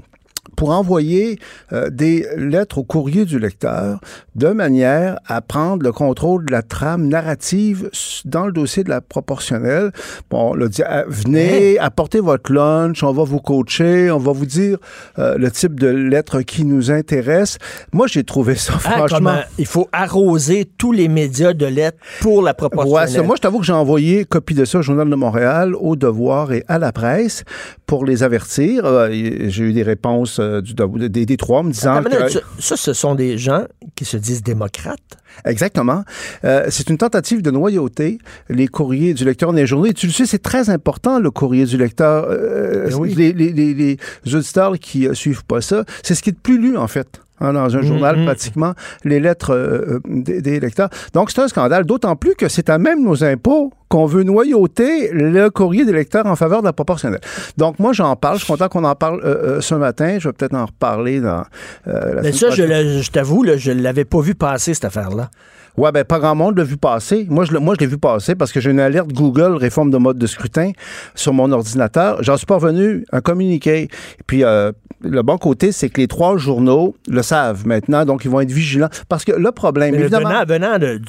pour 0.57 0.71
envoyer 0.71 1.39
euh, 1.73 1.91
des 1.91 2.27
lettres 2.37 2.79
au 2.79 2.85
courrier 2.85 3.25
du 3.25 3.39
lecteur 3.39 4.01
de 4.35 4.49
manière 4.49 5.19
à 5.27 5.41
prendre 5.41 5.83
le 5.83 5.93
contrôle 5.93 6.47
de 6.47 6.53
la 6.53 6.63
trame 6.63 7.09
narrative 7.09 7.91
dans 8.25 8.47
le 8.47 8.53
dossier 8.53 8.85
de 8.85 8.89
la 8.89 9.01
proportionnelle. 9.01 9.93
Bon, 10.31 10.51
on 10.51 10.55
l'a 10.55 10.69
dit, 10.69 10.83
ah, 10.83 11.05
venez, 11.07 11.79
apportez 11.79 12.21
votre 12.21 12.53
lunch, 12.53 13.03
on 13.03 13.13
va 13.13 13.25
vous 13.25 13.41
coacher, 13.41 14.11
on 14.11 14.19
va 14.19 14.33
vous 14.33 14.47
dire 14.47 14.79
euh, 15.19 15.37
le 15.39 15.51
type 15.51 15.79
de 15.79 15.89
lettres 15.89 16.43
qui 16.43 16.65
nous 16.65 16.91
intéresse. 16.91 17.59
Moi, 17.93 18.07
j'ai 18.07 18.25
trouvé 18.25 18.55
ça 18.55 18.75
ah, 18.85 19.07
franchement... 19.07 19.41
Il 19.59 19.67
faut 19.67 19.89
arroser 19.93 20.67
tous 20.79 20.93
les 20.93 21.09
médias 21.09 21.53
de 21.53 21.67
lettres 21.67 21.99
pour 22.21 22.43
la 22.43 22.55
proportionnelle. 22.55 23.21
Ouais, 23.21 23.27
moi, 23.27 23.37
je 23.37 23.43
t'avoue 23.43 23.61
que 23.61 23.67
j'ai 23.67 23.73
envoyé 23.73 24.25
copie 24.25 24.55
de 24.55 24.65
ça 24.65 24.79
au 24.79 24.83
Journal 24.83 25.09
de 25.09 25.15
Montréal, 25.15 25.75
au 25.79 25.97
Devoir 25.97 26.53
et 26.53 26.65
à 26.69 26.79
la 26.79 26.93
presse 26.93 27.45
pour 27.87 28.05
les 28.05 28.23
avertir. 28.23 28.85
Euh, 28.85 29.09
j'ai 29.11 29.65
eu 29.65 29.73
des 29.73 29.83
réponses 29.83 30.34
euh, 30.39 30.61
du, 30.61 30.75
des, 30.75 31.27
des, 31.27 31.37
trois 31.37 31.63
me 31.63 31.71
disant 31.73 31.95
Attends, 31.95 32.11
que... 32.11 32.41
Ça, 32.59 32.77
ce 32.77 32.93
sont 32.93 33.15
des 33.15 33.39
gens 33.39 33.65
qui 33.95 34.05
se 34.05 34.17
disent 34.17 34.43
démocrates? 34.43 35.01
Exactement. 35.45 36.05
Euh, 36.45 36.67
c'est 36.71 36.91
une 36.91 36.99
tentative 36.99 37.43
de 37.43 37.51
noyauter 37.51 38.19
les 38.49 38.69
courriers 38.69 39.15
du 39.15 39.25
lecteur 39.25 39.55
journaux. 39.67 39.87
Et 39.87 39.95
tu 39.95 40.07
le 40.07 40.13
sais, 40.13 40.27
c'est 40.27 40.43
très 40.43 40.71
important, 40.71 41.19
le 41.19 41.31
courrier 41.31 41.65
du 41.65 41.77
lecteur. 41.77 42.27
Euh, 42.29 42.91
oui. 42.95 43.15
les, 43.15 43.33
les, 43.33 43.53
les, 43.53 43.75
les, 43.75 44.35
auditeurs 44.35 44.79
qui 44.79 45.09
suivent 45.15 45.45
pas 45.45 45.61
ça, 45.61 45.85
c'est 46.03 46.15
ce 46.15 46.23
qui 46.23 46.31
est 46.31 46.35
le 46.35 46.39
plus 46.41 46.59
lu, 46.59 46.77
en 46.77 46.87
fait. 46.87 47.21
Hein, 47.41 47.53
dans 47.53 47.77
un 47.77 47.83
journal, 47.83 48.17
Mm-hmm. 48.17 48.21
mmh. 48.21 48.25
pratiquement, 48.27 48.75
les 49.05 49.19
lettres 49.19 49.55
euh, 49.55 50.01
des, 50.07 50.41
des, 50.41 50.61
lecteurs. 50.61 50.89
Donc, 51.15 51.31
c'est 51.31 51.41
un 51.41 51.49
scandale, 51.49 51.85
d'autant 51.85 52.15
plus 52.15 52.35
que 52.37 52.49
c'est 52.49 52.71
à 52.71 52.79
même 52.79 53.03
nos 53.03 53.25
impôts 53.25 53.73
qu'on 53.89 54.07
veut 54.07 54.23
noyauter 54.23 55.11
le 55.13 55.51
courrier 55.51 55.85
des 55.85 55.93
lecteurs 55.93 56.27
en 56.27 56.37
faveur 56.37 56.61
de 56.61 56.67
la 56.67 56.73
proportionnelle. 56.73 57.21
Donc, 57.57 57.79
moi, 57.79 57.93
j'en 57.93 58.15
parle. 58.15 58.39
Je 58.39 58.45
suis 58.45 58.53
content 58.53 58.69
qu'on 58.69 58.85
en 58.85 58.95
parle 58.95 59.21
euh, 59.25 59.61
ce 59.61 59.75
matin. 59.75 60.19
Je 60.21 60.29
vais 60.29 60.33
peut-être 60.33 60.55
en 60.55 60.67
reparler 60.67 61.21
dans 61.21 61.43
euh, 61.89 62.15
la 62.15 62.23
Mais 62.23 62.33
ça, 62.33 62.51
je, 62.51 62.63
je 63.03 63.11
t'avoue, 63.11 63.45
je 63.57 63.73
ne 63.73 63.83
l'avais 63.83 64.05
pas 64.05 64.21
vu 64.21 64.35
passer, 64.35 64.75
cette 64.75 64.85
affaire-là. 64.85 65.31
Ouais, 65.77 65.91
ben 65.91 66.05
pas 66.05 66.21
grand 66.21 66.35
monde 66.35 66.57
l'a 66.57 66.65
vu 66.65 66.77
passer. 66.77 67.27
Moi, 67.29 67.45
je, 67.45 67.57
moi, 67.57 67.75
je 67.75 67.85
l'ai 67.85 67.91
vu 67.91 67.99
passer 67.99 68.35
parce 68.35 68.53
que 68.53 68.61
j'ai 68.61 68.71
une 68.71 68.81
alerte 68.81 69.13
Google 69.13 69.57
réforme 69.57 69.91
de 69.91 69.99
mode 69.99 70.19
de 70.19 70.27
scrutin 70.27 70.71
sur 71.15 71.33
mon 71.33 71.51
ordinateur. 71.51 72.23
J'en 72.23 72.37
suis 72.37 72.47
pas 72.47 72.57
revenu 72.57 73.05
un 73.13 73.21
communiqué. 73.21 73.83
Et 73.83 74.23
puis, 74.27 74.45
euh, 74.45 74.71
le 75.01 75.23
bon 75.23 75.37
côté, 75.37 75.73
c'est 75.73 75.89
que 75.89 76.01
les 76.01 76.07
trois 76.07 76.37
journaux 76.37 76.95
le 77.09 77.23
savent 77.23 77.67
maintenant, 77.67 78.05
donc 78.05 78.25
ils 78.25 78.31
vont 78.31 78.41
être 78.41 78.53
vigilants. 78.53 78.89
Parce 79.09 79.25
que 79.25 79.33
le 79.33 79.51
problème, 79.51 79.95
Mais 79.95 80.01
évidemment... 80.01 80.29
Venant, 80.29 80.45
venant 80.47 80.79
de, 80.79 81.01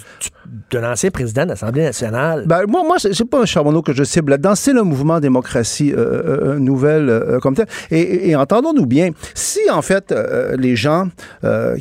de 0.71 0.79
l'ancien 0.79 1.11
président 1.11 1.43
de 1.43 1.49
l'Assemblée 1.49 1.83
nationale... 1.83 2.43
Ben, 2.45 2.63
moi, 2.67 2.83
moi 2.83 2.97
c'est 2.99 3.25
pas 3.25 3.41
un 3.41 3.45
Charbonneau 3.45 3.81
que 3.81 3.93
je 3.93 4.03
cible 4.03 4.31
là-dedans, 4.31 4.55
c'est 4.55 4.73
le 4.73 4.83
mouvement 4.83 5.19
démocratie 5.19 5.93
euh, 5.93 6.53
euh, 6.55 6.59
nouvelle 6.59 7.09
euh, 7.09 7.39
comme 7.39 7.55
tel. 7.55 7.67
Et, 7.91 8.35
entendons-nous 8.35 8.85
bien, 8.85 9.11
si 9.33 9.59
en 9.71 9.81
fait 9.81 10.13
les 10.57 10.75
gens 10.75 11.07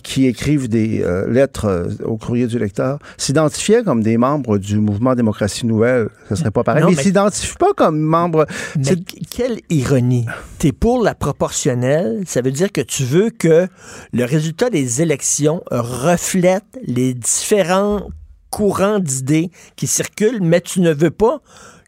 qui 0.03 0.27
écrivent 0.27 0.68
des 0.68 1.05
lettres 1.29 1.88
au 2.05 2.16
courrier 2.16 2.46
du 2.46 2.59
lecteur 2.59 2.98
s'identifiaient 3.16 3.83
comme 3.83 4.03
des 4.03 4.16
membres 4.16 4.59
du 4.59 4.79
mouvement 4.79 5.14
démocratie 5.14 5.66
nouvelle, 5.66 6.09
ce 6.29 6.37
serait 6.37 6.50
pas 6.50 6.62
pareil. 6.62 6.83
Non, 6.83 6.88
mais, 6.88 6.96
mais 6.96 7.03
ils 7.03 7.05
s'identifient 7.05 7.57
pas 7.59 7.72
comme 7.77 7.98
membres... 7.98 8.46
Mais 8.77 8.96
quelle 9.31 9.61
ironie! 9.70 10.27
T'es 10.59 10.72
pour 10.72 11.03
la 11.03 11.14
proportionnelle, 11.14 12.22
ça 12.27 12.40
veut 12.40 12.53
dire 12.53 12.70
que 12.72 12.81
tu 12.81 13.05
veux 13.05 13.31
que 13.31 13.66
le 14.12 14.24
résultat 14.24 14.70
des 14.70 15.03
élections 15.03 15.62
reflète 15.70 16.64
les 16.87 17.14
différents 17.14 18.09
courants 18.55 19.01
d'idées 19.01 19.51
qui 19.75 19.88
circulent, 19.88 20.40
mais 20.40 20.61
tu 20.61 20.81
ne 20.81 20.93
veux 20.93 21.11
pas 21.11 21.40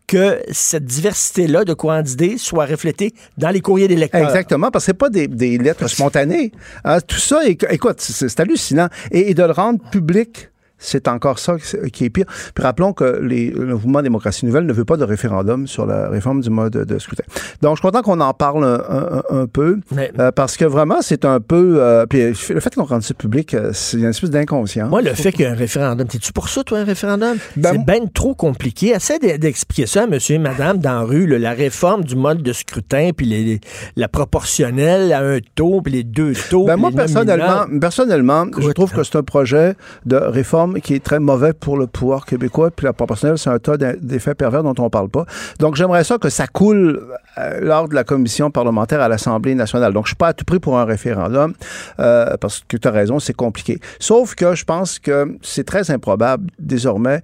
que 0.09 0.43
cette 0.51 0.85
diversité-là 0.85 1.65
de 1.65 1.75
courants 1.75 2.03
d'idées 2.03 2.39
soit 2.39 2.67
reflétée 2.67 3.15
dans 3.39 3.51
les 3.51 3.61
courriers 3.61 3.87
des. 3.87 4.03
Exactement, 4.03 4.73
parce 4.73 4.85
que 4.85 4.87
c'est 4.87 4.99
pas 4.99 5.09
des, 5.09 5.59
lettres 5.59 5.87
spontanées. 5.87 6.51
Hein, 6.85 7.01
tout 7.01 7.19
ça, 7.19 7.43
écoute, 7.47 8.01
c'est 8.01 8.41
hallucinant. 8.41 8.89
Et 9.13 9.33
de 9.33 9.45
le 9.45 9.53
rendre 9.53 9.79
public 9.91 10.51
c'est 10.79 11.09
encore 11.09 11.39
ça 11.39 11.57
qui 11.93 12.05
est 12.05 12.11
pire. 12.11 12.27
Puis 12.55 12.65
rappelons 12.65 12.93
que 12.93 13.21
les, 13.23 13.51
le 13.51 13.75
mouvement 13.75 14.03
démocratie 14.03 14.47
nouvelle 14.47 14.67
ne 14.67 14.73
veut 14.73 14.85
pas 14.85 14.97
de 14.97 15.05
référendum 15.05 15.67
sur 15.67 15.87
la 15.87 16.09
réforme 16.09 16.41
du 16.41 16.51
mode 16.51 16.73
de 16.73 16.99
scrutin. 16.99 17.25
Donc, 17.62 17.77
je 17.77 17.81
suis 17.81 17.89
content 17.89 18.03
qu'on 18.03 18.21
en 18.21 18.35
parle 18.35 18.65
un, 18.65 18.83
un, 18.89 19.23
un 19.43 19.47
peu, 19.47 19.79
Mais, 19.93 20.12
euh, 20.19 20.31
parce 20.33 20.57
que 20.57 20.65
vraiment, 20.65 20.99
c'est 21.01 21.25
un 21.25 21.41
peu... 21.41 21.77
Euh, 21.79 22.07
puis 22.07 22.29
le 22.29 22.61
fait 22.61 22.75
qu'on 22.75 22.85
rende 22.85 23.03
ça 23.03 23.15
public, 23.15 23.55
euh, 23.55 23.71
c'est 23.73 23.99
une 23.99 24.05
espèce 24.05 24.31
d'inconscient. 24.31 24.89
Moi, 24.89 25.03
le 25.03 25.15
fait 25.15 25.33
qu'il 25.33 25.43
y 25.43 25.45
ait 25.45 25.51
un 25.51 25.55
référendum, 25.55 26.07
t'es-tu 26.07 26.33
pour 26.33 26.49
ça, 26.49 26.62
toi, 26.65 26.79
un 26.79 26.85
référendum? 26.85 27.37
Ben, 27.57 27.71
c'est 27.73 27.85
bien 27.85 28.07
trop 28.12 28.35
compliqué. 28.35 28.89
Essaie 28.89 29.19
d'expliquer 29.19 29.87
ça 29.87 30.03
à 30.03 30.07
monsieur 30.07 30.37
et 30.37 30.39
madame 30.39 30.79
dans 30.79 31.01
la 31.01 31.01
rue, 31.01 31.27
là, 31.27 31.39
la 31.39 31.53
réforme 31.53 32.05
du 32.05 32.17
mode 32.17 32.43
de 32.43 32.53
scrutin, 32.53 33.11
puis 33.17 33.27
les, 33.27 33.45
les, 33.45 33.61
la 33.97 34.09
proportionnelle 34.09 35.12
à 35.12 35.21
un 35.21 35.39
taux, 35.55 35.81
puis 35.81 35.93
les 35.93 36.05
deux 36.05 36.33
taux. 36.51 36.67
Ben 36.67 36.77
moi, 36.77 36.91
personnellement, 36.91 37.67
personnellement 37.81 38.47
je 38.59 38.71
trouve 38.71 38.93
que 38.93 39.03
c'est 39.03 39.17
un 39.17 39.23
projet 39.23 39.75
de 40.05 40.17
réforme 40.17 40.66
qui 40.75 40.95
est 40.95 41.03
très 41.03 41.19
mauvais 41.19 41.53
pour 41.53 41.77
le 41.77 41.87
pouvoir 41.87 42.27
québécois. 42.27 42.71
Puis 42.71 42.85
la 42.85 42.93
proportionnelle, 42.93 43.39
c'est 43.39 43.51
un 43.51 43.59
tas 43.59 43.77
d'effets 43.77 44.35
pervers 44.35 44.63
dont 44.63 44.75
on 44.79 44.91
parle 44.91 45.09
pas. 45.09 45.27
Donc, 45.59 45.77
j'aimerais 45.77 46.05
ça 46.05 46.19
que 46.19 46.29
ça 46.29 46.47
coule 46.47 47.03
euh, 47.39 47.61
lors 47.61 47.89
de 47.89 47.95
la 47.95 48.05
commission 48.05 48.51
parlementaire 48.51 49.01
à 49.01 49.09
l'Assemblée 49.09 49.55
nationale. 49.55 49.93
Donc, 49.93 50.07
je 50.07 50.11
suis 50.11 50.17
pas 50.17 50.29
à 50.29 50.33
tout 50.33 50.45
prix 50.45 50.59
pour 50.59 50.79
un 50.79 50.85
référendum 50.85 51.55
euh, 52.01 52.37
parce 52.41 52.63
que 52.67 52.77
tu 52.77 52.89
as 52.89 52.91
raison, 52.91 53.19
c'est 53.19 53.35
compliqué. 53.35 53.79
Sauf 54.01 54.35
que 54.35 54.55
je 54.55 54.65
pense 54.65 54.99
que 54.99 55.37
c'est 55.43 55.65
très 55.65 55.91
improbable 55.91 56.51
désormais 56.59 57.21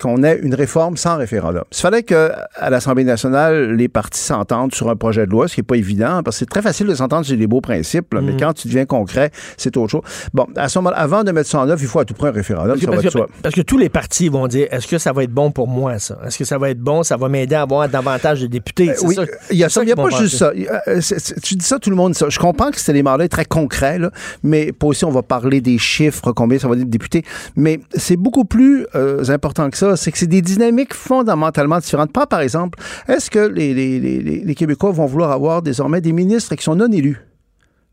qu'on 0.00 0.22
ait 0.22 0.38
une 0.42 0.54
réforme 0.54 0.96
sans 0.96 1.16
référendum. 1.16 1.64
Il 1.72 1.76
fallait 1.78 2.02
que 2.02 2.30
à 2.56 2.70
l'Assemblée 2.70 3.04
nationale, 3.04 3.74
les 3.74 3.88
partis 3.88 4.20
s'entendent 4.20 4.74
sur 4.74 4.88
un 4.88 4.96
projet 4.96 5.26
de 5.26 5.30
loi, 5.30 5.48
ce 5.48 5.54
qui 5.54 5.60
est 5.60 5.64
pas 5.64 5.76
évident 5.76 6.22
parce 6.22 6.36
que 6.36 6.40
c'est 6.40 6.50
très 6.50 6.62
facile 6.62 6.86
de 6.86 6.94
s'entendre 6.94 7.24
sur 7.24 7.36
des 7.36 7.46
beaux 7.46 7.60
principes, 7.60 8.14
là, 8.14 8.20
mmh. 8.20 8.26
mais 8.26 8.36
quand 8.36 8.52
tu 8.52 8.68
deviens 8.68 8.86
concret, 8.86 9.30
c'est 9.56 9.76
autre 9.76 9.90
chose. 9.90 10.02
Bon, 10.32 10.46
à 10.56 10.68
ce 10.68 10.78
moment 10.78 10.92
avant 10.94 11.24
de 11.24 11.32
mettre 11.32 11.48
ça 11.48 11.60
en 11.60 11.68
œuvre, 11.68 11.80
il 11.80 11.88
faut 11.88 12.00
à 12.00 12.04
tout 12.04 12.14
prix 12.14 12.28
un 12.28 12.32
référendum. 12.32 12.76
Parce, 12.86 13.02
que, 13.02 13.18
parce, 13.42 13.54
que, 13.54 13.60
tous 13.60 13.78
les 13.78 13.88
partis 13.88 14.28
vont 14.28 14.46
dire 14.46 14.68
est-ce 14.70 14.86
que 14.86 14.98
ça 14.98 15.12
va 15.12 15.24
être 15.24 15.32
bon 15.32 15.50
pour 15.50 15.68
moi, 15.68 15.98
ça? 15.98 16.18
Est-ce 16.26 16.38
que 16.38 16.44
ça 16.44 16.58
va 16.58 16.70
être 16.70 16.80
bon? 16.80 17.02
Ça 17.02 17.16
va 17.16 17.28
m'aider 17.28 17.54
à 17.54 17.62
avoir 17.62 17.88
davantage 17.88 18.40
de 18.40 18.46
députés? 18.46 18.90
Euh, 18.90 18.94
Oui, 19.02 19.14
ça, 19.14 19.24
il 19.50 19.58
y 19.58 19.64
a, 19.64 19.68
ça, 19.68 19.82
il 19.82 19.88
y 19.88 19.92
a 19.92 19.96
pas 19.96 20.10
juste 20.10 20.36
ça. 20.36 20.52
Euh, 20.86 21.00
c 21.00 21.14
est, 21.14 21.18
c 21.18 21.34
est, 21.36 21.40
tu 21.40 21.54
dis 21.54 21.64
ça, 21.64 21.78
tout 21.78 21.90
le 21.90 21.96
monde 21.96 22.12
dit 22.12 22.18
ça. 22.18 22.28
Je 22.28 22.38
comprends 22.38 22.70
que 22.70 22.80
c'est 22.80 22.92
des 22.92 23.02
mandats 23.02 23.28
très 23.28 23.44
concrets, 23.44 23.98
là, 23.98 24.10
mais 24.42 24.72
pas 24.72 24.86
aussi 24.86 25.04
on 25.04 25.10
va 25.10 25.22
parler 25.22 25.60
des 25.60 25.78
chiffres, 25.78 26.32
combien 26.32 26.58
ça 26.58 26.68
va 26.68 26.74
être 26.74 26.80
de 26.80 26.84
députés. 26.84 27.24
Mais 27.56 27.80
c'est 27.94 28.16
beaucoup 28.16 28.44
plus 28.44 28.86
euh, 28.94 29.24
important 29.28 29.70
que 29.70 29.76
ça. 29.76 29.96
C'est 29.96 30.12
que 30.12 30.18
c'est 30.18 30.26
des 30.26 30.42
dynamiques 30.42 30.94
fondamentalement 30.94 31.78
différentes. 31.78 32.12
Pas, 32.12 32.26
par 32.26 32.40
exemple, 32.40 32.78
est-ce 33.08 33.30
que 33.30 33.40
les, 33.40 33.74
les, 33.74 34.00
les, 34.00 34.20
les 34.44 34.54
Québécois 34.54 34.90
vont 34.90 35.06
vouloir 35.06 35.30
avoir 35.32 35.62
désormais 35.62 36.00
des 36.00 36.12
ministres 36.12 36.54
qui 36.54 36.64
sont 36.64 36.74
non 36.74 36.90
élus? 36.90 37.18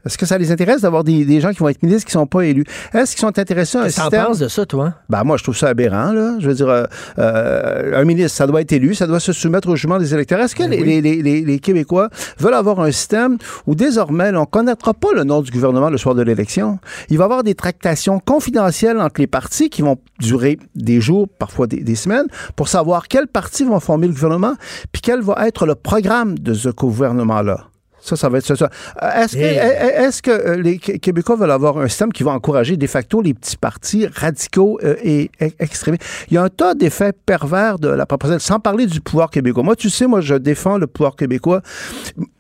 Est-ce 0.08 0.18
que 0.18 0.26
ça 0.26 0.38
les 0.38 0.52
intéresse 0.52 0.82
d'avoir 0.82 1.04
des, 1.04 1.26
des, 1.26 1.40
gens 1.42 1.52
qui 1.52 1.60
vont 1.60 1.70
être 1.70 1.84
ministres 1.84 2.10
qui 2.10 2.18
ne 2.18 2.22
sont 2.22 2.28
pas 2.28 2.42
élus? 2.42 2.64
Est-ce 2.94 3.16
qu'ils 3.16 3.22
sont 3.22 3.38
intéressés 3.38 3.78
à 3.78 3.82
un 3.82 3.84
Qu'est-ce 3.86 4.02
système... 4.02 4.26
penses 4.26 4.40
de 4.40 4.48
ça, 4.48 4.66
toi? 4.66 4.94
Ben, 5.10 5.24
moi, 5.24 5.38
je 5.38 5.44
trouve 5.44 5.56
ça 5.56 5.68
aberrant, 5.68 6.12
là. 6.12 6.38
Je 6.40 6.48
veux 6.48 6.56
dire, 6.56 6.70
euh, 6.70 6.86
euh, 7.20 8.00
un 8.02 8.06
ministre, 8.06 8.38
ça 8.38 8.48
doit 8.48 8.62
être 8.62 8.72
élu, 8.72 8.96
ça 8.96 9.06
doit 9.06 9.20
se 9.20 9.34
soumettre 9.34 9.68
au 9.70 9.76
jugement 9.76 10.00
des 10.00 10.14
électeurs. 10.14 10.40
Est-ce 10.40 10.56
que 10.56 10.64
Ben 10.64 10.72
les, 10.72 10.82
oui. 10.82 11.02
les, 11.02 11.22
les, 11.22 11.42
les, 11.42 11.60
Québécois 11.60 12.10
veulent 12.40 12.54
avoir 12.54 12.80
un 12.80 12.92
système 12.92 13.38
où 13.66 13.76
désormais, 13.76 14.32
là, 14.32 14.40
on 14.40 14.42
ne 14.42 14.46
connaîtra 14.46 14.94
pas 14.94 15.14
le 15.14 15.24
nom 15.24 15.42
du 15.42 15.52
gouvernement 15.52 15.90
le 15.90 15.98
soir 15.98 16.16
de 16.16 16.22
l'élection? 16.22 16.80
Il 17.10 17.18
va 17.18 17.24
y 17.24 17.26
avoir 17.26 17.44
des 17.44 17.56
tractations 17.56 18.20
confidentielles 18.20 19.00
entre 19.00 19.22
les 19.22 19.28
partis 19.28 19.70
qui 19.70 19.82
vont 19.82 19.98
durer 20.20 20.58
des 20.76 21.02
jours, 21.02 21.28
parfois 21.28 21.68
des, 21.68 21.82
des 21.82 21.96
semaines, 21.96 22.28
pour 22.56 22.70
savoir 22.70 23.08
quels 23.08 23.28
partis 23.28 23.66
vont 23.66 23.80
former 23.80 24.08
le 24.08 24.14
gouvernement, 24.14 24.54
puis 24.92 25.02
quel 25.02 25.22
va 25.22 25.48
être 25.48 25.66
le 25.66 25.76
programme 25.76 26.40
de 26.40 26.54
ce 26.54 26.70
gouvernement-là. 26.70 27.68
Ça, 28.08 28.16
ça 28.16 28.30
va 28.30 28.38
être 28.38 28.56
ça. 28.56 28.70
Euh, 29.04 29.24
est-ce 29.24 29.36
que, 29.36 29.42
est 29.42 30.22
que 30.22 30.32
euh, 30.32 30.62
les 30.62 30.78
Québécois 30.78 31.36
veulent 31.36 31.52
avoir 31.52 31.78
un 31.78 31.90
système 31.90 32.14
qui 32.14 32.24
va 32.24 32.32
encourager 32.32 32.78
de 32.78 32.88
facto 32.88 33.22
les 33.22 33.34
petits 33.34 33.58
partis 33.58 34.08
radicaux 34.08 34.80
euh, 34.82 34.96
et 35.04 35.30
extrémistes? 35.60 36.06
Il 36.30 36.36
y 36.36 36.38
a 36.38 36.44
un 36.44 36.50
tas 36.50 36.74
d'effets 36.74 37.12
pervers 37.12 37.80
de 37.80 37.90
la 37.90 38.06
proposition, 38.06 38.40
sans 38.40 38.60
parler 38.62 38.86
du 38.86 39.02
pouvoir 39.02 39.30
québécois. 39.30 39.62
Moi, 39.64 39.76
tu 39.76 39.90
sais, 39.90 40.08
moi, 40.08 40.22
je 40.22 40.36
défends 40.36 40.78
le 40.78 40.88
pouvoir 40.88 41.18
québécois. 41.18 41.62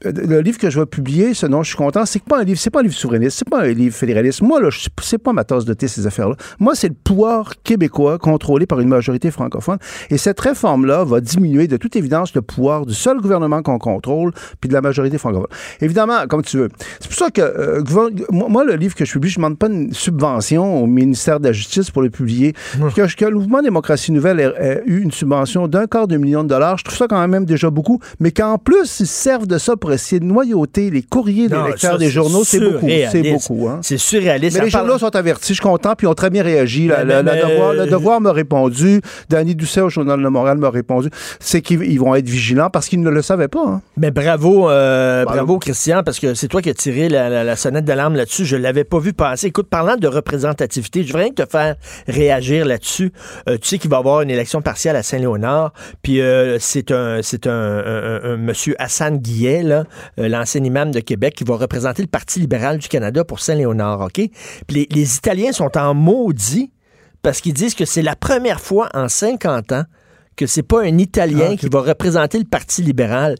Le 0.05 0.39
livre 0.39 0.57
que 0.57 0.69
je 0.69 0.79
vais 0.79 0.85
publier, 0.85 1.33
ce 1.33 1.47
dont 1.47 1.63
je 1.63 1.69
suis 1.69 1.77
content, 1.77 2.05
c'est 2.05 2.23
pas 2.23 2.39
un 2.39 2.43
livre, 2.45 2.59
c'est 2.59 2.69
pas 2.69 2.79
un 2.79 2.83
livre 2.83 2.95
souverainiste, 2.95 3.39
c'est 3.39 3.49
pas 3.49 3.63
un 3.63 3.73
livre 3.73 3.93
fédéraliste. 3.93 4.41
Moi, 4.41 4.61
là, 4.61 4.69
c'est 5.01 5.17
pas 5.17 5.33
ma 5.33 5.43
tasse 5.43 5.65
de 5.65 5.73
thé, 5.73 5.89
ces 5.89 6.07
affaires-là. 6.07 6.35
Moi, 6.59 6.75
c'est 6.75 6.87
le 6.87 6.95
pouvoir 6.95 7.51
québécois 7.63 8.19
contrôlé 8.19 8.65
par 8.65 8.79
une 8.79 8.87
majorité 8.87 9.31
francophone. 9.31 9.79
Et 10.09 10.17
cette 10.17 10.39
réforme-là 10.39 11.03
va 11.03 11.19
diminuer 11.19 11.67
de 11.67 11.75
toute 11.75 11.97
évidence 11.97 12.33
le 12.33 12.41
pouvoir 12.41 12.85
du 12.85 12.93
seul 12.93 13.19
gouvernement 13.19 13.61
qu'on 13.61 13.79
contrôle, 13.79 14.31
puis 14.61 14.69
de 14.69 14.73
la 14.73 14.81
majorité 14.81 15.17
francophone. 15.17 15.49
Évidemment, 15.81 16.27
comme 16.27 16.41
tu 16.41 16.57
veux. 16.57 16.69
C'est 16.99 17.09
pour 17.09 17.17
ça 17.17 17.29
que 17.29 17.41
euh, 17.41 17.83
moi, 18.29 18.63
le 18.63 18.75
livre 18.75 18.95
que 18.95 19.05
je 19.05 19.11
publie, 19.11 19.29
je 19.29 19.39
ne 19.39 19.43
demande 19.43 19.57
pas 19.57 19.67
une 19.67 19.93
subvention 19.93 20.83
au 20.83 20.87
ministère 20.87 21.39
de 21.39 21.47
la 21.47 21.51
Justice 21.53 21.91
pour 21.91 22.01
le 22.01 22.09
publier. 22.09 22.53
Que, 22.95 23.15
que, 23.15 23.25
le 23.25 23.35
mouvement 23.35 23.61
Démocratie 23.61 24.11
Nouvelle 24.11 24.39
ait, 24.39 24.83
eu 24.85 25.01
une 25.01 25.11
subvention 25.11 25.67
d'un 25.67 25.87
quart 25.87 26.07
de 26.07 26.17
million 26.17 26.43
de 26.43 26.49
dollars, 26.49 26.77
je 26.77 26.83
trouve 26.83 26.97
ça 26.97 27.07
quand 27.07 27.27
même 27.27 27.45
déjà 27.45 27.69
beaucoup, 27.69 27.99
mais 28.19 28.31
qu'en 28.31 28.57
plus, 28.57 28.99
ils 28.99 29.07
servent 29.07 29.47
de 29.47 29.57
ça 29.57 29.75
pour 29.75 29.91
essayer 29.91 30.19
de 30.19 30.25
noyauter 30.25 30.89
les 30.89 31.01
courriers 31.01 31.47
des 31.47 31.57
lecteurs 31.67 31.97
des 31.97 32.09
journaux, 32.09 32.43
c'est 32.43 32.59
beaucoup. 32.59 32.87
C'est 33.11 33.31
beaucoup. 33.31 33.67
Hein. 33.67 33.79
C'est 33.81 33.97
surréaliste. 33.97 34.57
Mais 34.57 34.65
les 34.65 34.69
journaux 34.69 34.97
sont 34.97 35.15
avertis, 35.15 35.53
je 35.53 35.61
suis 35.61 35.63
content, 35.63 35.95
puis 35.95 36.07
ils 36.07 36.09
ont 36.09 36.15
très 36.15 36.29
bien 36.29 36.43
réagi. 36.43 36.87
le, 36.87 37.89
devoir, 37.89 38.21
m'a 38.21 38.31
répondu, 38.31 39.01
Danny 39.29 39.55
Doucet 39.55 39.81
au 39.81 39.89
Journal 39.89 40.21
de 40.21 40.27
Montréal 40.27 40.57
m'a 40.57 40.69
répondu, 40.69 41.09
c'est 41.39 41.61
qu'ils 41.61 41.99
vont 41.99 42.15
être 42.15 42.27
vigilants 42.27 42.69
parce 42.69 42.87
qu'ils 42.87 43.01
ne 43.01 43.09
le 43.09 43.21
savaient 43.21 43.47
pas. 43.47 43.65
Hein. 43.65 43.81
Mais 43.97 44.11
bravo, 44.11 44.69
euh, 44.69 45.25
bravo 45.25 45.46
Christian, 45.55 46.03
parce 46.03 46.19
que 46.19 46.33
c'est 46.33 46.47
toi 46.47 46.61
qui 46.61 46.69
as 46.69 46.73
tiré 46.73 47.07
la, 47.09 47.55
sonnette 47.55 47.85
d'alarme 47.85 48.15
là-dessus. 48.15 48.45
Je 48.45 48.57
l'avais 48.57 48.83
pas 48.83 48.99
vu 48.99 49.13
passer. 49.13 49.47
Écoute, 49.47 49.69
parlant 49.69 49.95
de 49.95 50.07
représentativité, 50.07 51.03
je 51.03 51.13
voudrais 51.13 51.31
te 51.31 51.45
faire 51.45 51.75
réagir 52.07 52.65
là-dessus. 52.65 53.11
Euh, 53.49 53.57
tu 53.57 53.67
sais 53.67 53.77
qu'il 53.77 53.89
va 53.89 53.97
y 53.97 53.99
avoir 53.99 54.21
une 54.21 54.29
élection 54.29 54.61
partielle 54.61 54.95
à 54.95 55.03
Saint-Léonard, 55.03 55.73
puis 56.01 56.21
euh, 56.21 56.57
c'est 56.59 56.91
un 56.91 57.21
c'est 57.21 57.47
un, 57.47 58.37
monsieur 58.37 58.75
Hassan 58.79 59.17
Guillet, 59.17 59.63
l'ancien 60.17 60.63
imam 60.63 60.91
de 60.91 60.99
Québec, 60.99 61.35
qui 61.35 61.43
va 61.43 61.55
représenter 61.55 62.01
le 62.01 62.07
Parti 62.07 62.39
libéral 62.39 62.77
du 62.77 62.87
Canada 62.87 63.23
pour 63.23 63.39
Saint-Léonard, 63.39 64.01
OK? 64.01 64.21
Puis 64.67 64.87
les, 64.89 65.15
Italiens 65.15 65.51
sont 65.51 65.77
en 65.77 65.93
maudit 65.93 66.71
parce 67.21 67.41
qu'ils 67.41 67.53
disent 67.53 67.75
que 67.75 67.85
c'est 67.85 68.01
la 68.01 68.15
première 68.15 68.59
fois 68.59 68.89
en 68.93 69.07
50 69.07 69.71
ans 69.71 69.83
que 70.35 70.45
c'est 70.45 70.63
pas 70.63 70.83
un 70.83 70.97
Italien 70.97 71.49
ah, 71.53 71.55
qui 71.55 71.67
va 71.67 71.81
représenter 71.81 72.37
le 72.37 72.45
Parti 72.45 72.83
libéral. 72.83 73.35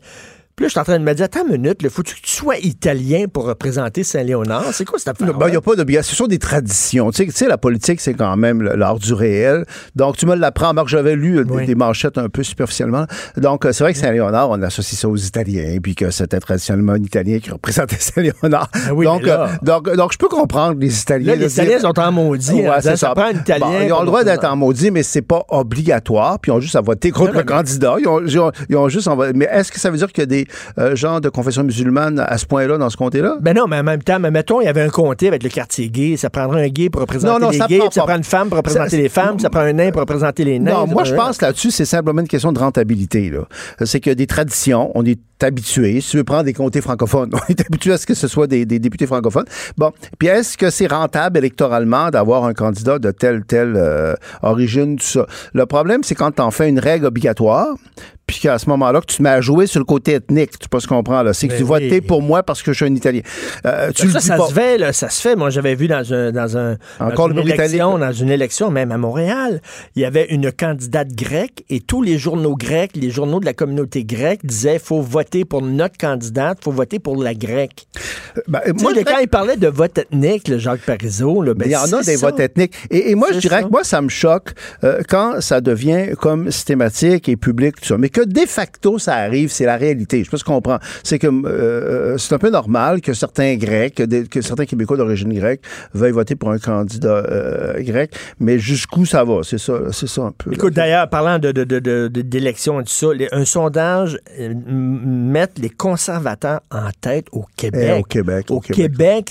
Puis 0.58 0.64
là, 0.64 0.68
je 0.70 0.72
suis 0.72 0.80
en 0.80 0.82
train 0.82 0.98
de 0.98 1.04
me 1.04 1.14
dire, 1.14 1.26
attends 1.26 1.46
une 1.46 1.52
minute, 1.52 1.78
il 1.82 1.88
faut 1.88 2.02
que 2.02 2.08
tu 2.08 2.16
sois 2.24 2.58
italien 2.58 3.26
pour 3.32 3.44
représenter 3.44 4.02
Saint-Léonard? 4.02 4.64
C'est 4.72 4.84
quoi 4.84 4.98
cette 4.98 5.06
affaire? 5.06 5.28
Il 5.28 5.50
n'y 5.50 5.56
a 5.56 5.60
pas 5.60 5.76
de 5.76 6.02
Ce 6.02 6.16
sont 6.16 6.26
des 6.26 6.40
traditions. 6.40 7.12
Tu 7.12 7.30
sais, 7.30 7.46
la 7.46 7.58
politique, 7.58 8.00
c'est 8.00 8.14
quand 8.14 8.36
même 8.36 8.60
l'art 8.60 8.98
du 8.98 9.14
réel. 9.14 9.64
Donc, 9.94 10.16
tu 10.16 10.26
me 10.26 10.34
l'apprends. 10.34 10.74
Marc, 10.74 10.88
j'avais 10.88 11.14
lu 11.14 11.44
des, 11.64 11.76
manchettes 11.76 12.18
un 12.18 12.28
peu 12.28 12.42
superficiellement. 12.42 13.06
Donc, 13.36 13.66
euh, 13.66 13.70
c'est 13.70 13.84
vrai 13.84 13.92
que 13.92 14.00
Saint-Léonard, 14.00 14.50
on 14.50 14.60
associe 14.62 14.98
ça 14.98 15.08
aux 15.08 15.16
Italiens, 15.16 15.78
puis 15.80 15.94
que 15.94 16.10
c'était 16.10 16.40
traditionnellement 16.40 16.94
un 16.94 17.04
Italien 17.04 17.38
qui 17.38 17.52
représentait 17.52 17.94
Saint-Léonard. 18.00 18.68
Ah 18.74 18.90
donc, 18.90 19.28
euh, 19.28 19.46
donc, 19.62 19.94
donc, 19.94 20.12
je 20.12 20.18
peux 20.18 20.26
comprendre 20.26 20.80
les 20.80 21.00
Italiens. 21.00 21.36
les 21.36 21.52
Italiens 21.52 21.78
sont 21.78 21.96
en 22.00 22.10
maudit. 22.10 22.62
Ouais, 22.62 22.80
ça. 22.80 22.96
ça 22.96 23.14
prend 23.14 23.26
un 23.26 23.38
Italien. 23.38 23.84
ils 23.86 23.92
ont 23.92 24.00
le 24.00 24.06
droit 24.06 24.24
d'être 24.24 24.44
en 24.44 24.56
maudit, 24.56 24.90
mais 24.90 25.04
c'est 25.04 25.22
pas 25.22 25.44
obligatoire. 25.50 26.40
Puis 26.40 26.50
ils 26.50 26.54
ont 26.56 26.58
juste 26.58 26.74
à 26.74 26.80
voter 26.80 27.12
contre 27.12 27.34
le 27.34 27.44
candidat. 27.44 27.94
Ils 28.00 28.08
ont, 28.08 28.50
ils 28.68 28.76
ont, 28.76 28.88
juste 28.88 29.08
Mais 29.36 29.48
est-ce 29.52 29.70
que 29.70 29.78
ça 29.78 29.92
veut 29.92 29.98
dire 29.98 30.12
que 30.12 30.22
des 30.22 30.47
euh, 30.78 30.96
gens 30.96 31.20
de 31.20 31.28
confession 31.28 31.64
musulmane 31.64 32.18
à 32.18 32.38
ce 32.38 32.46
point-là, 32.46 32.78
dans 32.78 32.90
ce 32.90 32.96
comté-là? 32.96 33.36
Ben 33.40 33.54
non, 33.54 33.66
mais 33.66 33.78
en 33.78 33.84
même 33.84 34.02
temps, 34.02 34.18
mais 34.18 34.30
mettons, 34.30 34.60
il 34.60 34.64
y 34.64 34.68
avait 34.68 34.82
un 34.82 34.88
comté 34.88 35.28
avec 35.28 35.42
le 35.42 35.48
quartier 35.48 35.88
gay. 35.88 36.16
Ça 36.16 36.30
prendrait 36.30 36.64
un 36.64 36.68
gay 36.68 36.90
pour 36.90 37.00
représenter 37.02 37.50
les 37.50 37.58
gays, 37.66 37.88
ça 37.90 38.02
prend 38.02 38.16
une 38.16 38.24
femme 38.24 38.48
pour 38.48 38.58
représenter 38.58 38.96
les 38.96 39.08
femmes, 39.08 39.38
ça 39.38 39.50
prend 39.50 39.60
un 39.60 39.72
nain 39.72 39.90
pour 39.90 40.00
représenter 40.00 40.44
les 40.44 40.58
nains. 40.58 40.72
Non, 40.72 40.86
moi, 40.86 41.04
je 41.04 41.14
pense 41.14 41.40
là-dessus, 41.40 41.70
c'est 41.70 41.84
simplement 41.84 42.20
une 42.20 42.28
question 42.28 42.52
de 42.52 42.58
rentabilité. 42.58 43.32
C'est 43.84 44.00
que 44.00 44.10
des 44.10 44.26
traditions, 44.26 44.90
on 44.94 45.04
est 45.04 45.18
habitué. 45.42 46.00
Si 46.00 46.10
tu 46.10 46.16
veux 46.18 46.24
prendre 46.24 46.44
des 46.44 46.52
comtés 46.52 46.80
francophones, 46.80 47.30
on 47.34 47.46
est 47.48 47.60
habitué 47.60 47.92
à 47.92 47.98
ce 47.98 48.06
que 48.06 48.14
ce 48.14 48.28
soit 48.28 48.46
des, 48.46 48.64
députés 48.66 49.06
francophones. 49.06 49.46
Bon, 49.76 49.92
puis 50.18 50.28
est-ce 50.28 50.56
que 50.56 50.70
c'est 50.70 50.86
rentable 50.86 51.38
électoralement 51.38 52.10
d'avoir 52.10 52.44
un 52.44 52.54
candidat 52.54 52.98
de 52.98 53.10
telle 53.10 53.44
telle 53.44 53.74
euh, 53.76 54.14
origine, 54.42 54.96
tout 54.96 55.04
ça? 55.04 55.26
Le 55.52 55.66
problème, 55.66 56.02
c'est 56.02 56.14
quand 56.14 56.32
tu 56.32 56.42
en 56.42 56.50
fais 56.50 56.68
une 56.68 56.78
règle 56.78 57.06
obligatoire, 57.06 57.76
puis 58.28 58.40
qu'à 58.40 58.58
ce 58.58 58.68
moment-là, 58.68 59.00
que 59.00 59.06
tu 59.06 59.16
te 59.16 59.22
mets 59.22 59.30
à 59.30 59.40
jouer 59.40 59.66
sur 59.66 59.80
le 59.80 59.86
côté 59.86 60.12
ethnique. 60.12 60.50
Tu 60.58 60.68
qu'on 60.68 60.96
comprends, 60.96 61.22
là. 61.22 61.32
C'est 61.32 61.48
que 61.48 61.56
tu 61.56 61.62
votes 61.62 61.82
pour 62.06 62.20
moi 62.20 62.42
parce 62.42 62.62
que 62.62 62.72
je 62.72 62.76
suis 62.76 62.84
un 62.84 62.94
Italien. 62.94 63.22
Euh, 63.64 63.90
tu 63.92 64.10
ça, 64.10 64.20
ça 64.20 64.36
se 64.36 64.52
fait, 64.52 64.76
là, 64.76 64.92
ça 64.92 65.08
se 65.08 65.20
fait. 65.20 65.34
Moi, 65.34 65.48
j'avais 65.48 65.74
vu 65.74 65.88
dans, 65.88 66.12
un, 66.12 66.30
dans, 66.30 66.58
un, 66.58 66.76
Encore 67.00 67.30
une 67.30 67.38
élection, 67.38 67.98
dans 67.98 68.12
une 68.12 68.28
élection, 68.28 68.70
même 68.70 68.92
à 68.92 68.98
Montréal, 68.98 69.62
il 69.96 70.02
y 70.02 70.04
avait 70.04 70.26
une 70.26 70.52
candidate 70.52 71.08
grecque 71.14 71.64
et 71.70 71.80
tous 71.80 72.02
les 72.02 72.18
journaux 72.18 72.54
grecs, 72.54 72.90
les 72.94 73.10
journaux 73.10 73.40
de 73.40 73.46
la 73.46 73.54
communauté 73.54 74.04
grecque 74.04 74.44
disaient 74.44 74.78
faut 74.78 75.00
voter 75.00 75.46
pour 75.46 75.62
notre 75.62 75.96
candidate, 75.96 76.58
faut 76.62 76.70
voter 76.70 76.98
pour 76.98 77.16
la 77.16 77.32
grecque. 77.32 77.86
Euh, 78.36 78.40
ben, 78.46 78.60
moi, 78.78 78.92
quand 79.06 79.18
il 79.22 79.28
parlait 79.28 79.56
de 79.56 79.68
vote 79.68 79.96
ethnique, 79.96 80.48
le 80.48 80.58
Jacques 80.58 80.82
Parizeau, 80.82 81.40
là, 81.40 81.54
ben, 81.54 81.64
il 81.66 81.72
y 81.72 81.76
en 81.76 81.90
a 81.94 82.02
des 82.02 82.16
votes 82.16 82.40
ethniques. 82.40 82.74
Et, 82.90 83.14
moi, 83.14 83.28
je 83.32 83.38
dirais 83.38 83.62
que 83.62 83.68
moi, 83.68 83.84
ça 83.84 84.02
me 84.02 84.10
choque 84.10 84.52
euh, 84.84 85.00
quand 85.08 85.40
ça 85.40 85.62
devient 85.62 86.14
comme 86.20 86.50
systématique 86.50 87.28
et 87.30 87.36
public, 87.36 87.76
tout 87.80 87.86
ça. 87.86 87.96
Mais 87.96 88.10
de 88.24 88.46
facto 88.46 88.98
ça 88.98 89.14
arrive, 89.16 89.50
c'est 89.50 89.64
la 89.64 89.76
réalité. 89.76 90.18
Je 90.24 90.24
sais 90.24 90.30
pas 90.30 90.38
comprend. 90.44 90.78
C'est 91.02 91.18
que 91.18 91.26
euh, 91.26 91.42
euh, 91.46 92.18
c'est 92.18 92.34
un 92.34 92.38
peu 92.38 92.50
normal 92.50 93.00
que 93.00 93.12
certains 93.12 93.56
Grecs, 93.56 93.94
que, 93.94 94.40
certains 94.40 94.64
Québécois 94.66 94.96
d'origine 94.96 95.32
grecque 95.32 95.62
veuillent 95.94 96.12
voter 96.12 96.34
pour 96.34 96.50
un 96.50 96.58
candidat 96.58 97.08
euh, 97.08 97.82
grec, 97.82 98.12
mais 98.40 98.58
jusqu'où 98.58 99.04
ça 99.04 99.24
va, 99.24 99.40
c'est 99.42 99.58
ça, 99.58 99.74
c'est 99.92 100.08
ça 100.08 100.22
un 100.22 100.32
peu. 100.32 100.52
Écoute, 100.52 100.74
d'ailleurs, 100.74 101.08
parlant 101.08 101.38
de, 101.38 101.52
d'élections 102.08 102.80
et 102.80 102.84
tout 102.84 102.90
ça, 102.90 103.08
un 103.32 103.44
sondage 103.44 104.18
met 104.66 105.48
les 105.58 105.70
conservateurs 105.70 106.60
en 106.70 106.90
tête 107.00 107.26
au 107.32 107.44
Québec. 107.56 107.92
Eh, 107.96 108.00
au 108.00 108.02
Québec. 108.02 108.46
Au, 108.50 108.60
Québec, 108.60 109.30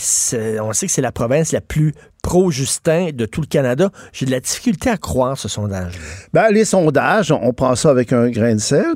on 0.62 0.74
sait 0.74 0.86
que 0.86 0.92
c'est 0.92 1.02
la 1.02 1.12
province 1.12 1.52
la 1.52 1.62
plus 1.62 1.94
pro-Justin 2.28 3.12
de 3.14 3.26
tout 3.26 3.40
le 3.40 3.48
Canada. 3.48 3.90
J'ai 4.12 4.26
de 4.26 4.32
la 4.32 4.42
difficulté 4.42 4.90
à 4.90 4.98
croire 4.98 5.38
ce 5.38 5.48
sondage. 5.48 5.94
Ben, 6.34 6.50
les 6.52 6.66
sondages, 6.66 7.32
on 7.32 7.54
prend 7.54 7.74
ça 7.78 7.90
avec 7.90 8.12
un 8.12 8.30
grain 8.30 8.54
de 8.54 8.60
sel 8.60 8.96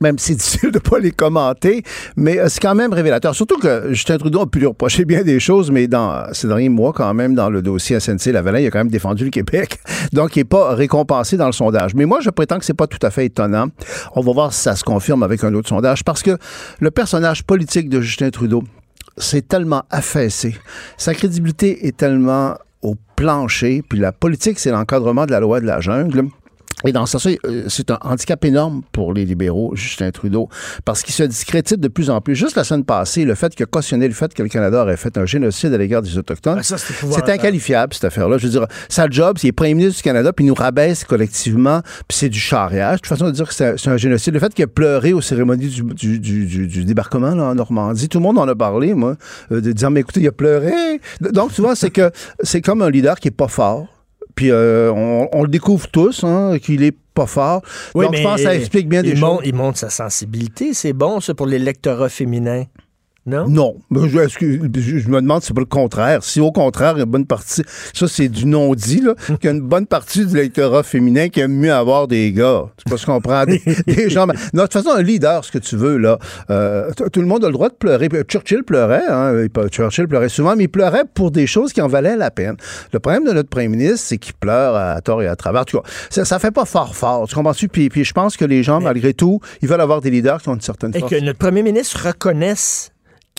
même 0.00 0.18
si 0.18 0.28
c'est 0.28 0.34
difficile 0.36 0.70
de 0.70 0.78
pas 0.78 0.98
les 0.98 1.10
commenter, 1.10 1.82
mais 2.16 2.38
euh, 2.38 2.48
c'est 2.48 2.60
quand 2.60 2.74
même 2.74 2.94
révélateur. 2.94 3.34
Surtout 3.34 3.58
que 3.58 3.92
Justin 3.92 4.16
Trudeau 4.16 4.40
a 4.40 4.46
pu 4.46 4.60
lui 4.60 4.66
reprocher 4.66 5.04
bien 5.04 5.20
des 5.20 5.38
choses, 5.40 5.70
mais 5.70 5.88
dans 5.88 6.32
ces 6.32 6.48
derniers 6.48 6.70
mois, 6.70 6.94
quand 6.94 7.12
même, 7.12 7.34
dans 7.34 7.50
le 7.50 7.60
dossier 7.60 8.00
SNC-Lavalin, 8.00 8.60
il 8.60 8.66
a 8.66 8.70
quand 8.70 8.78
même 8.78 8.88
défendu 8.88 9.24
le 9.24 9.30
Québec. 9.30 9.78
Donc, 10.14 10.36
il 10.36 10.38
n'est 10.38 10.44
pas 10.44 10.74
récompensé 10.74 11.36
dans 11.36 11.44
le 11.44 11.52
sondage. 11.52 11.94
Mais 11.94 12.06
moi, 12.06 12.20
je 12.22 12.30
prétends 12.30 12.58
que 12.58 12.64
c'est 12.64 12.72
pas 12.72 12.86
tout 12.86 13.04
à 13.06 13.10
fait 13.10 13.26
étonnant. 13.26 13.66
On 14.16 14.22
va 14.22 14.32
voir 14.32 14.54
si 14.54 14.62
ça 14.62 14.74
se 14.74 14.84
confirme 14.84 15.22
avec 15.22 15.44
un 15.44 15.52
autre 15.52 15.68
sondage, 15.68 16.02
parce 16.02 16.22
que 16.22 16.38
le 16.80 16.90
personnage 16.90 17.44
politique 17.44 17.90
de 17.90 18.00
Justin 18.00 18.30
Trudeau, 18.30 18.64
c'est 19.18 19.46
tellement 19.46 19.82
affaissé. 19.90 20.56
Sa 20.96 21.12
crédibilité 21.12 21.86
est 21.86 21.94
tellement 21.94 22.54
au 22.82 22.96
plancher. 23.16 23.82
Puis 23.88 23.98
la 23.98 24.12
politique, 24.12 24.58
c'est 24.58 24.70
l'encadrement 24.70 25.26
de 25.26 25.30
la 25.30 25.40
loi 25.40 25.60
de 25.60 25.66
la 25.66 25.80
jungle. 25.80 26.28
Et 26.84 26.92
dans 26.92 27.06
ce 27.06 27.18
sens, 27.18 27.34
euh, 27.44 27.64
c'est 27.68 27.90
un 27.90 27.98
handicap 28.02 28.44
énorme 28.44 28.82
pour 28.92 29.12
les 29.12 29.24
libéraux, 29.24 29.72
Justin 29.74 30.10
Trudeau, 30.10 30.48
parce 30.84 31.02
qu'il 31.02 31.14
se 31.14 31.22
discrédite 31.22 31.80
de 31.80 31.88
plus 31.88 32.10
en 32.10 32.20
plus. 32.20 32.34
Juste 32.34 32.56
la 32.56 32.64
semaine 32.64 32.84
passée, 32.84 33.24
le 33.24 33.34
fait 33.34 33.54
qu'il 33.54 33.64
a 33.64 33.66
cautionné 33.66 34.08
le 34.08 34.14
fait 34.14 34.32
que 34.32 34.42
le 34.42 34.48
Canada 34.48 34.82
aurait 34.82 34.96
fait 34.96 35.16
un 35.18 35.26
génocide 35.26 35.72
à 35.74 35.78
l'égard 35.78 36.02
des 36.02 36.16
Autochtones, 36.16 36.60
ah, 36.60 36.62
c'est 36.62 37.28
inqualifiable, 37.28 37.94
cette 37.94 38.04
affaire-là. 38.04 38.38
Je 38.38 38.46
veux 38.46 38.52
dire, 38.52 38.66
sa 38.88 39.08
job, 39.08 39.36
c'est 39.38 39.52
premier 39.52 39.74
ministre 39.74 39.98
du 39.98 40.02
Canada, 40.02 40.32
puis 40.32 40.44
il 40.44 40.48
nous 40.48 40.54
rabaisse 40.54 41.04
collectivement, 41.04 41.82
puis 42.08 42.16
c'est 42.16 42.28
du 42.28 42.40
charriage. 42.40 42.96
De 42.96 43.00
toute 43.00 43.08
façon, 43.08 43.26
de 43.26 43.32
dire 43.32 43.48
que 43.48 43.54
c'est 43.54 43.88
un, 43.88 43.96
génocide. 43.96 44.34
Le 44.34 44.40
fait 44.40 44.54
qu'il 44.54 44.64
a 44.64 44.68
pleuré 44.68 45.12
aux 45.12 45.20
cérémonies 45.20 45.68
du, 45.68 46.18
du, 46.18 46.84
débarquement 46.84 47.34
là, 47.34 47.44
en 47.44 47.54
Normandie, 47.54 48.08
tout 48.08 48.18
le 48.18 48.22
monde 48.22 48.38
en 48.38 48.48
a 48.48 48.54
parlé, 48.54 48.94
moi, 48.94 49.16
euh, 49.52 49.60
de 49.60 49.72
dire, 49.72 49.90
mais 49.90 50.00
écoutez, 50.00 50.20
il 50.20 50.28
a 50.28 50.32
pleuré. 50.32 51.00
Donc, 51.20 51.52
vois, 51.58 51.76
c'est 51.76 51.90
que 51.90 52.10
c'est 52.42 52.62
comme 52.62 52.82
un 52.82 52.90
leader 52.90 53.18
qui 53.20 53.28
est 53.28 53.32
pas 53.32 53.48
fort 53.48 53.99
puis 54.40 54.50
euh, 54.50 54.90
on, 54.90 55.42
le 55.42 55.48
découvre 55.48 55.86
tous, 55.88 56.24
hein, 56.24 56.56
qu'il 56.62 56.82
est 56.82 56.96
pas 57.12 57.26
fort. 57.26 57.60
Oui, 57.94 58.06
Donc, 58.06 58.16
je 58.16 58.22
pense 58.22 58.36
que 58.36 58.44
ça 58.44 58.54
explique 58.54 58.88
bien 58.88 59.02
des 59.02 59.14
choses. 59.14 59.40
il 59.44 59.54
montre 59.54 59.76
sa 59.76 59.90
sensibilité. 59.90 60.72
C'est 60.72 60.94
bon, 60.94 61.20
ça, 61.20 61.34
pour 61.34 61.46
l'électorat 61.46 62.08
féminin. 62.08 62.64
Non? 63.30 63.48
Non. 63.48 63.76
Je, 64.08 64.28
je, 64.28 65.08
me 65.08 65.20
demande 65.20 65.42
si 65.42 65.48
c'est 65.48 65.54
pas 65.54 65.60
le 65.60 65.66
contraire. 65.66 66.22
Si 66.22 66.40
au 66.40 66.52
contraire, 66.52 66.96
une 66.96 67.04
bonne 67.04 67.26
partie, 67.26 67.62
ça 67.94 68.08
c'est 68.08 68.28
du 68.28 68.46
non-dit, 68.46 69.02
qu'il 69.26 69.44
y 69.44 69.48
a 69.48 69.50
une 69.50 69.60
bonne 69.60 69.86
partie 69.86 70.26
de 70.26 70.34
l'électorat 70.34 70.82
féminin 70.82 71.28
qui 71.28 71.40
aime 71.40 71.54
mieux 71.54 71.72
avoir 71.72 72.08
des 72.08 72.32
gars. 72.32 72.64
Tu 72.76 72.90
peux 72.90 72.96
se 72.96 73.06
comprendre. 73.06 73.46
Des, 73.46 73.62
des 73.94 74.10
gens. 74.10 74.26
Non, 74.26 74.34
de 74.34 74.60
toute 74.62 74.72
façon, 74.72 74.90
un 74.90 75.02
leader, 75.02 75.44
ce 75.44 75.52
que 75.52 75.58
tu 75.58 75.76
veux, 75.76 75.96
là, 75.96 76.18
euh, 76.50 76.90
tout 77.12 77.20
le 77.20 77.26
monde 77.26 77.44
a 77.44 77.48
le 77.48 77.52
droit 77.52 77.68
de 77.68 77.74
pleurer. 77.74 78.08
Churchill 78.28 78.62
pleurait, 78.64 79.02
hein, 79.08 79.46
Churchill 79.70 80.08
pleurait 80.08 80.28
souvent, 80.28 80.56
mais 80.56 80.64
il 80.64 80.68
pleurait 80.68 81.04
pour 81.14 81.30
des 81.30 81.46
choses 81.46 81.72
qui 81.72 81.80
en 81.80 81.88
valaient 81.88 82.16
la 82.16 82.30
peine. 82.30 82.56
Le 82.92 82.98
problème 82.98 83.24
de 83.24 83.32
notre 83.32 83.48
premier 83.48 83.68
ministre, 83.68 84.06
c'est 84.08 84.18
qu'il 84.18 84.34
pleure 84.34 84.74
à 84.74 85.00
tort 85.00 85.22
et 85.22 85.26
à 85.26 85.36
travers. 85.36 85.64
Tu 85.64 85.76
vois, 85.76 85.84
ça, 86.10 86.24
ça 86.24 86.38
fait 86.38 86.50
pas 86.50 86.64
fort 86.64 86.94
fort. 86.94 87.26
Tu 87.28 87.34
comprends-tu? 87.34 87.68
Puis, 87.68 87.88
puis 87.88 88.04
je 88.04 88.12
pense 88.12 88.36
que 88.36 88.44
les 88.44 88.62
gens, 88.62 88.80
malgré 88.80 89.14
tout, 89.14 89.40
ils 89.62 89.68
veulent 89.68 89.80
avoir 89.80 90.00
des 90.00 90.10
leaders 90.10 90.40
qui 90.42 90.48
ont 90.48 90.54
une 90.54 90.60
certaine 90.60 90.92
force. 90.92 91.12
Et 91.12 91.16
que 91.16 91.24
notre 91.24 91.38
premier 91.38 91.62
ministre 91.62 92.06
reconnaisse 92.06 92.89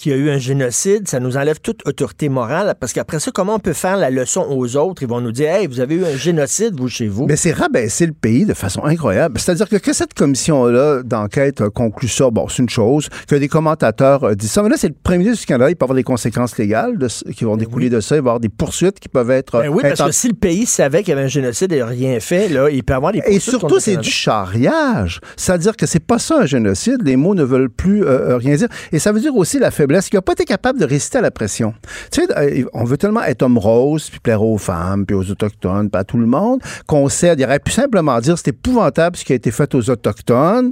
qu'il 0.01 0.11
y 0.11 0.15
a 0.15 0.17
eu 0.17 0.29
un 0.29 0.37
génocide, 0.37 1.07
ça 1.07 1.19
nous 1.19 1.37
enlève 1.37 1.59
toute 1.61 1.87
autorité 1.87 2.27
morale, 2.29 2.73
parce 2.79 2.93
qu'après 2.93 3.19
ça, 3.19 3.31
comment 3.31 3.55
on 3.55 3.59
peut 3.59 3.73
faire 3.73 3.97
la 3.97 4.09
leçon 4.09 4.45
aux 4.49 4.75
autres? 4.75 5.03
Ils 5.03 5.07
vont 5.07 5.21
nous 5.21 5.31
dire, 5.31 5.49
hey, 5.49 5.67
vous 5.67 5.79
avez 5.79 5.95
eu 5.95 6.05
un 6.05 6.15
génocide, 6.15 6.73
vous, 6.79 6.87
chez 6.87 7.07
vous. 7.07 7.25
Mais 7.27 7.35
c'est 7.35 7.51
rabaisser 7.51 8.05
le 8.05 8.13
pays 8.13 8.45
de 8.45 8.53
façon 8.53 8.83
incroyable. 8.83 9.39
C'est-à-dire 9.39 9.69
que, 9.69 9.75
que 9.75 9.93
cette 9.93 10.13
commission-là 10.13 11.03
d'enquête 11.03 11.67
conclut 11.69 12.07
ça, 12.07 12.29
bon, 12.31 12.47
c'est 12.47 12.63
une 12.63 12.69
chose, 12.69 13.09
que 13.27 13.35
des 13.35 13.47
commentateurs 13.47 14.23
euh, 14.23 14.35
disent 14.35 14.51
ça, 14.51 14.63
mais 14.63 14.69
là, 14.69 14.77
c'est 14.77 14.87
le 14.87 14.95
premier 15.01 15.19
ministre 15.19 15.41
du 15.41 15.45
Canada, 15.47 15.69
il 15.69 15.75
peut 15.75 15.85
avoir 15.85 15.95
des 15.95 16.03
conséquences 16.03 16.57
légales 16.57 16.97
de, 16.97 17.07
qui 17.31 17.43
vont 17.43 17.57
découler 17.57 17.89
de 17.89 17.99
ça, 17.99 18.15
il 18.15 18.21
va 18.21 18.25
y 18.25 18.29
avoir 18.29 18.39
des 18.39 18.49
poursuites 18.49 18.99
qui 18.99 19.09
peuvent 19.09 19.31
être... 19.31 19.61
Ben 19.61 19.69
oui, 19.69 19.83
parce 19.83 20.01
que 20.01 20.11
si 20.11 20.27
le 20.27 20.33
pays 20.33 20.65
savait 20.65 21.03
qu'il 21.03 21.09
y 21.09 21.11
avait 21.13 21.25
un 21.25 21.27
génocide 21.27 21.71
et 21.73 21.83
rien 21.83 22.19
fait, 22.19 22.49
là, 22.49 22.69
il 22.69 22.83
peut 22.83 22.93
avoir 22.93 23.11
des 23.11 23.19
poursuites. 23.19 23.37
Et 23.37 23.39
surtout, 23.39 23.79
c'est 23.79 23.97
du 23.97 24.09
charriage. 24.09 25.19
C'est-à-dire 25.37 25.75
que 25.75 25.85
c'est 25.85 25.99
pas 26.03 26.19
ça 26.19 26.39
un 26.39 26.45
génocide, 26.45 27.01
les 27.03 27.15
mots 27.15 27.35
ne 27.35 27.43
veulent 27.43 27.69
plus 27.69 28.03
euh, 28.03 28.37
rien 28.37 28.55
dire. 28.55 28.67
Et 28.91 28.99
ça 28.99 29.11
veut 29.11 29.19
dire 29.19 29.35
aussi 29.35 29.59
la 29.59 29.71
faiblesse, 29.71 29.90
qu'il 29.99 30.17
n'a 30.17 30.21
pas 30.21 30.33
été 30.33 30.45
capable 30.45 30.79
de 30.79 30.85
résister 30.85 31.17
à 31.17 31.21
la 31.21 31.31
pression. 31.31 31.73
Tu 32.11 32.21
sais, 32.21 32.27
euh, 32.37 32.65
on 32.73 32.83
veut 32.83 32.97
tellement 32.97 33.23
être 33.23 33.41
homme 33.41 33.57
rose, 33.57 34.09
puis 34.09 34.19
plaire 34.19 34.43
aux 34.43 34.57
femmes, 34.57 35.05
puis 35.05 35.15
aux 35.15 35.29
autochtones, 35.29 35.89
puis 35.89 35.99
à 35.99 36.03
tout 36.03 36.17
le 36.17 36.25
monde, 36.25 36.59
qu'on 36.87 37.09
cède. 37.09 37.39
Il 37.39 37.45
aurait 37.45 37.59
pu 37.59 37.71
simplement 37.71 38.19
dire 38.19 38.37
c'est 38.37 38.49
épouvantable 38.49 39.17
ce 39.17 39.25
qui 39.25 39.33
a 39.33 39.35
été 39.35 39.51
fait 39.51 39.73
aux 39.75 39.89
autochtones. 39.89 40.71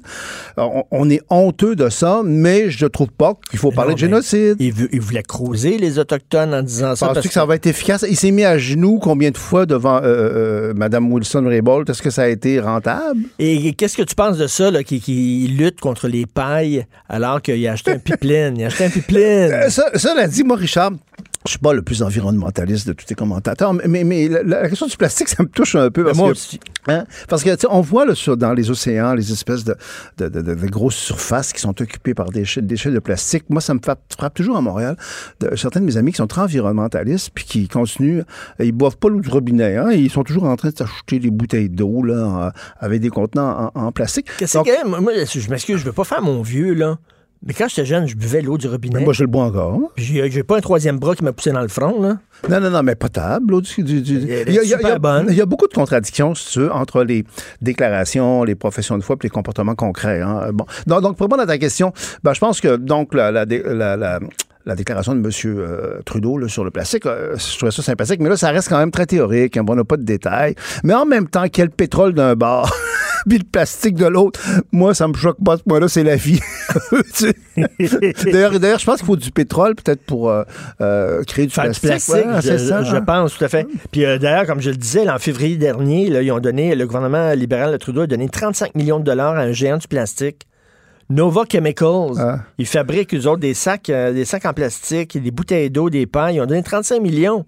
On, 0.57 0.83
on 0.91 1.09
est 1.09 1.21
honteux 1.29 1.75
de 1.75 1.89
ça, 1.89 2.21
mais 2.23 2.69
je 2.69 2.85
ne 2.85 2.89
trouve 2.89 3.11
pas 3.11 3.33
qu'il 3.49 3.59
faut 3.59 3.71
parler 3.71 3.91
non, 3.91 3.95
de 3.95 3.99
génocide. 3.99 4.55
Il, 4.59 4.73
il 4.91 5.01
voulait 5.01 5.23
creuser 5.23 5.77
les 5.77 5.99
Autochtones 5.99 6.53
en 6.53 6.61
disant 6.61 6.95
ça. 6.95 7.07
Penses-tu 7.07 7.27
que 7.27 7.33
ça 7.33 7.45
va 7.45 7.55
être 7.55 7.67
efficace? 7.67 8.05
Il 8.09 8.15
s'est 8.15 8.31
mis 8.31 8.45
à 8.45 8.57
genoux 8.57 8.99
combien 8.99 9.31
de 9.31 9.37
fois 9.37 9.65
devant 9.65 9.97
euh, 9.97 10.01
euh, 10.03 10.73
Mme 10.73 11.11
Wilson-Raybould? 11.11 11.89
Est-ce 11.89 12.01
que 12.01 12.09
ça 12.09 12.23
a 12.23 12.27
été 12.27 12.59
rentable? 12.59 13.21
Et 13.39 13.73
qu'est-ce 13.73 13.97
que 13.97 14.03
tu 14.03 14.15
penses 14.15 14.37
de 14.37 14.47
ça, 14.47 14.71
là, 14.71 14.83
qui, 14.83 14.99
qui 14.99 15.47
lutte 15.57 15.79
contre 15.79 16.07
les 16.07 16.25
pailles 16.25 16.85
alors 17.07 17.41
qu'il 17.41 17.65
a 17.67 17.71
acheté 17.71 17.91
un 17.91 17.99
pipeline? 17.99 18.55
Il 18.57 18.63
a 18.63 18.67
acheté 18.67 18.85
un 18.85 18.89
pipeline. 18.89 19.08
Euh, 19.17 19.69
ça, 19.69 19.89
cela 19.95 20.27
dit, 20.27 20.43
moi, 20.43 20.57
Richard, 20.57 20.91
je 21.45 21.51
suis 21.51 21.59
pas 21.59 21.73
le 21.73 21.81
plus 21.81 22.03
environnementaliste 22.03 22.85
de 22.87 22.93
tous 22.93 23.05
les 23.09 23.15
commentateurs, 23.15 23.73
mais, 23.73 23.87
mais, 23.87 24.03
mais 24.03 24.27
la, 24.27 24.43
la 24.43 24.69
question 24.69 24.87
du 24.87 24.97
plastique, 24.97 25.29
ça 25.29 25.41
me 25.41 25.47
touche 25.47 25.75
un 25.75 25.89
peu. 25.89 26.03
Parce 26.03 26.17
moi 26.17 26.27
que, 26.27 26.31
aussi. 26.33 26.59
hein, 26.87 27.05
parce 27.29 27.43
que, 27.43 27.49
tu 27.51 27.61
sais, 27.61 27.67
on 27.71 27.79
voit 27.81 28.05
là, 28.05 28.13
sur, 28.13 28.35
dans 28.35 28.53
les 28.53 28.69
océans 28.69 29.13
les 29.13 29.31
espèces 29.31 29.63
de, 29.63 29.75
de, 30.17 30.27
de- 30.27 30.53
grosses 30.67 30.95
surfaces 30.95 31.53
qui 31.53 31.61
sont 31.61 31.81
occupées 31.81 32.13
par 32.13 32.27
des 32.29 32.41
déchets, 32.41 32.61
déchets 32.61 32.91
de 32.91 32.99
plastique. 32.99 33.45
Moi, 33.49 33.61
ça 33.61 33.73
me 33.73 33.79
frappe, 33.81 34.01
frappe 34.17 34.33
toujours 34.33 34.57
à 34.57 34.61
Montréal. 34.61 34.97
Certains 35.55 35.79
de 35.79 35.85
mes 35.85 35.95
amis 35.97 36.11
qui 36.11 36.17
sont 36.17 36.27
très 36.27 36.41
environnementalistes 36.41 37.31
puis 37.33 37.45
qui 37.45 37.67
continuent, 37.69 38.19
euh, 38.59 38.65
ils 38.65 38.71
boivent 38.73 38.97
pas 38.97 39.07
l'eau 39.09 39.21
du 39.21 39.29
robinet, 39.29 39.77
hein, 39.77 39.91
ils 39.91 40.09
sont 40.11 40.23
toujours 40.23 40.43
en 40.43 40.55
train 40.57 40.69
de 40.69 40.77
s'acheter 40.77 41.19
des 41.19 41.31
bouteilles 41.31 41.69
d'eau 41.69 42.03
là, 42.03 42.25
en- 42.27 42.51
avec 42.79 42.99
des 43.01 43.09
contenants 43.09 43.71
en, 43.73 43.85
en 43.85 43.91
plastique. 43.93 44.27
Qu'est-ce 44.37 44.57
Donc, 44.57 44.67
que 44.67 44.87
moi, 44.87 44.99
je 45.25 45.49
m'excuse, 45.49 45.77
je 45.79 45.85
veux 45.85 45.93
pas 45.93 46.03
faire 46.03 46.21
mon 46.21 46.41
vieux, 46.41 46.73
là. 46.73 46.97
Mais 47.45 47.53
quand 47.53 47.69
j'étais 47.69 47.85
jeune, 47.85 48.05
je 48.05 48.15
buvais 48.17 48.41
l'eau 48.41 48.57
du 48.57 48.67
robinet. 48.67 48.99
mais 48.99 49.05
moi, 49.05 49.13
je 49.13 49.23
le 49.23 49.27
bois 49.27 49.45
encore. 49.45 49.73
hein. 49.73 49.87
J'ai 49.95 50.43
pas 50.43 50.57
un 50.57 50.61
troisième 50.61 50.99
bras 50.99 51.15
qui 51.15 51.23
m'a 51.23 51.31
poussé 51.31 51.51
dans 51.53 51.61
le 51.61 51.69
front, 51.69 52.01
là. 52.01 52.17
Non, 52.49 52.59
non, 52.59 52.69
non, 52.69 52.83
mais 52.83 52.95
potable. 52.95 53.51
l'eau 53.51 53.61
du- 53.61 53.81
du- 53.83 54.01
du- 54.01 54.17
Elle 54.29 54.49
est 54.49 54.51
Il 54.51 54.53
y 54.55 54.59
a- 54.59 54.63
super 54.63 54.79
il 54.81 54.89
y 54.89 54.91
a- 54.91 54.99
bonne. 54.99 55.25
Il 55.29 55.35
y 55.35 55.41
a 55.41 55.45
beaucoup 55.45 55.67
de 55.67 55.73
contradictions, 55.73 56.35
si 56.35 56.51
tu 56.51 56.59
veux, 56.59 56.71
entre 56.71 57.03
les 57.03 57.23
déclarations, 57.61 58.43
les 58.43 58.55
professions 58.55 58.97
de 58.97 59.03
foi 59.03 59.15
et 59.15 59.23
les 59.23 59.29
comportements 59.29 59.75
concrets. 59.75 60.21
hein. 60.21 60.49
Bon. 60.53 60.65
Donc, 60.87 61.01
donc, 61.01 61.15
pour 61.17 61.25
répondre 61.27 61.43
à 61.43 61.47
ta 61.47 61.57
question, 61.57 61.93
ben, 62.23 62.33
je 62.33 62.39
pense 62.39 62.59
que 62.61 62.75
donc 62.75 63.13
la, 63.13 63.31
la, 63.31 63.45
dé- 63.45 63.63
la- 63.65 63.95
la- 63.95 64.19
la 64.65 64.75
déclaration 64.75 65.15
de 65.15 65.19
M. 65.19 65.31
euh, 65.45 66.01
Trudeau 66.05 66.37
là, 66.37 66.47
sur 66.47 66.63
le 66.63 66.71
plastique, 66.71 67.05
euh, 67.05 67.35
je 67.37 67.57
trouvais 67.57 67.71
ça 67.71 67.81
sympathique, 67.81 68.19
mais 68.19 68.29
là, 68.29 68.37
ça 68.37 68.49
reste 68.51 68.69
quand 68.69 68.77
même 68.77 68.91
très 68.91 69.05
théorique. 69.05 69.57
hein, 69.57 69.63
bon, 69.63 69.73
on 69.73 69.77
n'a 69.77 69.83
pas 69.83 69.97
de 69.97 70.03
détails. 70.03 70.55
Mais 70.83 70.93
en 70.93 71.05
même 71.05 71.27
temps, 71.27 71.45
quel 71.51 71.69
pétrole 71.69 72.13
d'un 72.13 72.35
bar, 72.35 72.71
puis 73.29 73.37
le 73.39 73.43
plastique 73.45 73.95
de 73.95 74.05
l'autre, 74.05 74.39
moi, 74.71 74.93
ça 74.93 75.07
me 75.07 75.13
choque 75.13 75.37
pas 75.43 75.53
à 75.53 75.57
ce 75.57 75.63
point-là, 75.63 75.87
c'est 75.87 76.03
la 76.03 76.15
vie. 76.17 76.39
D'ailleurs, 78.31 78.59
d'ailleurs, 78.59 78.79
je 78.79 78.85
pense 78.85 78.97
qu'il 78.97 79.05
faut 79.05 79.15
du 79.15 79.31
pétrole, 79.31 79.75
peut-être, 79.75 80.01
pour 80.03 80.29
euh, 80.29 80.43
euh, 80.81 81.23
créer 81.23 81.45
du 81.47 81.53
Faire 81.53 81.69
du 81.71 81.79
plastique. 81.79 82.13
plastique, 82.13 82.15
Ouais, 82.15 82.41
je, 82.41 82.41
c'est 82.41 82.59
ça, 82.59 82.83
je 82.83 82.95
hein. 82.95 83.01
pense, 83.01 83.37
tout 83.37 83.43
à 83.43 83.47
fait. 83.49 83.65
Puis 83.91 84.05
euh, 84.05 84.17
d'ailleurs, 84.17 84.45
comme 84.45 84.61
je 84.61 84.69
le 84.69 84.75
disais, 84.77 85.05
là, 85.05 85.15
en 85.15 85.19
février 85.19 85.57
dernier, 85.57 86.09
là, 86.09 86.21
ils 86.21 86.31
ont 86.31 86.39
donné, 86.39 86.75
le 86.75 86.85
gouvernement 86.85 87.31
libéral 87.33 87.71
de 87.71 87.77
Trudeau 87.77 88.01
a 88.01 88.07
donné 88.07 88.29
35 88.29 88.75
millions 88.75 88.99
de 88.99 89.05
dollars 89.05 89.35
à 89.35 89.41
un 89.41 89.51
géant 89.51 89.77
du 89.77 89.87
plastique. 89.87 90.45
Nova 91.09 91.43
Chemicals. 91.51 92.19
Ah. 92.19 92.39
Ils 92.59 92.67
fabriquent, 92.67 93.15
eux 93.15 93.27
autres, 93.27 93.39
des 93.39 93.55
sacs, 93.55 93.89
euh, 93.89 94.13
des 94.13 94.25
sacs 94.25 94.45
en 94.45 94.53
plastique, 94.53 95.17
des 95.17 95.31
bouteilles 95.31 95.71
d'eau, 95.71 95.89
des 95.89 96.05
pailles. 96.05 96.35
Ils 96.35 96.41
ont 96.41 96.45
donné 96.45 96.61
35 96.61 97.01
millions. 97.01 97.45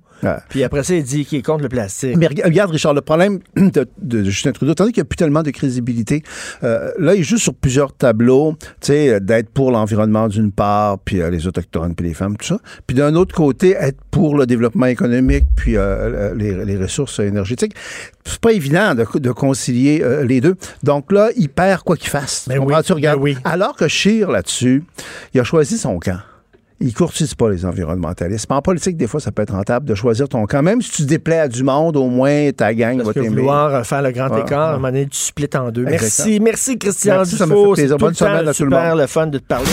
Puis 0.50 0.64
après 0.64 0.84
ça, 0.84 0.94
il 0.96 1.04
dit 1.04 1.26
qu'il 1.26 1.40
est 1.40 1.42
contre 1.42 1.64
le 1.64 1.70
plastique. 1.70 2.16
Mais 2.18 2.28
reg- 2.28 2.42
regarde, 2.44 2.72
Richard, 2.72 2.94
le 2.94 3.02
problème 3.02 3.40
de, 3.56 3.88
de 4.02 4.24
Justin 4.24 4.52
Trudeau, 4.52 4.74
tandis 4.74 4.92
qu'il 4.92 5.02
n'y 5.02 5.06
a 5.06 5.10
plus 5.10 5.16
tellement 5.18 5.44
de 5.44 5.52
crédibilité, 5.52 6.24
euh, 6.64 6.92
là, 7.00 7.16
il 7.16 7.24
joue 7.24 7.38
sur 7.38 7.54
plusieurs 7.54 7.94
tableaux, 7.94 8.56
tu 8.60 8.68
sais, 8.82 9.10
euh, 9.14 9.20
d'être 9.20 9.50
pour 9.50 9.72
l'environnement 9.72 10.28
d'une 10.28 10.52
part, 10.52 11.00
puis 11.00 11.22
euh, 11.22 11.30
les 11.30 11.48
Autochtones, 11.48 11.96
puis 11.96 12.08
les 12.08 12.14
femmes, 12.14 12.38
tout 12.38 12.46
ça. 12.48 12.58
Puis 12.88 12.96
d'un 12.96 13.16
autre 13.16 13.34
côté, 13.36 13.72
être 13.80 14.00
pour 14.12 14.38
le 14.38 14.46
développement 14.46 14.86
économique, 14.88 15.46
puis 15.56 15.76
les, 16.36 16.66
les 16.66 16.78
ressources 16.78 17.20
énergétiques. 17.20 17.74
C'est 18.26 18.40
pas 18.40 18.52
évident 18.52 18.94
de, 18.96 19.06
de 19.20 19.32
concilier 19.32 20.04
les 20.26 20.42
deux. 20.42 20.56
Donc 20.84 21.12
là, 21.12 21.30
il 21.38 21.50
perd 21.50 21.82
quoi 21.84 21.96
qu'il 21.98 22.10
fasse. 22.10 22.46
Ben 22.48 22.60
Regarde. 22.60 22.86
ben 23.02 23.16
oui. 23.20 23.38
Alors 23.44 23.76
que 23.76 23.88
Scheer, 23.88 24.30
là-dessus, 24.30 24.84
il 25.34 25.40
a 25.40 25.44
choisi 25.44 25.78
son 25.78 25.98
camp. 26.00 26.20
Ils 26.84 26.94
courtisent 26.94 27.36
pas 27.36 27.50
les 27.50 27.64
environnementalistes. 27.66 28.48
En 28.50 28.62
politique, 28.62 28.98
des 28.98 29.06
fois, 29.08 29.20
ça 29.20 29.32
peut 29.32 29.44
être 29.44 29.54
rentable 29.54 29.86
de 29.86 29.94
choisir 29.96 30.28
ton 30.28 30.46
camp. 30.48 30.64
Même 30.64 30.82
si 30.82 30.90
tu 30.92 31.06
déplais 31.06 31.38
à 31.40 31.48
du 31.48 31.64
monde, 31.64 31.96
au 31.96 32.08
moins 32.10 32.50
ta 32.52 32.74
gang 32.74 32.98
Parce 32.98 33.08
va 33.10 33.14
t'aimer. 33.14 33.30
vouloir 33.30 33.76
euh, 33.76 33.84
faire 33.84 34.02
le 34.02 34.12
grand 34.12 34.30
Ouais, 34.30 34.42
écart, 34.42 34.60
à 34.62 34.64
un 34.64 34.68
ouais. 34.72 34.76
moment 34.78 34.88
donné, 34.88 35.08
tu 35.08 35.18
splits 35.20 35.48
en 35.56 35.70
deux. 35.72 35.86
Exactement. 35.88 36.02
Merci, 36.26 36.40
merci 36.40 36.78
Christian 36.80 37.16
Merci, 37.18 37.38
ça 37.38 37.46
me 37.46 37.56
fait 37.56 37.72
plaisir. 37.74 37.98
Bonne 37.98 38.14
semaine 38.16 38.48
à 38.48 38.54
tout 38.54 38.64
le 38.66 38.70
monde. 38.72 38.98
le 39.00 39.08
fun 39.08 39.28
de 39.28 39.38
te 39.38 39.44
parler. 39.46 39.66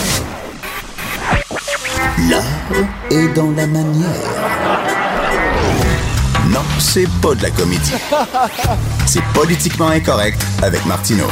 L'art 2.31 2.43
est 3.11 3.35
dans 3.35 3.51
la 3.53 3.67
manière. 3.67 4.09
Non, 6.51 6.61
c'est 6.79 7.09
pas 7.23 7.35
de 7.35 7.43
la 7.43 7.51
comédie. 7.51 7.93
C'est 9.07 9.23
politiquement 9.35 9.89
incorrect 9.89 10.41
avec 10.63 10.85
Martineau. 10.87 11.27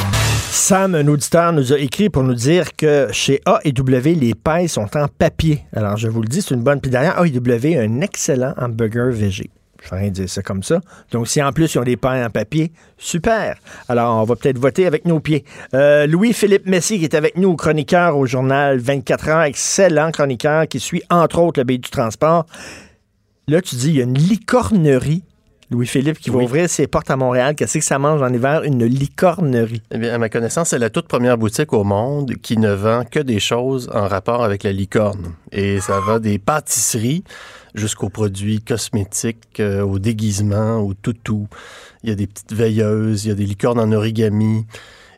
Sam, 0.56 0.94
un 0.94 1.06
auditeur, 1.06 1.52
nous 1.52 1.74
a 1.74 1.78
écrit 1.78 2.08
pour 2.08 2.24
nous 2.24 2.34
dire 2.34 2.74
que 2.74 3.08
chez 3.12 3.40
A&W, 3.44 4.14
les 4.14 4.34
pailles 4.34 4.68
sont 4.68 4.88
en 4.96 5.06
papier. 5.06 5.62
Alors, 5.74 5.98
je 5.98 6.08
vous 6.08 6.22
le 6.22 6.28
dis, 6.28 6.40
c'est 6.40 6.54
une 6.54 6.62
bonne. 6.62 6.80
Puis 6.80 6.90
derrière, 6.90 7.20
A&W 7.20 7.78
a 7.78 7.82
un 7.82 8.00
excellent 8.00 8.54
hamburger 8.56 9.12
végé. 9.12 9.50
Je 9.84 9.90
vais 9.90 9.98
rien 9.98 10.10
dire 10.10 10.28
ça 10.28 10.42
comme 10.42 10.62
ça. 10.62 10.80
Donc, 11.12 11.28
si 11.28 11.42
en 11.42 11.52
plus, 11.52 11.74
ils 11.74 11.78
ont 11.78 11.84
des 11.84 11.98
pailles 11.98 12.24
en 12.24 12.30
papier, 12.30 12.72
super. 12.96 13.58
Alors, 13.88 14.16
on 14.16 14.24
va 14.24 14.34
peut-être 14.34 14.58
voter 14.58 14.86
avec 14.86 15.04
nos 15.04 15.20
pieds. 15.20 15.44
Euh, 15.74 16.06
Louis-Philippe 16.06 16.66
Messi, 16.66 16.98
qui 16.98 17.04
est 17.04 17.14
avec 17.14 17.36
nous, 17.36 17.54
chroniqueur 17.54 18.16
au 18.16 18.26
journal 18.26 18.78
24 18.78 19.28
heures, 19.28 19.42
excellent 19.42 20.10
chroniqueur, 20.10 20.66
qui 20.66 20.80
suit 20.80 21.02
entre 21.10 21.38
autres 21.38 21.60
le 21.60 21.66
pays 21.66 21.78
du 21.78 21.90
transport. 21.90 22.46
Là, 23.46 23.60
tu 23.60 23.76
dis, 23.76 23.90
il 23.90 23.96
y 23.96 24.00
a 24.00 24.04
une 24.04 24.18
licornerie, 24.18 25.22
Louis-Philippe, 25.70 26.18
qui 26.20 26.30
va 26.30 26.38
Oui. 26.38 26.44
ouvrir 26.44 26.70
ses 26.70 26.86
portes 26.86 27.10
à 27.10 27.16
Montréal. 27.16 27.54
Qu'est-ce 27.56 27.78
que 27.78 27.84
ça 27.84 27.98
mange 27.98 28.22
en 28.22 28.32
hiver? 28.32 28.62
Une 28.62 28.84
licornerie. 28.84 29.82
Eh 29.90 29.98
bien, 29.98 30.14
à 30.14 30.18
ma 30.18 30.28
connaissance, 30.28 30.68
c'est 30.68 30.78
la 30.78 30.90
toute 30.90 31.08
première 31.08 31.36
boutique 31.38 31.72
au 31.72 31.82
monde 31.82 32.34
qui 32.40 32.56
ne 32.56 32.72
vend 32.72 33.04
que 33.04 33.18
des 33.18 33.40
choses 33.40 33.90
en 33.92 34.06
rapport 34.06 34.44
avec 34.44 34.62
la 34.62 34.72
licorne. 34.72 35.34
Et 35.50 35.80
ça 35.80 35.98
va 36.00 36.18
des 36.20 36.38
pâtisseries 36.38 37.24
jusqu'aux 37.74 38.08
produits 38.10 38.60
cosmétiques, 38.60 39.58
euh, 39.60 39.82
aux 39.82 39.98
déguisements, 39.98 40.78
aux 40.78 40.94
toutous. 40.94 41.48
Il 42.04 42.10
y 42.10 42.12
a 42.12 42.16
des 42.16 42.26
petites 42.28 42.52
veilleuses, 42.52 43.24
il 43.24 43.28
y 43.28 43.32
a 43.32 43.34
des 43.34 43.44
licornes 43.44 43.80
en 43.80 43.90
origami. 43.92 44.66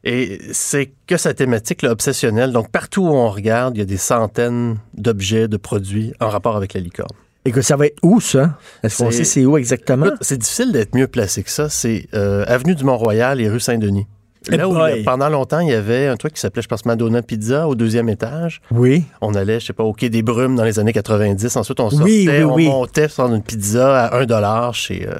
Et 0.04 0.40
c'est 0.52 0.92
que 1.06 1.16
sa 1.16 1.34
thématique 1.34 1.82
là, 1.82 1.90
obsessionnelle. 1.90 2.52
Donc, 2.52 2.70
partout 2.70 3.02
où 3.02 3.10
on 3.12 3.28
regarde, 3.28 3.76
il 3.76 3.80
y 3.80 3.82
a 3.82 3.86
des 3.86 3.96
centaines 3.98 4.78
d'objets, 4.94 5.48
de 5.48 5.56
produits 5.58 6.14
en 6.20 6.28
rapport 6.30 6.56
avec 6.56 6.72
la 6.72 6.80
licorne. 6.80 7.14
Ça 7.62 7.76
va 7.76 7.86
être 7.86 7.98
où, 8.02 8.20
ça? 8.20 8.58
Est-ce 8.82 8.98
qu'on 9.02 9.10
sait 9.10 9.24
c'est 9.24 9.44
où 9.44 9.56
exactement? 9.58 10.10
C'est 10.20 10.38
difficile 10.38 10.72
d'être 10.72 10.94
mieux 10.94 11.06
placé 11.08 11.42
que 11.42 11.50
ça. 11.50 11.68
C'est 11.68 12.06
euh, 12.14 12.44
Avenue 12.46 12.74
du 12.74 12.84
Mont-Royal 12.84 13.40
et 13.40 13.48
rue 13.48 13.60
Saint-Denis. 13.60 14.06
Eh 14.50 14.56
Là 14.56 14.68
où 14.68 14.74
pendant 15.04 15.28
longtemps, 15.28 15.60
il 15.60 15.68
y 15.68 15.74
avait 15.74 16.06
un 16.06 16.16
truc 16.16 16.34
qui 16.34 16.40
s'appelait, 16.40 16.62
je 16.62 16.68
pense, 16.68 16.84
Madonna 16.86 17.22
Pizza 17.22 17.68
au 17.68 17.74
deuxième 17.74 18.08
étage. 18.08 18.62
Oui. 18.70 19.04
On 19.20 19.34
allait, 19.34 19.60
je 19.60 19.66
sais 19.66 19.72
pas, 19.72 19.82
au 19.82 19.92
Quai 19.92 20.10
des 20.10 20.22
Brumes 20.22 20.54
dans 20.56 20.64
les 20.64 20.78
années 20.78 20.92
90. 20.92 21.56
Ensuite, 21.56 21.80
on 21.80 21.90
sortait, 21.90 22.04
Oui, 22.04 22.28
oui, 22.30 22.44
on 22.44 22.54
oui. 22.54 22.66
montait 22.66 23.08
sur 23.08 23.26
une 23.26 23.42
pizza 23.42 24.04
à 24.06 24.16
1 24.18 24.26
dollar 24.26 24.74
chez 24.74 25.06
euh, 25.08 25.18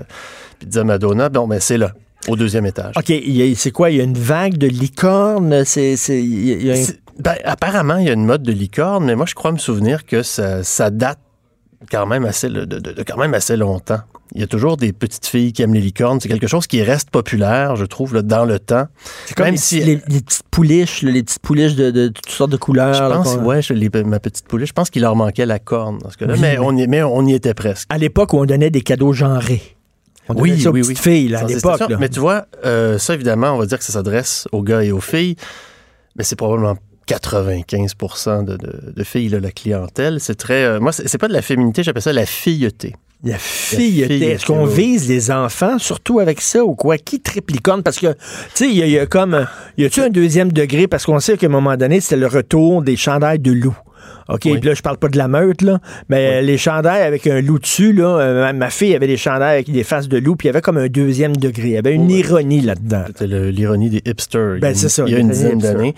Pizza 0.60 0.84
Madonna. 0.84 1.28
Bon, 1.28 1.46
ben 1.48 1.60
c'est 1.60 1.78
là, 1.78 1.92
au 2.28 2.36
deuxième 2.36 2.64
étage. 2.64 2.94
OK, 2.96 3.12
c'est 3.56 3.70
quoi? 3.72 3.90
Il 3.90 3.96
y 3.96 4.00
a 4.00 4.04
une 4.04 4.16
vague 4.16 4.56
de 4.56 4.68
licorne? 4.68 5.64
C'est, 5.64 5.96
ben, 7.18 7.34
apparemment, 7.44 7.96
il 7.96 8.06
y 8.06 8.10
a 8.10 8.12
une 8.14 8.24
mode 8.24 8.44
de 8.44 8.52
licorne, 8.52 9.04
mais 9.04 9.16
moi, 9.16 9.26
je 9.26 9.34
crois 9.34 9.50
me 9.52 9.58
souvenir 9.58 10.06
que 10.06 10.22
ça, 10.22 10.62
ça 10.62 10.90
date 10.90 11.18
quand 11.90 12.06
même 12.06 12.24
assez, 12.24 12.48
de, 12.48 12.64
de- 12.64 12.78
de 12.78 13.02
quand 13.02 13.16
même 13.16 13.34
assez 13.34 13.56
longtemps. 13.56 14.00
Il 14.34 14.40
y 14.40 14.44
a 14.44 14.46
toujours 14.46 14.76
des 14.76 14.92
petites 14.92 15.26
filles 15.26 15.52
qui 15.52 15.62
aiment 15.62 15.72
les 15.74 15.80
licornes. 15.80 16.20
C'est 16.20 16.28
quelque 16.28 16.46
chose 16.46 16.66
qui 16.66 16.82
reste 16.82 17.08
populaire, 17.10 17.76
je 17.76 17.84
trouve, 17.86 18.14
là, 18.14 18.20
dans 18.22 18.44
le 18.44 18.58
temps. 18.58 18.86
c'est 19.26 19.34
comme 19.34 19.46
même 19.46 19.54
les, 19.54 19.58
si- 19.60 19.80
les- 19.82 20.02
les 20.08 20.20
petites 20.20 20.42
pouliches, 20.50 21.02
là, 21.02 21.10
les 21.10 21.22
petites 21.22 21.38
pouliches 21.40 21.76
de, 21.76 21.90
de 21.90 22.08
toutes 22.08 22.28
sortes 22.30 22.50
de 22.50 22.56
couleurs. 22.58 22.92
Je 22.94 23.02
là, 23.02 23.10
pense, 23.10 23.36
qu'on- 23.36 23.44
ouais, 23.44 23.62
je 23.62 23.72
l'ai- 23.72 23.88
ma 24.04 24.20
petite 24.20 24.46
pouliche, 24.46 24.68
je 24.68 24.74
pense 24.74 24.90
qu'il 24.90 25.02
leur 25.02 25.16
manquait 25.16 25.46
la 25.46 25.58
corne 25.58 25.98
Oui, 26.20 26.26
mais, 26.40 26.58
oui. 26.58 26.64
on 26.66 26.76
y, 26.76 26.86
mais 26.86 27.02
on 27.02 27.24
y 27.26 27.32
était 27.32 27.54
presque. 27.54 27.86
À 27.90 27.96
l'époque 27.96 28.32
où 28.34 28.38
on 28.38 28.44
donnait 28.44 28.70
des 28.70 28.82
cadeaux 28.82 29.12
genrés. 29.12 29.62
On 30.30 30.34
ça 30.58 30.68
aux 30.68 30.72
petites 30.74 30.98
filles, 30.98 31.28
là, 31.28 31.40
à 31.40 31.44
l'époque. 31.44 31.80
là. 31.88 31.96
Mais 31.98 32.10
tu 32.10 32.20
vois, 32.20 32.44
euh, 32.66 32.98
ça, 32.98 33.14
évidemment, 33.14 33.52
on 33.52 33.58
va 33.58 33.64
dire 33.64 33.78
que 33.78 33.84
ça 33.84 33.94
s'adresse 33.94 34.46
aux 34.52 34.62
gars 34.62 34.82
et 34.84 34.92
aux 34.92 35.00
filles, 35.00 35.36
mais 36.16 36.24
c'est 36.24 36.36
probablement 36.36 36.76
95 37.08 37.94
de, 38.44 38.56
de, 38.56 38.92
de, 38.94 39.04
filles, 39.04 39.30
là, 39.30 39.40
la 39.40 39.50
clientèle. 39.50 40.18
C'est 40.20 40.34
très. 40.36 40.64
euh, 40.64 40.80
moi, 40.80 40.92
c'est 40.92 41.18
pas 41.18 41.28
de 41.28 41.32
la 41.32 41.42
féminité, 41.42 41.82
j'appelle 41.82 42.02
ça 42.02 42.12
la 42.12 42.26
filleté. 42.26 42.94
La 43.24 43.36
filleté. 43.38 44.22
Est-ce 44.30 44.46
qu'on 44.46 44.64
vise 44.64 45.08
les 45.08 45.30
enfants 45.32 45.78
surtout 45.78 46.20
avec 46.20 46.40
ça 46.40 46.62
ou 46.64 46.74
quoi? 46.76 46.98
Qui 46.98 47.20
tripliconne? 47.20 47.82
Parce 47.82 47.98
que, 47.98 48.12
tu 48.12 48.18
sais, 48.54 48.68
il 48.68 48.76
y, 48.76 48.82
a- 48.82 48.86
il 48.86 48.92
y 48.92 48.98
a 48.98 49.06
comme. 49.06 49.46
Y 49.76 49.86
a-tu 49.86 50.00
un 50.02 50.08
deuxième 50.10 50.52
degré? 50.52 50.86
Parce 50.86 51.04
qu'on 51.04 51.18
sait 51.18 51.36
qu'à 51.36 51.46
un 51.46 51.50
moment 51.50 51.76
donné, 51.76 52.00
c'était 52.00 52.16
le 52.16 52.28
retour 52.28 52.82
des 52.82 52.94
chandails 52.96 53.40
de 53.40 53.50
loup. 53.50 53.76
OK, 54.28 54.42
Oui. 54.44 54.58
puis 54.58 54.68
là, 54.68 54.74
je 54.74 54.82
parle 54.82 54.98
pas 54.98 55.08
de 55.08 55.16
la 55.16 55.26
meute, 55.26 55.62
là, 55.62 55.80
mais 56.10 56.42
les 56.42 56.58
chandails 56.58 57.00
avec 57.02 57.26
un 57.26 57.40
loup 57.40 57.58
dessus, 57.58 57.94
là, 57.94 58.18
euh, 58.18 58.52
ma, 58.52 58.68
fille 58.68 58.94
avait 58.94 59.06
des 59.06 59.16
chandails 59.16 59.54
avec 59.54 59.70
des 59.72 59.84
faces 59.84 60.06
de 60.06 60.18
loup, 60.18 60.36
puis 60.36 60.46
il 60.46 60.50
y 60.50 60.54
avait 60.54 60.60
comme 60.60 60.76
un 60.76 60.88
deuxième 60.88 61.34
degré. 61.34 61.68
Il 61.68 61.72
y 61.72 61.76
avait 61.78 61.94
une 61.94 62.10
ironie 62.10 62.60
là-dedans. 62.60 63.04
C'était 63.06 63.26
l'ironie 63.26 63.88
des 63.88 64.02
hipsters. 64.06 64.58
Ben, 64.60 64.74
c'est 64.74 64.90
ça, 64.90 65.04
Il 65.06 65.12
y 65.14 65.16
a 65.16 65.18
une 65.18 65.30
dizaine 65.30 65.58
d'années. 65.58 65.94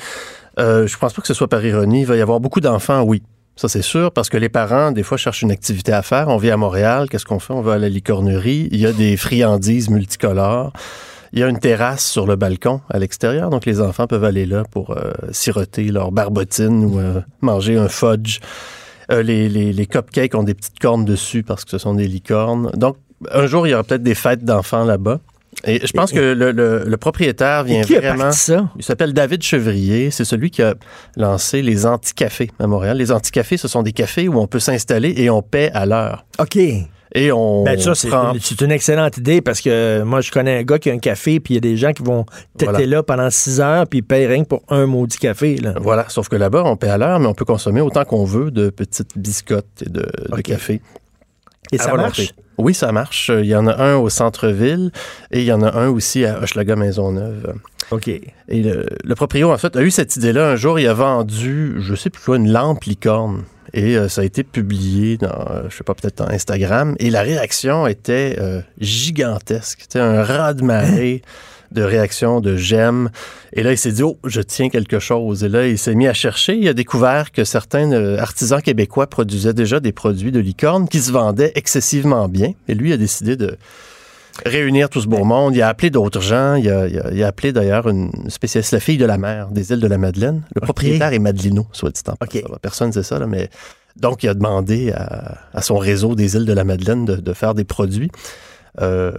Euh, 0.58 0.86
je 0.86 0.96
pense 0.98 1.12
pas 1.12 1.22
que 1.22 1.28
ce 1.28 1.34
soit 1.34 1.48
par 1.48 1.64
ironie. 1.64 2.00
Il 2.00 2.06
va 2.06 2.16
y 2.16 2.20
avoir 2.20 2.40
beaucoup 2.40 2.60
d'enfants, 2.60 3.02
oui. 3.02 3.22
Ça, 3.56 3.68
c'est 3.68 3.82
sûr, 3.82 4.10
parce 4.12 4.28
que 4.30 4.36
les 4.36 4.48
parents, 4.48 4.90
des 4.90 5.02
fois, 5.02 5.18
cherchent 5.18 5.42
une 5.42 5.50
activité 5.50 5.92
à 5.92 6.02
faire. 6.02 6.28
On 6.28 6.38
vit 6.38 6.50
à 6.50 6.56
Montréal. 6.56 7.08
Qu'est-ce 7.10 7.26
qu'on 7.26 7.38
fait? 7.38 7.52
On 7.52 7.60
va 7.60 7.74
à 7.74 7.78
la 7.78 7.88
licornerie. 7.88 8.68
Il 8.72 8.80
y 8.80 8.86
a 8.86 8.92
des 8.92 9.16
friandises 9.16 9.90
multicolores. 9.90 10.72
Il 11.32 11.38
y 11.38 11.42
a 11.44 11.48
une 11.48 11.60
terrasse 11.60 12.04
sur 12.04 12.26
le 12.26 12.34
balcon 12.34 12.80
à 12.90 12.98
l'extérieur, 12.98 13.50
donc 13.50 13.64
les 13.64 13.80
enfants 13.80 14.08
peuvent 14.08 14.24
aller 14.24 14.46
là 14.46 14.64
pour 14.68 14.90
euh, 14.90 15.12
siroter 15.30 15.84
leur 15.84 16.10
barbotine 16.10 16.84
ou 16.84 16.98
euh, 16.98 17.20
manger 17.40 17.76
un 17.76 17.88
fudge. 17.88 18.40
Les, 19.10 19.48
les, 19.48 19.72
les 19.72 19.86
cupcakes 19.86 20.34
ont 20.34 20.42
des 20.42 20.54
petites 20.54 20.78
cornes 20.80 21.04
dessus 21.04 21.44
parce 21.44 21.64
que 21.64 21.70
ce 21.70 21.78
sont 21.78 21.94
des 21.94 22.08
licornes. 22.08 22.70
Donc, 22.74 22.96
un 23.32 23.46
jour, 23.46 23.66
il 23.66 23.70
y 23.70 23.74
aura 23.74 23.84
peut-être 23.84 24.02
des 24.02 24.14
fêtes 24.14 24.44
d'enfants 24.44 24.84
là-bas. 24.84 25.20
Et 25.64 25.86
je 25.86 25.92
pense 25.92 26.12
que 26.12 26.18
le, 26.18 26.52
le- 26.52 26.84
le 26.86 26.96
propriétaire 26.96 27.64
vient 27.64 27.82
qui 27.82 27.94
vraiment... 27.94 28.32
ça? 28.32 28.70
Il 28.76 28.84
s'appelle 28.84 29.12
David 29.12 29.42
Chevrier. 29.42 30.10
C'est 30.10 30.24
celui 30.24 30.50
qui 30.50 30.62
a 30.62 30.74
lancé 31.16 31.60
les 31.60 31.86
anti-cafés 31.86 32.50
à 32.58 32.66
Montréal. 32.66 32.96
Les 32.96 33.12
anti-cafés, 33.12 33.56
ce 33.56 33.68
sont 33.68 33.82
des 33.82 33.92
cafés 33.92 34.28
où 34.28 34.38
on 34.38 34.46
peut 34.46 34.60
s'installer 34.60 35.12
et 35.16 35.28
on 35.28 35.42
paie 35.42 35.70
à 35.74 35.86
l'heure. 35.86 36.24
OK. 36.38 36.56
Et 37.12 37.32
on 37.32 37.64
Ben, 37.64 37.78
ça, 37.78 37.94
c'est 37.94 38.08
prend... 38.08 38.32
une, 38.32 38.70
excellente 38.70 39.16
idée 39.16 39.40
parce 39.40 39.60
que 39.60 40.02
moi, 40.02 40.20
je 40.20 40.30
connais 40.30 40.58
un 40.58 40.62
gars 40.62 40.78
qui 40.78 40.90
a 40.90 40.92
un 40.92 40.98
café, 40.98 41.40
puis 41.40 41.54
il 41.54 41.56
y 41.56 41.58
a 41.58 41.60
des 41.60 41.76
gens 41.76 41.92
qui 41.92 42.04
vont 42.04 42.24
têter 42.56 42.70
Voilà. 42.70 42.86
là 42.86 43.02
pendant 43.02 43.30
six 43.30 43.60
heures, 43.60 43.86
puis 43.88 43.98
ils 43.98 44.02
payent 44.02 44.26
rien 44.26 44.44
que 44.44 44.48
pour 44.48 44.62
un 44.68 44.86
maudit 44.86 45.18
café. 45.18 45.56
Là. 45.56 45.74
Voilà, 45.80 46.08
sauf 46.08 46.28
que 46.28 46.36
là-bas, 46.36 46.62
on 46.64 46.76
paie 46.76 46.88
à 46.88 46.98
l'heure, 46.98 47.18
mais 47.18 47.26
on 47.26 47.34
peut 47.34 47.44
consommer 47.44 47.80
autant 47.80 48.04
qu'on 48.04 48.24
veut 48.24 48.52
de 48.52 48.70
petites 48.70 49.18
biscottes 49.18 49.82
et 49.84 49.88
de, 49.88 50.06
café. 50.42 50.80
Et 51.72 51.78
ça 51.78 51.90
volonté. 51.90 52.30
Oui, 52.60 52.74
ça 52.74 52.92
marche. 52.92 53.30
Il 53.34 53.46
y 53.46 53.54
en 53.54 53.66
a 53.66 53.82
un 53.82 53.96
au 53.96 54.08
centre-ville 54.08 54.90
et 55.30 55.40
il 55.40 55.46
y 55.46 55.52
en 55.52 55.62
a 55.62 55.76
un 55.76 55.88
aussi 55.88 56.24
à 56.24 56.40
Hochelaga-Maisonneuve. 56.40 57.54
OK. 57.90 58.08
Et 58.08 58.22
le, 58.48 58.86
le 59.02 59.14
proprio, 59.14 59.52
en 59.52 59.58
fait, 59.58 59.74
a 59.76 59.82
eu 59.82 59.90
cette 59.90 60.16
idée-là. 60.16 60.50
Un 60.50 60.56
jour, 60.56 60.78
il 60.78 60.86
a 60.86 60.94
vendu, 60.94 61.76
je 61.78 61.94
sais 61.94 62.10
plus 62.10 62.22
quoi, 62.22 62.36
une 62.36 62.52
lampe 62.52 62.84
licorne. 62.84 63.44
Et 63.72 63.96
euh, 63.96 64.08
ça 64.08 64.22
a 64.22 64.24
été 64.24 64.42
publié 64.42 65.16
dans, 65.16 65.28
euh, 65.28 65.62
je 65.68 65.76
sais 65.76 65.84
pas, 65.84 65.94
peut-être 65.94 66.18
dans 66.18 66.28
Instagram. 66.28 66.96
Et 66.98 67.10
la 67.10 67.22
réaction 67.22 67.86
était 67.86 68.36
euh, 68.38 68.60
gigantesque. 68.80 69.80
C'était 69.82 70.00
un 70.00 70.22
raz 70.22 70.54
de 71.72 71.82
réactions, 71.82 72.40
de 72.40 72.56
j'aime. 72.56 73.10
Et 73.52 73.62
là, 73.62 73.72
il 73.72 73.78
s'est 73.78 73.92
dit, 73.92 74.02
oh, 74.02 74.18
je 74.24 74.40
tiens 74.40 74.68
quelque 74.70 74.98
chose. 74.98 75.44
Et 75.44 75.48
là, 75.48 75.66
il 75.68 75.78
s'est 75.78 75.94
mis 75.94 76.08
à 76.08 76.12
chercher. 76.14 76.56
Il 76.56 76.66
a 76.68 76.74
découvert 76.74 77.30
que 77.32 77.44
certains 77.44 77.92
euh, 77.92 78.18
artisans 78.18 78.60
québécois 78.60 79.06
produisaient 79.08 79.54
déjà 79.54 79.78
des 79.80 79.92
produits 79.92 80.32
de 80.32 80.40
licorne 80.40 80.88
qui 80.88 81.00
se 81.00 81.12
vendaient 81.12 81.52
excessivement 81.54 82.28
bien. 82.28 82.52
Et 82.68 82.74
lui 82.74 82.92
a 82.92 82.96
décidé 82.96 83.36
de 83.36 83.56
réunir 84.46 84.88
tout 84.88 85.00
ce 85.00 85.06
beau 85.06 85.24
monde. 85.24 85.54
Il 85.54 85.62
a 85.62 85.68
appelé 85.68 85.90
d'autres 85.90 86.20
gens. 86.20 86.54
Il 86.54 86.68
a, 86.70 86.86
il 86.88 86.98
a- 86.98 87.10
il 87.12 87.22
a 87.22 87.26
appelé 87.26 87.52
d'ailleurs 87.52 87.88
une 87.88 88.10
spécialiste, 88.28 88.72
la 88.72 88.80
fille 88.80 88.98
de 88.98 89.04
la 89.06 89.18
mer 89.18 89.48
des 89.50 89.70
îles 89.72 89.80
de 89.80 89.86
la 89.86 89.98
Madeleine. 89.98 90.42
Le 90.54 90.60
propriétaire 90.60 91.12
est 91.12 91.18
Madelino, 91.18 91.66
soit 91.72 91.90
dit 91.90 92.00
en 92.08 92.12
OK. 92.12 92.42
passant. 92.42 92.56
Personne 92.62 92.88
ne 92.88 92.92
sait 92.92 93.02
ça, 93.02 93.18
là, 93.18 93.26
mais 93.26 93.48
donc 93.96 94.22
il 94.22 94.28
a 94.28 94.34
demandé 94.34 94.92
à, 94.92 95.38
à 95.52 95.62
son 95.62 95.76
réseau 95.78 96.14
des 96.14 96.36
îles 96.36 96.46
de 96.46 96.52
la 96.52 96.64
Madeleine 96.64 97.04
de, 97.04 97.16
de 97.16 97.32
faire 97.32 97.54
des 97.54 97.64
produits, 97.64 98.10
euh, 98.80 99.12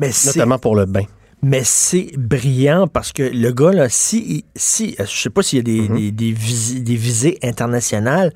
Mais 0.00 0.10
notamment 0.26 0.58
pour 0.58 0.74
le 0.76 0.86
bain. 0.86 1.04
Mais 1.42 1.60
c'est 1.64 2.10
brillant 2.18 2.86
parce 2.88 3.12
que 3.12 3.22
le 3.22 3.52
gars, 3.52 3.72
là, 3.72 3.88
si, 3.88 4.44
si 4.56 4.96
je 4.98 5.04
sais 5.04 5.30
pas 5.30 5.42
s'il 5.42 5.58
y 5.58 5.60
a 5.60 5.62
des, 5.62 5.88
Mhm. 5.88 5.96
des, 5.96 6.10
des, 6.10 6.32
visi- 6.32 6.82
des 6.82 6.96
visées 6.96 7.38
internationales, 7.44 8.32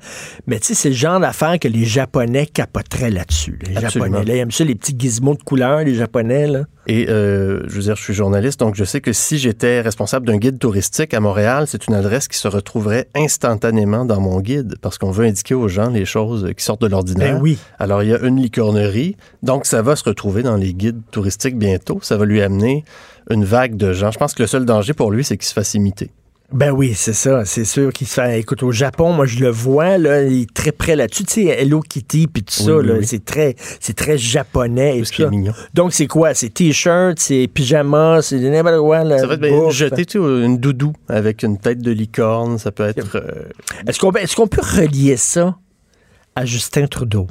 mais 0.47 0.59
tu 0.59 0.67
sais, 0.67 0.73
c'est 0.73 0.89
le 0.89 0.95
genre 0.95 1.19
d'affaires 1.19 1.59
que 1.59 1.67
les 1.67 1.85
Japonais 1.85 2.45
capoteraient 2.45 3.11
là-dessus. 3.11 3.59
Les 3.67 3.77
Absolument. 3.77 4.05
Japonais, 4.17 4.25
là, 4.25 4.35
ils 4.35 4.39
aiment 4.39 4.51
ça, 4.51 4.63
les 4.63 4.75
petits 4.75 4.95
gizmos 4.97 5.37
de 5.37 5.43
couleur, 5.43 5.79
les 5.83 5.95
Japonais, 5.95 6.47
là. 6.47 6.63
Et 6.85 7.07
euh, 7.07 7.61
je 7.69 7.75
veux 7.75 7.81
dire, 7.83 7.95
je 7.95 8.03
suis 8.03 8.13
journaliste, 8.13 8.59
donc 8.59 8.75
je 8.75 8.83
sais 8.83 8.99
que 8.99 9.13
si 9.13 9.37
j'étais 9.37 9.79
responsable 9.79 10.27
d'un 10.27 10.35
guide 10.35 10.59
touristique 10.59 11.13
à 11.13 11.21
Montréal, 11.21 11.63
c'est 11.65 11.87
une 11.87 11.93
adresse 11.93 12.27
qui 12.27 12.37
se 12.37 12.49
retrouverait 12.49 13.07
instantanément 13.15 14.03
dans 14.03 14.19
mon 14.19 14.41
guide 14.41 14.75
parce 14.81 14.97
qu'on 14.97 15.11
veut 15.11 15.25
indiquer 15.25 15.53
aux 15.55 15.69
gens 15.69 15.89
les 15.89 16.03
choses 16.03 16.51
qui 16.57 16.63
sortent 16.63 16.81
de 16.81 16.87
l'ordinaire. 16.87 17.35
Ben 17.35 17.41
oui. 17.41 17.57
Alors, 17.79 18.03
il 18.03 18.09
y 18.09 18.13
a 18.13 18.19
une 18.19 18.35
licornerie, 18.41 19.15
donc 19.43 19.65
ça 19.65 19.81
va 19.81 19.95
se 19.95 20.03
retrouver 20.03 20.43
dans 20.43 20.57
les 20.57 20.73
guides 20.73 20.99
touristiques 21.11 21.57
bientôt. 21.57 21.99
Ça 22.01 22.17
va 22.17 22.25
lui 22.25 22.41
amener 22.41 22.83
une 23.29 23.45
vague 23.45 23.75
de 23.77 23.93
gens. 23.93 24.11
Je 24.11 24.17
pense 24.17 24.33
que 24.33 24.43
le 24.43 24.47
seul 24.47 24.65
danger 24.65 24.93
pour 24.93 25.11
lui, 25.11 25.23
c'est 25.23 25.37
qu'il 25.37 25.47
se 25.47 25.53
fasse 25.53 25.73
imiter. 25.73 26.11
Ben 26.51 26.69
oui, 26.71 26.93
c'est 26.95 27.13
ça. 27.13 27.45
C'est 27.45 27.65
sûr 27.65 27.91
qu'il 27.91 28.05
se 28.05 28.13
fait. 28.15 28.39
Écoute, 28.39 28.61
au 28.61 28.71
Japon, 28.71 29.11
moi, 29.11 29.25
je 29.25 29.39
le 29.39 29.49
vois, 29.49 29.97
là, 29.97 30.21
il 30.21 30.41
est 30.43 30.53
très 30.53 30.71
près 30.71 30.95
là-dessus. 30.95 31.23
Tu 31.23 31.33
sais, 31.33 31.45
Hello 31.45 31.79
Kitty, 31.79 32.27
puis 32.27 32.43
tout 32.43 32.53
Oui, 32.59 32.65
ça, 32.65 32.75
oui, 32.77 32.85
là, 32.87 32.93
oui. 32.99 33.07
c'est 33.07 33.25
très, 33.25 33.55
c'est 33.79 33.95
très 33.95 34.19
japonais 34.19 34.99
et 34.99 35.01
Tout 35.01 35.13
ça. 35.23 35.29
mignon. 35.31 35.53
Donc, 35.73 35.93
c'est 35.93 36.05
quoi? 36.05 36.35
C'est 36.35 36.49
t-shirt, 36.53 37.17
c'est 37.17 37.47
pyjama, 37.51 38.21
c'est 38.21 38.37
n'importe 38.37 38.77
quoi, 38.81 39.03
là, 39.03 39.17
Ça 39.17 39.25
va 39.25 39.33
être 39.35 39.71
jeter 39.71 40.05
tu 40.05 40.19
sais, 40.19 40.23
une 40.45 40.59
doudou 40.59 40.93
avec 41.07 41.41
une 41.41 41.57
tête 41.57 41.79
de 41.81 41.89
licorne. 41.91 42.59
Ça 42.59 42.71
peut 42.71 42.83
être... 42.87 43.15
euh, 43.15 43.45
Est-ce 43.87 43.97
qu'on, 43.97 44.11
est-ce 44.11 44.35
qu'on 44.35 44.47
peut 44.47 44.61
relier 44.61 45.17
ça 45.17 45.55
à 46.35 46.45
Justin 46.45 46.85
Trudeau? 46.85 47.25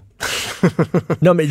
non, 1.23 1.35
mais 1.35 1.47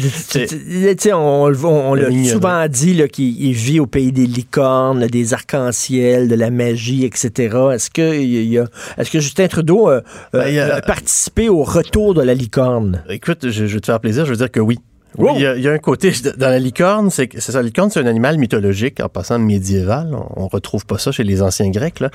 on, 1.13 1.17
on- 1.17 1.67
on 1.67 1.93
l'a 1.93 2.09
souvent 2.25 2.67
dit 2.67 3.01
qu'il 3.11 3.41
il 3.43 3.53
vit 3.53 3.79
au 3.79 3.87
pays 3.87 4.11
des 4.11 4.25
licornes, 4.25 5.07
des 5.07 5.33
arcs-en-ciel, 5.33 6.27
de 6.27 6.35
la 6.35 6.49
magie, 6.51 7.05
etc. 7.05 7.57
Est-ce 7.73 7.89
que, 7.89 8.15
il 8.19 8.43
y 8.49 8.57
a, 8.57 8.65
est-ce 8.97 9.11
que 9.11 9.19
Justin 9.19 9.47
Trudeau 9.47 9.89
euh, 9.89 10.01
Ben, 10.33 10.47
il 10.47 10.55
y 10.55 10.59
a- 10.59 10.75
a 10.75 10.81
participé 10.81 11.49
au 11.49 11.63
retour 11.63 12.13
de 12.13 12.21
la 12.21 12.33
licorne? 12.33 13.03
Écoute, 13.09 13.39
je, 13.49 13.65
je 13.65 13.73
vais 13.73 13.79
te 13.79 13.85
faire 13.87 13.99
plaisir, 13.99 14.25
je 14.25 14.31
veux 14.31 14.37
dire 14.37 14.51
que 14.51 14.59
oui. 14.59 14.79
Oui, 15.17 15.27
Wow. 15.27 15.35
il 15.35 15.41
y, 15.41 15.45
a, 15.45 15.55
il 15.57 15.61
y 15.61 15.67
a 15.67 15.73
un 15.73 15.77
côté 15.77 16.13
dans 16.37 16.47
la 16.47 16.57
licorne, 16.57 17.09
c'est 17.09 17.37
ça. 17.41 17.51
La 17.51 17.63
licorne, 17.63 17.89
c'est 17.89 17.99
un 17.99 18.05
animal 18.05 18.37
mythologique 18.37 19.01
en 19.01 19.09
passant 19.09 19.39
médiéval. 19.39 20.11
On, 20.15 20.43
on 20.43 20.47
retrouve 20.47 20.85
pas 20.85 20.97
ça 20.97 21.11
chez 21.11 21.25
les 21.25 21.41
anciens 21.41 21.69
Grecs. 21.69 21.99
Là. 21.99 22.09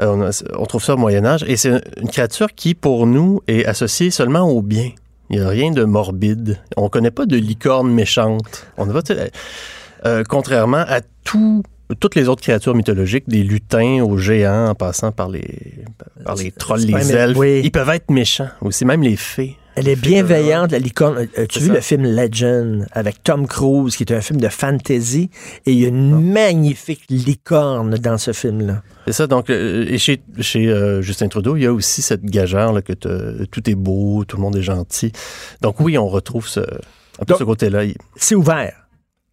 Euh, 0.00 0.30
on 0.58 0.64
trouve 0.64 0.82
ça 0.82 0.94
au 0.94 0.96
Moyen 0.96 1.26
Âge, 1.26 1.44
et 1.46 1.58
c'est 1.58 1.82
une 2.00 2.08
créature 2.08 2.54
qui, 2.54 2.74
pour 2.74 3.06
nous, 3.06 3.40
est 3.46 3.66
associée 3.66 4.10
seulement 4.10 4.48
au 4.48 4.62
bien. 4.62 4.88
Il 5.30 5.38
n'y 5.38 5.44
a 5.44 5.48
rien 5.48 5.70
de 5.70 5.84
morbide. 5.84 6.58
On 6.76 6.88
connaît 6.88 7.12
pas 7.12 7.24
de 7.24 7.36
licorne 7.36 7.92
méchante. 7.92 8.66
On 8.76 8.84
va, 8.84 9.00
sais, 9.00 9.30
euh, 10.04 10.24
contrairement 10.28 10.84
à 10.88 11.00
tout, 11.24 11.62
toutes 12.00 12.16
les 12.16 12.28
autres 12.28 12.42
créatures 12.42 12.74
mythologiques, 12.74 13.28
des 13.28 13.44
lutins 13.44 14.02
aux 14.02 14.18
géants, 14.18 14.68
en 14.70 14.74
passant 14.74 15.12
par 15.12 15.28
les, 15.28 15.84
par 16.24 16.34
les 16.34 16.50
trolls, 16.50 16.80
les 16.80 17.12
elfes, 17.12 17.38
oui. 17.38 17.60
ils 17.62 17.70
peuvent 17.70 17.88
être 17.90 18.10
méchants 18.10 18.48
aussi, 18.60 18.84
même 18.84 19.02
les 19.02 19.16
fées. 19.16 19.56
Elle 19.80 19.88
est 19.88 19.96
bienveillante, 19.96 20.72
la 20.72 20.78
licorne. 20.78 21.26
Euh, 21.38 21.44
As-tu 21.44 21.60
vu 21.60 21.72
le 21.72 21.80
film 21.80 22.02
Legend 22.04 22.86
avec 22.92 23.22
Tom 23.22 23.46
Cruise, 23.46 23.96
qui 23.96 24.02
est 24.02 24.12
un 24.12 24.20
film 24.20 24.38
de 24.38 24.48
fantasy, 24.48 25.30
et 25.64 25.72
il 25.72 25.78
y 25.80 25.86
a 25.86 25.88
une 25.88 26.32
magnifique 26.32 27.02
licorne 27.08 27.94
dans 27.96 28.18
ce 28.18 28.32
film-là. 28.34 28.82
C'est 29.06 29.14
ça, 29.14 29.26
donc, 29.26 29.48
euh, 29.48 29.86
et 29.88 29.96
chez, 29.96 30.20
chez 30.40 30.68
euh, 30.68 31.00
Justin 31.00 31.28
Trudeau, 31.28 31.56
il 31.56 31.62
y 31.62 31.66
a 31.66 31.72
aussi 31.72 32.02
cette 32.02 32.24
gageure 32.26 32.74
là, 32.74 32.82
que 32.82 32.92
te- 32.92 33.44
tout 33.46 33.70
est 33.70 33.74
beau, 33.74 34.22
tout 34.26 34.36
le 34.36 34.42
monde 34.42 34.56
est 34.56 34.62
gentil. 34.62 35.12
Donc 35.62 35.80
oui, 35.80 35.96
on 35.96 36.08
retrouve 36.08 36.46
ce, 36.46 36.60
un 36.60 36.64
peu 37.20 37.24
Donc- 37.28 37.38
ce 37.38 37.44
côté-là. 37.44 37.84
C'est 38.16 38.34
ouvert. 38.34 38.86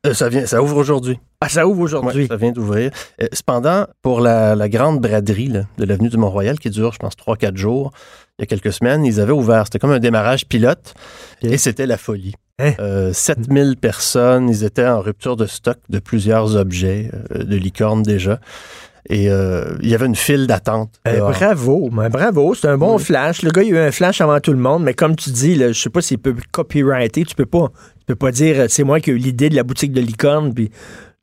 euh, 0.05 0.13
ça, 0.13 0.29
vient, 0.29 0.45
ça 0.45 0.63
ouvre 0.63 0.77
aujourd'hui. 0.77 1.19
Ah, 1.41 1.49
ça 1.49 1.67
ouvre 1.67 1.79
Ouais, 1.79 1.83
aujourd'hui. 1.83 2.27
ça 2.27 2.37
vient 2.37 2.53
d'ouvrir. 2.53 2.91
Euh, 3.21 3.27
cependant, 3.33 3.85
pour 4.01 4.21
la, 4.21 4.55
la 4.55 4.69
grande 4.69 5.01
braderie 5.01 5.49
là, 5.49 5.63
de 5.77 5.83
l'avenue 5.83 6.07
du 6.09 6.15
Mont-Royal, 6.17 6.57
qui 6.57 6.69
dure, 6.69 6.93
je 6.93 6.99
pense, 6.99 7.15
3-4 7.17 7.57
jours, 7.57 7.91
il 8.37 8.41
y 8.41 8.43
a 8.43 8.45
quelques 8.45 8.71
semaines, 8.73 9.03
ils 9.05 9.19
avaient 9.19 9.31
ouvert. 9.31 9.63
C'était 9.65 9.79
comme 9.79 9.91
un 9.91 9.99
démarrage 9.99 10.45
pilote 10.47 10.93
et 11.41 11.57
c'était 11.57 11.87
la 11.87 11.97
folie. 11.97 12.35
Hein? 12.59 12.73
Euh, 12.79 13.11
7000 13.13 13.77
personnes, 13.77 14.49
ils 14.49 14.63
étaient 14.63 14.85
en 14.85 15.01
rupture 15.01 15.35
de 15.35 15.45
stock 15.47 15.77
de 15.89 15.99
plusieurs 15.99 16.55
objets, 16.55 17.09
euh, 17.31 17.43
de 17.43 17.55
licornes 17.55 18.03
déjà. 18.03 18.39
Et 19.09 19.29
euh, 19.29 19.77
il 19.81 19.89
y 19.89 19.95
avait 19.95 20.05
une 20.05 20.15
file 20.15 20.47
d'attente. 20.47 20.91
Euh, 21.07 21.15
dehors. 21.17 21.31
bravo, 21.31 21.89
ben, 21.91 22.09
bravo, 22.09 22.53
c'est 22.53 22.67
un 22.67 22.77
bon 22.77 22.97
Oui. 22.97 23.03
flash. 23.03 23.41
Le 23.41 23.51
gars, 23.51 23.63
il 23.63 23.75
a 23.75 23.79
eu 23.85 23.87
un 23.87 23.91
flash 23.91 24.21
avant 24.21 24.39
tout 24.39 24.51
le 24.51 24.59
monde, 24.59 24.83
mais 24.83 24.93
comme 24.93 25.15
tu 25.15 25.29
dis, 25.31 25.55
là, 25.55 25.71
je 25.71 25.79
sais 25.81 25.89
pas 25.89 26.01
s'il 26.01 26.19
peut 26.19 26.35
copyrighter, 26.51 27.23
tu 27.23 27.33
peux 27.33 27.45
pas, 27.45 27.71
tu 27.99 28.05
peux 28.05 28.15
pas 28.15 28.31
dire 28.31 28.65
c'est 28.69 28.83
moi 28.83 28.99
qui 28.99 29.09
ai 29.11 29.13
eu 29.13 29.17
l'idée 29.17 29.49
de 29.49 29.55
la 29.55 29.63
boutique 29.63 29.93
de 29.93 30.01
licorne, 30.01 30.53
puis 30.53 30.71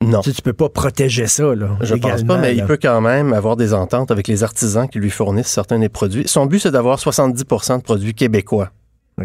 Non. 0.03 0.21
tu, 0.21 0.29
sais, 0.29 0.35
tu 0.35 0.41
peux 0.41 0.53
pas 0.53 0.69
protéger 0.69 1.25
ça 1.25 1.55
là. 1.55 1.77
Je 1.81 1.95
pense 1.95 2.03
légalement, 2.11 2.35
pas, 2.35 2.41
mais 2.41 2.53
là. 2.53 2.63
il 2.63 2.65
peut 2.67 2.77
quand 2.79 2.99
même 3.01 3.33
avoir 3.33 3.55
des 3.55 3.73
ententes 3.73 4.11
avec 4.11 4.27
les 4.27 4.43
artisans 4.43 4.87
qui 4.89 4.99
lui 4.99 5.09
fournissent 5.09 5.47
certains 5.47 5.79
des 5.79 5.89
produits. 5.89 6.27
Son 6.27 6.45
but, 6.45 6.59
c'est 6.59 6.71
d'avoir 6.71 6.99
70% 6.99 7.77
de 7.77 7.81
produits 7.81 8.13
québécois. 8.13 8.71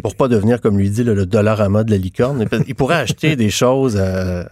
pour 0.02 0.14
pas 0.14 0.28
devenir, 0.28 0.60
comme 0.60 0.78
lui 0.78 0.88
dit, 0.88 1.02
le, 1.02 1.14
le 1.14 1.26
dollar 1.26 1.60
à 1.60 1.68
mode 1.68 1.86
de 1.86 1.90
la 1.90 1.96
licorne. 1.98 2.46
Il 2.68 2.74
pourrait 2.76 2.94
acheter 3.00 3.34
des 3.34 3.50
choses, 3.50 3.96
euh, 4.00 4.44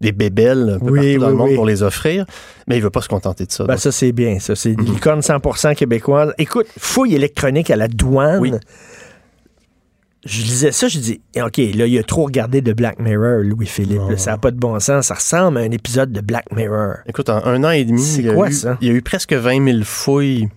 des 0.00 0.12
bébelles 0.12 0.76
un 0.76 0.78
peu 0.78 0.92
Oui, 0.92 1.14
partout 1.16 1.20
dans 1.20 1.30
le 1.30 1.34
monde 1.36 1.48
oui. 1.50 1.56
pour 1.56 1.66
les 1.66 1.82
offrir, 1.82 2.24
mais 2.68 2.76
il 2.76 2.82
veut 2.82 2.90
pas 2.90 3.02
se 3.02 3.08
contenter 3.08 3.44
de 3.44 3.52
ça. 3.52 3.64
Ben, 3.64 3.74
Donc, 3.74 3.80
ça, 3.80 3.90
c'est 3.92 4.12
bien. 4.12 4.38
Ça, 4.38 4.54
c'est 4.54 4.74
des 4.74 4.82
Mhm. 4.84 4.94
licornes 4.94 5.22
100 5.22 5.74
québécoises. 5.74 6.32
Écoute, 6.38 6.68
fouille 6.78 7.16
électronique 7.16 7.70
à 7.70 7.76
la 7.76 7.88
douane. 7.88 8.60
Oui. 10.26 10.30
Je 10.32 10.42
lisais 10.42 10.72
ça, 10.72 10.88
je 10.88 10.98
dis, 10.98 11.20
OK, 11.36 11.56
là, 11.58 11.86
il 11.86 11.98
a 11.98 12.02
trop 12.02 12.24
regardé 12.24 12.60
de 12.60 12.72
Black 12.72 12.98
Mirror, 12.98 13.42
Louis-Philippe. 13.42 14.00
Là, 14.10 14.16
Ça 14.16 14.32
n'a 14.32 14.38
pas 14.38 14.50
de 14.50 14.58
bon 14.58 14.78
sens. 14.80 15.06
Ça 15.06 15.14
ressemble 15.14 15.58
à 15.58 15.60
un 15.62 15.70
épisode 15.70 16.12
de 16.12 16.20
Black 16.20 16.44
Mirror. 16.54 16.96
Écoute, 17.06 17.28
en 17.30 17.44
un 17.44 17.64
an 17.64 17.70
et 17.70 17.84
demi, 17.84 18.02
il 18.18 18.26
y, 18.26 18.28
a 18.30 18.34
quoi, 18.34 18.48
eu, 18.48 18.52
ça? 18.52 18.76
il 18.80 18.88
y 18.88 18.90
a 18.90 18.94
eu 18.94 19.02
presque 19.02 19.32
20 19.32 19.64
000 19.64 19.78
fouilles 19.84 20.48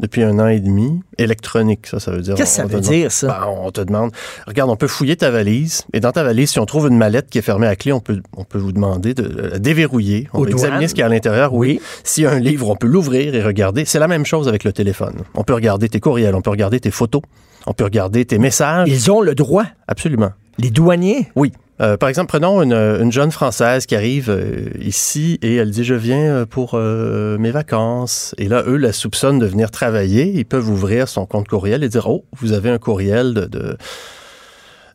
depuis 0.00 0.24
un 0.24 0.38
an 0.40 0.48
et 0.48 0.58
demi. 0.58 1.00
Électronique, 1.18 1.86
ça, 1.86 2.00
ça 2.00 2.10
veut 2.10 2.20
dire. 2.20 2.34
Qu'est-ce 2.34 2.50
que 2.50 2.56
ça 2.56 2.62
veut 2.64 2.80
demande- 2.80 2.82
dire, 2.92 3.12
ça? 3.12 3.28
Ben, 3.28 3.46
on 3.60 3.70
te 3.70 3.80
demande, 3.80 4.10
regarde, 4.46 4.68
on 4.68 4.74
peut 4.76 4.88
fouiller 4.88 5.14
ta 5.16 5.30
valise, 5.30 5.84
et 5.92 6.00
dans 6.00 6.10
ta 6.10 6.24
valise, 6.24 6.50
si 6.50 6.58
on 6.58 6.66
trouve 6.66 6.88
une 6.88 6.96
mallette 6.98 7.30
qui 7.30 7.38
est 7.38 7.42
fermée 7.42 7.68
à 7.68 7.76
clé, 7.76 7.92
on 7.92 8.00
peut, 8.00 8.20
on 8.36 8.42
peut 8.44 8.58
vous 8.58 8.72
demander 8.72 9.14
de 9.14 9.22
la 9.52 9.58
déverrouiller. 9.60 10.28
On 10.32 10.40
Aux 10.40 10.44
va 10.44 10.50
examiner 10.50 10.88
ce 10.88 10.94
qu'il 10.94 11.00
y 11.00 11.04
a 11.04 11.06
à 11.06 11.10
l'intérieur. 11.10 11.54
Oui. 11.54 11.80
S'il 12.02 12.24
y 12.24 12.26
a 12.26 12.32
un 12.32 12.40
livre, 12.40 12.68
on 12.68 12.74
peut 12.76 12.88
l'ouvrir 12.88 13.34
et 13.36 13.42
regarder. 13.42 13.84
C'est 13.84 14.00
la 14.00 14.08
même 14.08 14.26
chose 14.26 14.48
avec 14.48 14.64
le 14.64 14.72
téléphone. 14.72 15.14
On 15.34 15.44
peut 15.44 15.54
regarder 15.54 15.88
tes 15.88 16.00
courriels, 16.00 16.34
on 16.34 16.42
peut 16.42 16.50
regarder 16.50 16.80
tes 16.80 16.90
photos, 16.90 17.22
on 17.66 17.72
peut 17.72 17.84
regarder 17.84 18.24
tes 18.24 18.38
messages. 18.38 18.88
Ils 18.88 19.10
ont 19.10 19.20
le 19.20 19.34
droit, 19.34 19.64
Absolument. 19.88 20.32
les 20.58 20.70
douaniers. 20.70 21.28
Oui. 21.36 21.52
Euh, 21.80 21.96
par 21.96 22.08
exemple, 22.08 22.28
prenons 22.28 22.62
une, 22.62 22.72
une 22.72 23.10
jeune 23.10 23.32
Française 23.32 23.86
qui 23.86 23.96
arrive 23.96 24.30
euh, 24.30 24.68
ici 24.80 25.40
et 25.42 25.56
elle 25.56 25.70
dit 25.72 25.82
Je 25.82 25.94
viens 25.94 26.18
euh, 26.32 26.46
pour 26.46 26.74
euh, 26.74 27.36
mes 27.38 27.50
vacances. 27.50 28.32
Et 28.38 28.46
là, 28.46 28.62
eux 28.66 28.76
la 28.76 28.92
soupçonnent 28.92 29.40
de 29.40 29.46
venir 29.46 29.72
travailler. 29.72 30.30
Ils 30.32 30.44
peuvent 30.44 30.68
ouvrir 30.70 31.08
son 31.08 31.26
compte 31.26 31.48
courriel 31.48 31.82
et 31.82 31.88
dire 31.88 32.08
Oh, 32.08 32.24
vous 32.38 32.52
avez 32.52 32.70
un 32.70 32.78
courriel 32.78 33.34
de. 33.34 33.46
de- 33.46 33.76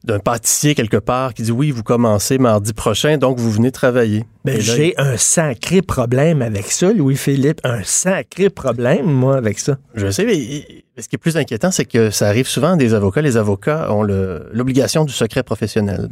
d'un 0.04 0.20
pâtissier 0.20 0.76
quelque 0.76 0.98
part 0.98 1.34
qui 1.34 1.44
dit 1.44 1.52
oui, 1.52 1.72
vous 1.72 1.84
commencez 1.84 2.38
mardi 2.38 2.74
prochain, 2.74 3.18
donc 3.18 3.38
vous 3.40 3.52
venez 3.52 3.72
travailler. 3.72 4.26
Ben, 4.46 4.60
j'ai 4.60 4.94
un 4.98 5.18
sacré 5.18 5.82
problème 5.82 6.42
avec 6.42 6.72
ça, 6.72 6.94
Louis-Philippe. 6.94 7.60
Un 7.64 7.84
sacré 7.84 8.50
problème, 8.50 9.06
moi, 9.06 9.36
avec 9.36 9.60
ça. 9.60 9.78
Je 9.96 10.10
sais, 10.10 10.26
mais 10.26 10.84
ce 10.98 11.08
qui 11.08 11.16
est 11.16 11.20
plus 11.20 11.38
inquiétant, 11.38 11.72
c'est 11.72 11.86
que 11.86 12.10
ça 12.10 12.28
arrive 12.28 12.48
souvent 12.48 12.74
à 12.74 12.76
des 12.78 12.94
avocats. 12.94 13.22
Les 13.22 13.38
avocats 13.38 13.92
ont 13.92 14.04
l'obligation 14.04 15.04
du 15.04 15.14
secret 15.14 15.44
professionnel. 15.44 16.10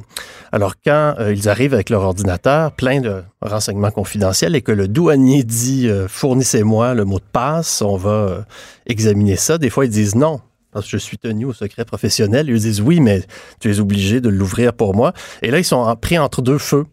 Alors, 0.51 0.75
quand 0.83 1.15
euh, 1.19 1.33
ils 1.33 1.47
arrivent 1.47 1.73
avec 1.73 1.89
leur 1.89 2.03
ordinateur 2.03 2.73
plein 2.73 2.99
de 2.99 3.23
renseignements 3.41 3.91
confidentiels 3.91 4.55
et 4.55 4.61
que 4.61 4.71
le 4.71 4.87
douanier 4.87 5.43
dit 5.43 5.87
euh, 5.87 6.07
fournissez-moi 6.07 6.93
le 6.93 7.05
mot 7.05 7.19
de 7.19 7.25
passe, 7.31 7.81
on 7.81 7.95
va 7.95 8.09
euh, 8.09 8.41
examiner 8.85 9.37
ça. 9.37 9.57
Des 9.57 9.69
fois, 9.69 9.85
ils 9.85 9.91
disent 9.91 10.15
non. 10.15 10.41
Parce 10.77 10.91
que 10.91 10.99
je 10.99 11.03
suis 11.03 11.17
tenu 11.17 11.45
au 11.45 11.53
secret 11.53 11.85
professionnel. 11.85 12.49
Ils 12.49 12.59
disent 12.59 12.81
oui, 12.81 12.99
mais 12.99 13.23
tu 13.59 13.71
es 13.71 13.79
obligé 13.79 14.21
de 14.21 14.29
l'ouvrir 14.29 14.73
pour 14.73 14.93
moi. 14.93 15.11
Et 15.41 15.49
là, 15.49 15.57
ils 15.57 15.63
sont 15.63 15.95
pris 15.95 16.19
entre 16.19 16.43
deux 16.43 16.59
feux. 16.59 16.85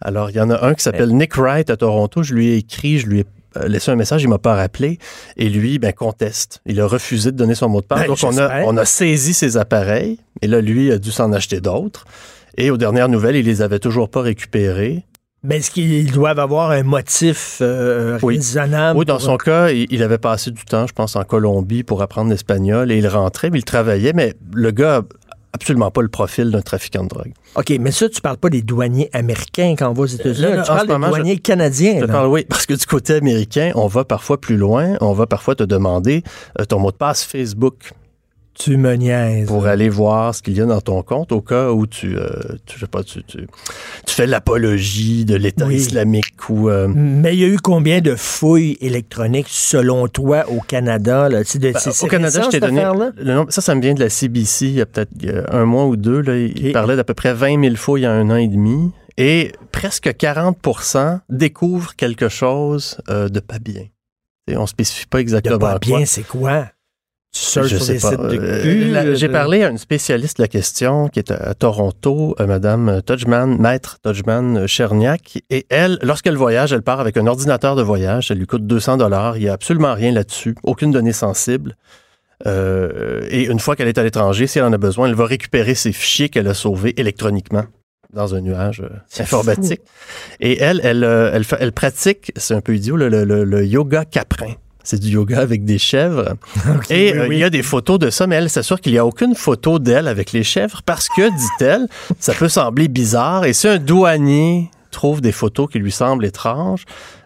Alors, 0.00 0.30
il 0.30 0.36
y 0.36 0.40
en 0.40 0.48
a 0.48 0.64
un 0.64 0.74
qui 0.74 0.84
s'appelle 0.84 1.10
Nick 1.10 1.34
Wright 1.36 1.70
à 1.70 1.76
Toronto. 1.76 2.22
Je 2.22 2.34
lui 2.34 2.50
ai 2.50 2.56
écrit, 2.58 3.00
je 3.00 3.08
lui 3.08 3.20
ai 3.20 3.24
euh, 3.56 3.66
laissé 3.66 3.90
un 3.90 3.96
message, 3.96 4.22
il 4.22 4.28
m'a 4.28 4.38
pas 4.38 4.54
rappelé. 4.54 5.00
Et 5.36 5.48
lui, 5.48 5.80
ben, 5.80 5.92
conteste. 5.92 6.60
Il 6.66 6.80
a 6.80 6.86
refusé 6.86 7.32
de 7.32 7.36
donner 7.36 7.56
son 7.56 7.68
mot 7.68 7.80
de 7.80 7.86
passe. 7.86 8.02
Ben, 8.02 8.06
Donc, 8.06 8.18
on 8.22 8.28
a, 8.28 8.48
j'espère. 8.48 8.66
on 8.68 8.76
a 8.76 8.84
saisi 8.84 9.34
ses 9.34 9.56
appareils. 9.56 10.20
Et 10.40 10.46
là, 10.46 10.60
lui 10.60 10.92
a 10.92 10.98
dû 10.98 11.10
s'en 11.10 11.32
acheter 11.32 11.60
d'autres. 11.60 12.04
Et 12.56 12.70
aux 12.70 12.76
dernières 12.76 13.08
nouvelles, 13.08 13.34
il 13.34 13.46
les 13.46 13.60
avait 13.60 13.80
toujours 13.80 14.08
pas 14.08 14.20
récupérés. 14.20 15.04
Mais 15.44 15.58
est-ce 15.58 15.70
qu'ils 15.70 16.10
doivent 16.10 16.38
avoir 16.38 16.70
un 16.70 16.82
motif 16.82 17.58
euh, 17.60 18.18
Oui. 18.22 18.36
raisonnable? 18.36 18.98
Oui, 18.98 19.04
dans 19.04 19.14
pour- 19.14 19.22
son 19.22 19.36
cas, 19.36 19.68
il, 19.70 20.02
avait 20.02 20.18
passé 20.18 20.50
du 20.50 20.64
temps, 20.64 20.86
je 20.86 20.92
pense, 20.94 21.16
en 21.16 21.24
Colombie 21.24 21.82
pour 21.82 22.00
apprendre 22.02 22.30
l'espagnol 22.30 22.90
et 22.90 22.96
il 22.98 23.06
rentrait, 23.06 23.50
mais 23.50 23.58
il 23.58 23.64
travaillait, 23.64 24.14
mais 24.14 24.34
le 24.54 24.70
gars 24.70 25.02
absolument 25.52 25.90
pas 25.92 26.02
le 26.02 26.08
profil 26.08 26.50
d'un 26.50 26.62
trafiquant 26.62 27.04
de 27.04 27.08
drogue. 27.10 27.32
OK, 27.54 27.72
mais 27.78 27.92
ça, 27.92 28.08
tu 28.08 28.20
parles 28.20 28.38
pas 28.38 28.48
des 28.50 28.62
douaniers 28.62 29.08
américains 29.12 29.74
quand 29.78 29.88
on 29.88 29.92
va 29.92 30.02
aux 30.02 30.06
États-Unis. 30.06 30.46
Tu 30.62 30.66
parles 30.66 30.86
des 30.88 30.92
je- 30.94 30.98
douaniers 31.10 31.38
canadiens. 31.38 31.96
Je 32.00 32.06
là. 32.06 32.12
parle, 32.12 32.26
oui, 32.28 32.44
parce 32.48 32.66
que 32.66 32.74
du 32.74 32.86
côté 32.86 33.14
américain, 33.14 33.70
on 33.76 33.86
va 33.86 34.04
parfois 34.04 34.40
plus 34.40 34.56
loin. 34.56 34.96
On 35.00 35.12
va 35.12 35.26
parfois 35.26 35.54
te 35.54 35.62
demander 35.62 36.24
euh, 36.60 36.64
ton 36.64 36.80
mot 36.80 36.90
de 36.90 36.96
passe 36.96 37.22
Facebook 37.22 37.92
Tu 38.56 38.76
me 38.76 38.94
niaises. 38.94 39.48
pour 39.48 39.66
aller 39.66 39.88
voir 39.88 40.34
ce 40.34 40.40
qu'il 40.40 40.56
y 40.56 40.60
a 40.60 40.64
dans 40.66 40.80
ton 40.80 41.02
compte 41.02 41.32
au 41.32 41.40
cas 41.40 41.70
où 41.72 41.86
tu, 41.86 42.16
euh, 42.16 42.28
tu, 42.66 42.76
je 42.76 42.80
sais 42.80 42.86
pas, 42.86 43.02
tu, 43.02 43.22
tu, 43.24 43.46
tu 44.06 44.14
fais 44.14 44.26
l'apologie 44.28 45.24
de 45.24 45.34
l'État 45.34 45.66
Oui. 45.66 45.74
islamique 45.76 46.48
ou... 46.48 46.68
euh, 46.70 46.86
Mais 46.88 47.34
il 47.34 47.40
y 47.40 47.44
a 47.44 47.48
eu 47.48 47.56
combien 47.58 48.00
de 48.00 48.14
fouilles 48.14 48.78
électroniques, 48.80 49.48
selon 49.50 50.06
toi, 50.08 50.44
au 50.48 50.60
Canada? 50.60 51.28
Là? 51.28 51.42
De, 51.42 51.58
Ben, 51.72 51.80
au 52.02 52.06
Canada, 52.06 52.42
je 52.44 52.48
t'ai 52.50 52.60
donné. 52.60 52.78
affaire-là? 52.80 53.10
le 53.16 53.34
nombre- 53.34 53.52
ça, 53.52 53.60
ça 53.60 53.74
me 53.74 53.80
vient 53.80 53.94
de 53.94 54.00
la 54.00 54.08
CBC, 54.08 54.66
il 54.66 54.72
y 54.74 54.80
a 54.80 54.86
peut-être 54.86 55.10
un 55.50 55.64
mois 55.64 55.86
ou 55.86 55.96
deux. 55.96 56.20
Là, 56.20 56.36
il 56.36 56.72
parlait 56.72 56.94
d'à 56.96 57.04
peu 57.04 57.14
près 57.14 57.34
20 57.34 57.60
000 57.62 57.74
fouilles 57.76 58.02
il 58.02 58.04
y 58.04 58.06
a 58.06 58.12
un 58.12 58.30
an 58.30 58.36
et 58.36 58.48
demi. 58.48 58.92
Et 59.16 59.52
presque 59.72 60.16
40 60.16 60.56
découvrent 61.28 61.94
quelque 61.96 62.28
chose 62.28 62.98
euh, 63.08 63.28
de 63.28 63.40
pas 63.40 63.58
bien. 63.58 63.82
Et 64.46 64.56
on 64.56 64.66
spécifie 64.66 65.06
pas 65.06 65.18
De 65.18 65.22
exactement 65.22 65.58
pas 65.58 65.78
quoi. 65.78 65.78
bien, 65.98 66.04
c'est 66.06 66.26
quoi? 66.26 66.66
Sur 67.36 67.62
pas. 67.62 67.68
sites 68.10 68.20
de 68.20 68.38
Euh, 68.38 68.94
euh, 69.10 69.14
J'ai 69.14 69.28
parlé 69.28 69.64
à 69.64 69.68
une 69.68 69.78
spécialiste 69.78 70.38
de 70.38 70.42
la 70.44 70.48
question 70.48 71.08
qui 71.08 71.18
est 71.18 71.30
à, 71.32 71.52
Toronto, 71.54 72.36
euh, 72.40 72.46
Madame 72.46 73.00
Tudgman, 73.04 73.58
Maître 73.58 73.98
Tudgman 74.04 74.66
Cherniak. 74.66 75.42
Et 75.50 75.66
elle, 75.68 75.98
lorsqu'elle 76.02 76.36
voyage, 76.36 76.72
elle 76.72 76.82
part 76.82 77.00
avec 77.00 77.16
un 77.16 77.26
ordinateur 77.26 77.74
de 77.76 77.82
voyage. 77.82 78.28
Ça 78.28 78.34
lui 78.34 78.46
coûte 78.46 78.66
200 78.66 78.98
dollars. 78.98 79.36
Il 79.36 79.40
n'y 79.44 79.48
a 79.48 79.52
absolument 79.52 79.94
rien 79.94 80.12
là-dessus, 80.12 80.54
aucune 80.62 80.92
donnée 80.92 81.12
sensible. 81.12 81.76
Euh, 82.46 83.26
et 83.30 83.44
une 83.46 83.58
fois 83.60 83.74
qu'elle 83.76 83.88
est 83.88 83.98
à 83.98 84.02
l'étranger, 84.02 84.46
si 84.46 84.58
elle 84.58 84.64
en 84.64 84.72
a 84.72 84.78
besoin, 84.78 85.08
elle 85.08 85.14
va 85.14 85.24
récupérer 85.26 85.74
ses 85.74 85.92
fichiers 85.92 86.28
qu'elle 86.28 86.48
a 86.48 86.54
sauvés 86.54 86.94
électroniquement 87.00 87.64
dans 88.12 88.34
un 88.34 88.40
nuage 88.40 88.80
euh, 88.80 88.88
informatique. 89.20 89.80
Et 90.40 90.60
elle, 90.60 90.80
elle, 90.84 91.02
euh, 91.04 91.40
elle, 91.58 91.72
pratique, 91.72 92.32
c'est 92.36 92.54
un 92.54 92.60
peu 92.60 92.76
idiot, 92.76 92.96
le, 92.96 93.08
le- 93.08 93.24
le- 93.24 93.44
le 93.44 93.64
yoga 93.66 94.04
caprin. 94.04 94.52
C'est 94.84 95.00
du 95.00 95.08
yoga 95.08 95.40
avec 95.40 95.64
des 95.64 95.78
chèvres. 95.78 96.34
Et 96.90 97.12
oui, 97.12 97.18
euh, 97.18 97.26
oui. 97.28 97.36
il 97.36 97.40
y 97.40 97.44
a 97.44 97.50
des 97.50 97.62
photos 97.62 97.98
de 97.98 98.10
ça, 98.10 98.26
mais 98.26 98.36
elle 98.36 98.50
s'assure 98.50 98.80
qu'il 98.80 98.92
n'y 98.92 98.98
a 98.98 99.06
aucune 99.06 99.34
photo 99.34 99.78
d'elle 99.78 100.06
avec 100.08 100.32
les 100.32 100.42
chèvres 100.44 100.82
parce 100.86 101.08
que, 101.08 101.28
dit-elle, 101.30 101.88
ça 102.20 102.34
peut 102.34 102.48
sembler 102.50 102.88
bizarre. 102.88 103.44
Et 103.46 103.52
si 103.54 103.66
un 103.66 103.78
douanier 103.78 104.70
trouve 104.90 105.20
des 105.20 105.32
photos 105.32 105.68
qui 105.72 105.78
lui 105.80 105.90
semblent 105.90 106.24
étranges, 106.24 106.84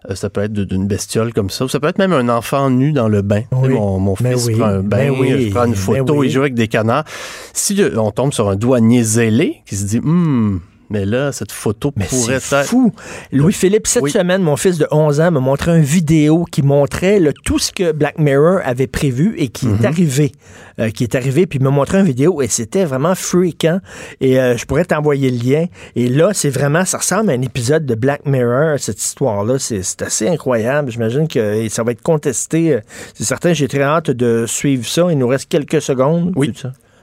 euh, 0.08 0.14
ça 0.14 0.30
peut 0.30 0.40
être 0.42 0.52
d'une 0.54 0.86
bestiole 0.86 1.34
comme 1.34 1.50
ça, 1.50 1.66
ou 1.66 1.68
ça 1.68 1.78
peut 1.80 1.88
être 1.88 1.98
même 1.98 2.14
un 2.14 2.28
enfant 2.30 2.70
nu 2.70 2.92
dans 2.92 3.08
le 3.08 3.20
bain. 3.20 3.42
Oui. 3.52 3.68
Mon, 3.70 3.98
mon 3.98 4.14
Mais 4.20 4.32
fils 4.36 4.56
prend 4.56 4.66
un 4.68 4.82
bain, 4.82 4.96
Mais 4.96 5.10
oui. 5.10 5.46
je 5.46 5.50
prends 5.50 5.64
une 5.64 5.70
Mais 5.72 5.76
photo, 5.76 6.22
il 6.24 6.30
joue 6.30 6.40
avec 6.40 6.54
des 6.54 6.68
canards. 6.68 7.04
Si 7.52 7.74
le- 7.74 7.98
on 7.98 8.10
tombe 8.10 8.32
sur 8.32 8.48
un 8.48 8.56
douanier 8.56 9.02
zélé 9.02 9.56
qui 9.66 9.76
se 9.76 9.84
dit, 9.84 9.98
hum, 9.98 10.60
mais 10.90 11.04
là, 11.04 11.32
cette 11.32 11.52
photo 11.52 11.92
Mais 11.96 12.06
pourrait 12.06 12.34
être... 12.36 12.64
fou. 12.64 12.92
Louis-Philippe, 13.32 13.86
cette 13.86 14.02
Oui. 14.02 14.10
semaine, 14.10 14.42
mon 14.42 14.56
fils 14.56 14.78
de 14.78 14.86
11 14.90 15.20
ans 15.20 15.30
m'a 15.30 15.40
montré 15.40 15.76
une 15.76 15.82
vidéo 15.84 16.44
qui 16.50 16.62
montrait 16.62 17.20
là, 17.20 17.30
tout 17.44 17.58
ce 17.58 17.72
que 17.72 17.92
Black 17.92 18.18
Mirror 18.18 18.60
avait 18.64 18.86
prévu 18.86 19.34
et 19.38 19.48
qui 19.48 19.66
Mhm. 19.66 19.78
est 19.82 19.86
arrivé. 19.86 20.32
euh, 20.80 20.90
qui 20.90 21.02
est 21.02 21.16
arrivé, 21.16 21.44
puis 21.46 21.58
il 21.58 21.62
m'a 21.64 21.70
montré 21.70 21.98
une 21.98 22.06
vidéo 22.06 22.40
et 22.40 22.46
c'était 22.46 22.84
vraiment 22.84 23.16
freakant. 23.16 23.80
Et 24.20 24.38
euh, 24.38 24.56
je 24.56 24.64
pourrais 24.64 24.84
t'envoyer 24.84 25.28
le 25.28 25.36
lien. 25.36 25.66
Et 25.96 26.08
là, 26.08 26.30
c'est 26.32 26.50
vraiment, 26.50 26.84
ça 26.84 26.98
ressemble 26.98 27.30
à 27.30 27.32
un 27.32 27.42
épisode 27.42 27.84
de 27.84 27.96
Black 27.96 28.24
Mirror, 28.26 28.78
cette 28.78 29.02
histoire-là. 29.02 29.58
C'est 29.58 30.02
assez 30.02 30.28
incroyable. 30.28 30.92
J'imagine 30.92 31.26
que 31.26 31.68
ça 31.68 31.82
va 31.82 31.90
être 31.90 32.02
contesté. 32.02 32.74
euh, 32.74 32.80
C'est 33.14 33.24
certain, 33.24 33.52
j'ai 33.54 33.66
très 33.66 33.82
hâte 33.82 34.12
de 34.12 34.44
suivre 34.46 34.86
ça. 34.86 35.08
Il 35.10 35.18
nous 35.18 35.26
reste 35.26 35.48
quelques 35.48 35.82
secondes. 35.82 36.32
Oui. 36.36 36.52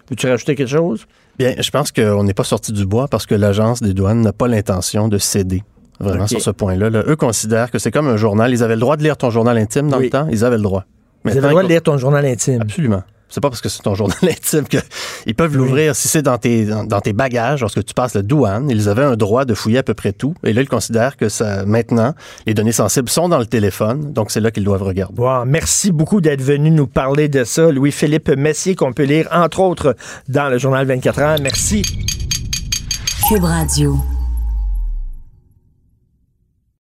Peux-tu 0.08 0.28
rajouter 0.28 0.56
quelque 0.56 0.70
chose? 0.70 1.06
Bien, 1.38 1.54
je 1.60 1.70
pense 1.70 1.92
qu'on 1.92 2.24
n'est 2.24 2.34
pas 2.34 2.44
sorti 2.44 2.72
du 2.72 2.86
bois 2.86 3.08
parce 3.08 3.26
que 3.26 3.36
l'agence 3.36 3.82
des 3.82 3.94
douanes 3.94 4.22
n'a 4.22 4.34
pas 4.34 4.48
l'intention 4.48 5.08
de 5.08 5.18
céder. 5.18 5.64
Vraiment 6.00 6.28
sur 6.28 6.42
ce 6.42 6.50
point-là. 6.52 6.90
là. 6.90 7.04
Eux 7.08 7.16
considèrent 7.16 7.72
que 7.72 7.80
c'est 7.80 7.92
comme 7.92 8.08
un 8.08 8.18
journal. 8.18 8.52
Ils 8.52 8.64
avaient 8.64 8.76
le 8.76 8.82
droit 8.82 8.98
de 8.98 9.04
lire 9.04 9.16
ton 9.18 9.30
journal 9.30 9.58
intime 9.58 9.90
dans 9.90 9.98
Oui. 9.98 10.06
le 10.06 10.10
temps. 10.10 10.28
Ils 10.30 10.44
avaient 10.44 10.58
le 10.58 10.64
droit. 10.64 10.84
Vous 11.24 11.32
avez 11.32 11.42
le 11.42 11.48
droit 11.50 11.62
de 11.64 11.68
ils- 11.68 11.72
lire 11.72 11.82
ton 11.82 11.98
journal 11.98 12.26
intime. 12.26 12.62
Absolument. 12.62 13.04
C'est 13.30 13.42
pas 13.42 13.50
parce 13.50 13.62
que 13.62 13.70
c'est 13.70 13.82
ton 13.82 13.96
journal 13.96 14.18
intime 14.24 14.66
qu'ils 14.66 15.36
peuvent 15.36 15.56
l'ouvrir. 15.56 15.96
Si 15.96 16.08
c'est 16.08 16.22
dans 16.22 16.38
tes, 16.38 16.66
dans, 16.66 16.84
dans 16.84 17.02
tes 17.02 17.14
bagages, 17.14 17.62
lorsque 17.62 17.84
tu 17.84 17.94
passes 17.94 18.14
la 18.14 18.22
douane, 18.22 18.70
ils 18.70 18.88
avaient 18.88 19.04
un 19.04 19.16
droit 19.16 19.46
de 19.46 19.54
fouiller 19.54 19.80
à 19.80 19.84
peu 19.84 19.94
près 19.94 20.14
tout. 20.14 20.36
Et 20.44 20.54
là, 20.54 20.62
ils 20.62 20.70
considèrent 20.70 21.18
que 21.18 21.30
ça, 21.30 21.66
maintenant, 21.66 22.14
les 22.46 22.54
données 22.54 22.72
sensibles 22.72 23.10
sont 23.10 23.30
dans 23.30 23.40
le 23.40 23.46
téléphone. 23.46 24.14
Donc, 24.14 24.32
c'est 24.32 24.40
là 24.40 24.52
qu'ils 24.52 24.64
doivent 24.64 24.84
regarder. 24.84 25.20
Wow, 25.20 25.46
merci 25.46 25.92
beaucoup 25.92 26.22
d'être 26.22 26.42
venu 26.42 26.72
nous 26.72 26.88
parler 26.88 27.28
de 27.28 27.44
ça. 27.44 27.72
Louis-Philippe 27.72 28.30
Messier, 28.30 28.76
qu'on 28.76 28.94
peut 28.94 29.04
lire, 29.04 29.28
entre 29.32 29.60
autres, 29.60 29.96
dans 30.30 30.50
le 30.50 30.58
journal 30.58 30.86
24 30.86 31.20
heures. 31.20 31.38
Merci. 31.42 31.82
Cube 33.28 33.44
Radio. 33.44 33.98